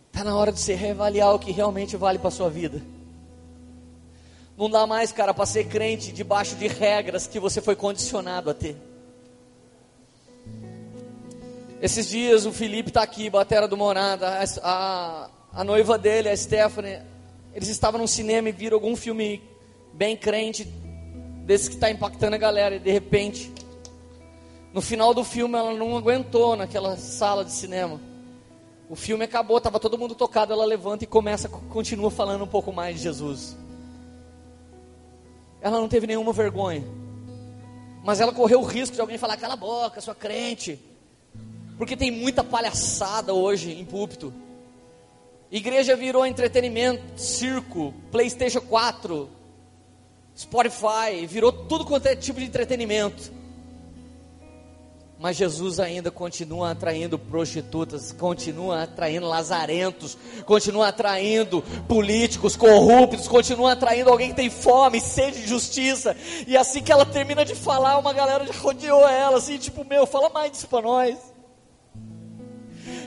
[0.06, 2.80] Está na hora de você reavaliar o que realmente vale para sua vida.
[4.56, 8.54] Não dá mais, cara, para ser crente debaixo de regras que você foi condicionado a
[8.54, 8.78] ter.
[11.82, 16.36] Esses dias o Felipe está aqui, batera do Morada, a, a, a, noiva dele, a
[16.36, 16.98] Stephanie,
[17.54, 19.42] eles estavam no cinema e viram algum filme
[19.94, 20.64] bem crente,
[21.46, 23.50] desse que está impactando a galera, e de repente,
[24.74, 27.98] no final do filme ela não aguentou naquela sala de cinema.
[28.90, 32.70] O filme acabou, estava todo mundo tocado, ela levanta e começa, continua falando um pouco
[32.70, 33.56] mais de Jesus.
[35.62, 36.84] Ela não teve nenhuma vergonha.
[38.04, 40.78] Mas ela correu o risco de alguém falar: cala a boca, sua crente.
[41.76, 44.32] Porque tem muita palhaçada hoje em púlpito.
[45.50, 49.28] Igreja virou entretenimento, circo, PlayStation 4,
[50.36, 53.32] Spotify, virou tudo quanto é tipo de entretenimento.
[55.18, 64.10] Mas Jesus ainda continua atraindo prostitutas, continua atraindo lazarentos, continua atraindo políticos corruptos, continua atraindo
[64.10, 66.14] alguém que tem fome, sede de justiça.
[66.46, 70.28] E assim que ela termina de falar, uma galera rodeou ela, assim, tipo, meu, fala
[70.28, 71.35] mais disso para nós.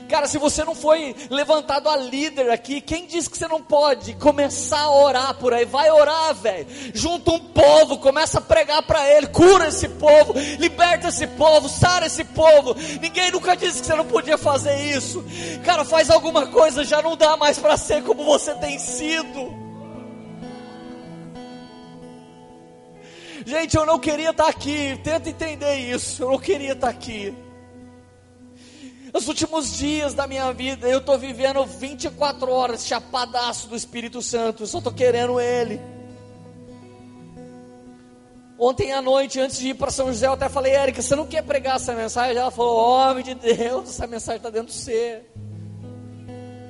[0.08, 4.14] Cara, se você não foi levantado a líder aqui, quem disse que você não pode
[4.14, 5.64] começar a orar por aí?
[5.64, 6.66] Vai orar, velho.
[6.92, 12.06] Junta um povo, começa a pregar para ele, cura esse povo, liberta esse povo, sara
[12.06, 12.74] esse povo.
[13.00, 15.24] Ninguém nunca disse que você não podia fazer isso.
[15.64, 19.60] Cara, faz alguma coisa, já não dá mais para ser como você tem sido.
[23.46, 24.98] Gente, eu não queria estar aqui.
[25.02, 26.22] Tenta entender isso.
[26.22, 27.34] Eu não queria estar aqui.
[29.12, 34.62] Os últimos dias da minha vida, eu estou vivendo 24 horas chapadaço do Espírito Santo,
[34.62, 35.80] eu só estou querendo Ele.
[38.58, 41.26] Ontem à noite, antes de ir para São José, eu até falei, Érica, você não
[41.26, 42.36] quer pregar essa mensagem?
[42.36, 45.22] Ela falou, homem de Deus, essa mensagem está dentro de você.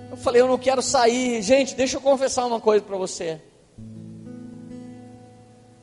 [0.09, 1.43] Eu falei, eu não quero sair.
[1.43, 3.41] Gente, deixa eu confessar uma coisa para você.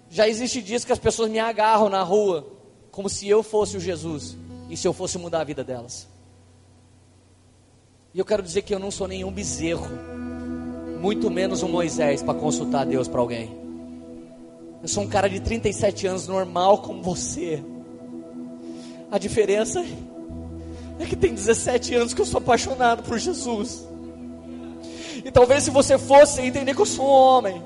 [0.09, 2.47] Já existe dias que as pessoas me agarram na rua,
[2.89, 4.37] como se eu fosse o Jesus,
[4.69, 6.07] e se eu fosse mudar a vida delas.
[8.17, 9.85] E eu quero dizer que eu não sou nenhum bezerro,
[10.99, 13.55] muito menos um Moisés para consultar Deus para alguém.
[14.81, 17.63] Eu sou um cara de 37 anos, normal como você.
[19.11, 19.85] A diferença
[20.99, 23.87] é que tem 17 anos que eu sou apaixonado por Jesus.
[25.23, 27.61] E talvez se você fosse entender que eu sou um homem,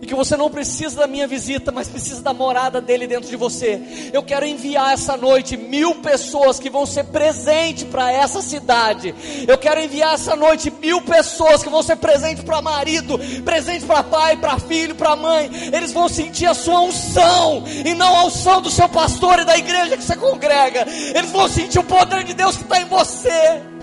[0.00, 3.36] e que você não precisa da minha visita, mas precisa da morada dele dentro de
[3.36, 4.10] você.
[4.12, 9.14] Eu quero enviar essa noite mil pessoas que vão ser presente para essa cidade.
[9.46, 14.02] Eu quero enviar essa noite mil pessoas que vão ser presente para marido, presente para
[14.02, 15.50] pai, para filho, para mãe.
[15.72, 19.56] Eles vão sentir a sua unção e não a unção do seu pastor e da
[19.56, 20.86] igreja que você congrega.
[21.14, 23.77] Eles vão sentir o poder de Deus que está em você.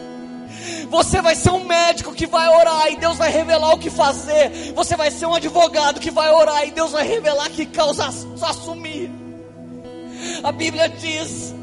[0.89, 4.73] Você vai ser um médico que vai orar e Deus vai revelar o que fazer.
[4.73, 8.05] Você vai ser um advogado que vai orar e Deus vai revelar que causa
[8.41, 9.11] assumir.
[10.43, 11.53] A Bíblia diz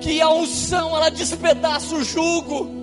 [0.00, 2.82] que a unção ela despedaça o jugo.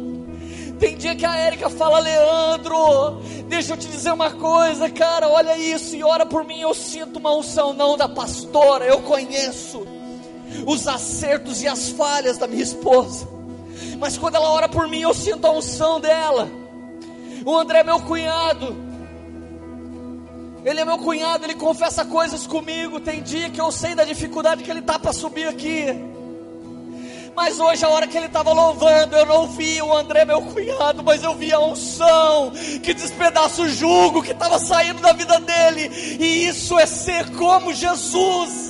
[0.79, 5.57] Tem dia que a Érica fala, Leandro, deixa eu te dizer uma coisa, cara, olha
[5.57, 6.61] isso e ora por mim.
[6.61, 9.85] Eu sinto uma unção, não da pastora, eu conheço
[10.65, 13.38] os acertos e as falhas da minha esposa
[13.99, 16.49] mas quando ela ora por mim, eu sinto a unção dela.
[17.45, 18.75] O André é meu cunhado.
[20.65, 22.99] Ele é meu cunhado, ele confessa coisas comigo.
[22.99, 25.85] Tem dia que eu sei da dificuldade que ele tá para subir aqui.
[27.35, 31.01] Mas hoje, a hora que ele estava louvando, eu não vi o André, meu cunhado,
[31.01, 32.51] mas eu vi a unção
[32.83, 35.89] que despedaça o jugo que estava saindo da vida dele.
[36.19, 38.68] E isso é ser como Jesus.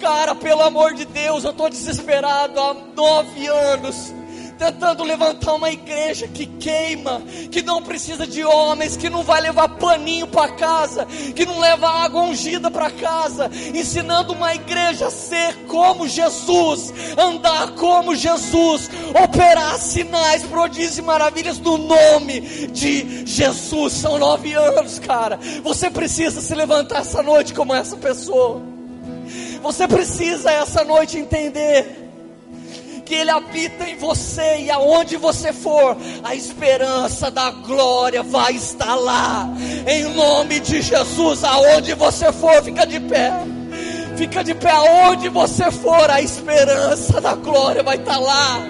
[0.00, 4.14] Cara, pelo amor de Deus, eu estou desesperado há nove anos
[4.60, 9.70] tentando levantar uma igreja que queima, que não precisa de homens, que não vai levar
[9.78, 15.64] paninho para casa, que não leva água ungida para casa, ensinando uma igreja a ser
[15.66, 18.90] como Jesus, andar como Jesus,
[19.24, 23.94] operar sinais, prodígios e maravilhas no nome de Jesus.
[23.94, 25.40] São nove anos, cara.
[25.62, 28.79] Você precisa se levantar essa noite como essa pessoa.
[29.62, 32.10] Você precisa essa noite entender
[33.04, 38.94] que Ele habita em você e aonde você for, a esperança da glória vai estar
[38.94, 39.48] lá.
[39.86, 43.32] Em nome de Jesus, aonde você for, fica de pé.
[44.16, 48.60] Fica de pé aonde você for, a esperança da glória vai estar lá.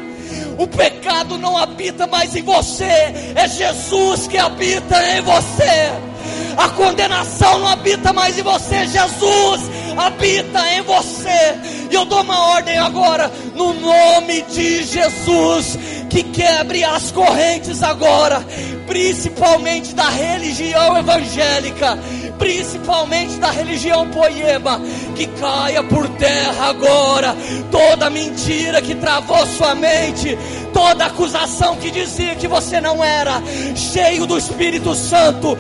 [0.59, 6.10] O pecado não habita mais em você, é Jesus que habita em você.
[6.57, 11.55] A condenação não habita mais em você, Jesus habita em você.
[11.91, 15.79] E eu dou uma ordem agora, no nome de Jesus,
[16.09, 18.45] que quebre as correntes agora,
[18.87, 21.99] principalmente da religião evangélica,
[22.39, 24.81] principalmente da religião poema,
[25.15, 27.37] que caia por terra agora
[27.71, 30.37] toda mentira que travou sua mente,
[30.73, 33.43] toda acusação que dizia que você não era
[33.75, 35.57] cheio do Espírito Santo,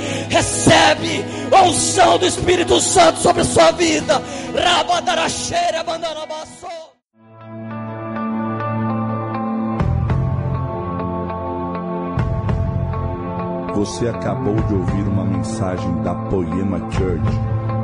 [0.50, 1.24] recebe
[1.54, 4.20] a unção do Espírito Santo sobre a sua vida.
[4.54, 6.66] Rabadaraxeira, bandarabaço.
[13.74, 17.24] Você acabou de ouvir uma mensagem da Poema Church.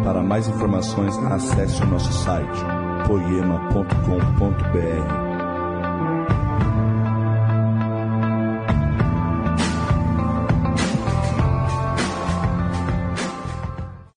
[0.05, 2.61] Para mais informações, acesse o nosso site
[3.07, 3.87] poema.com.br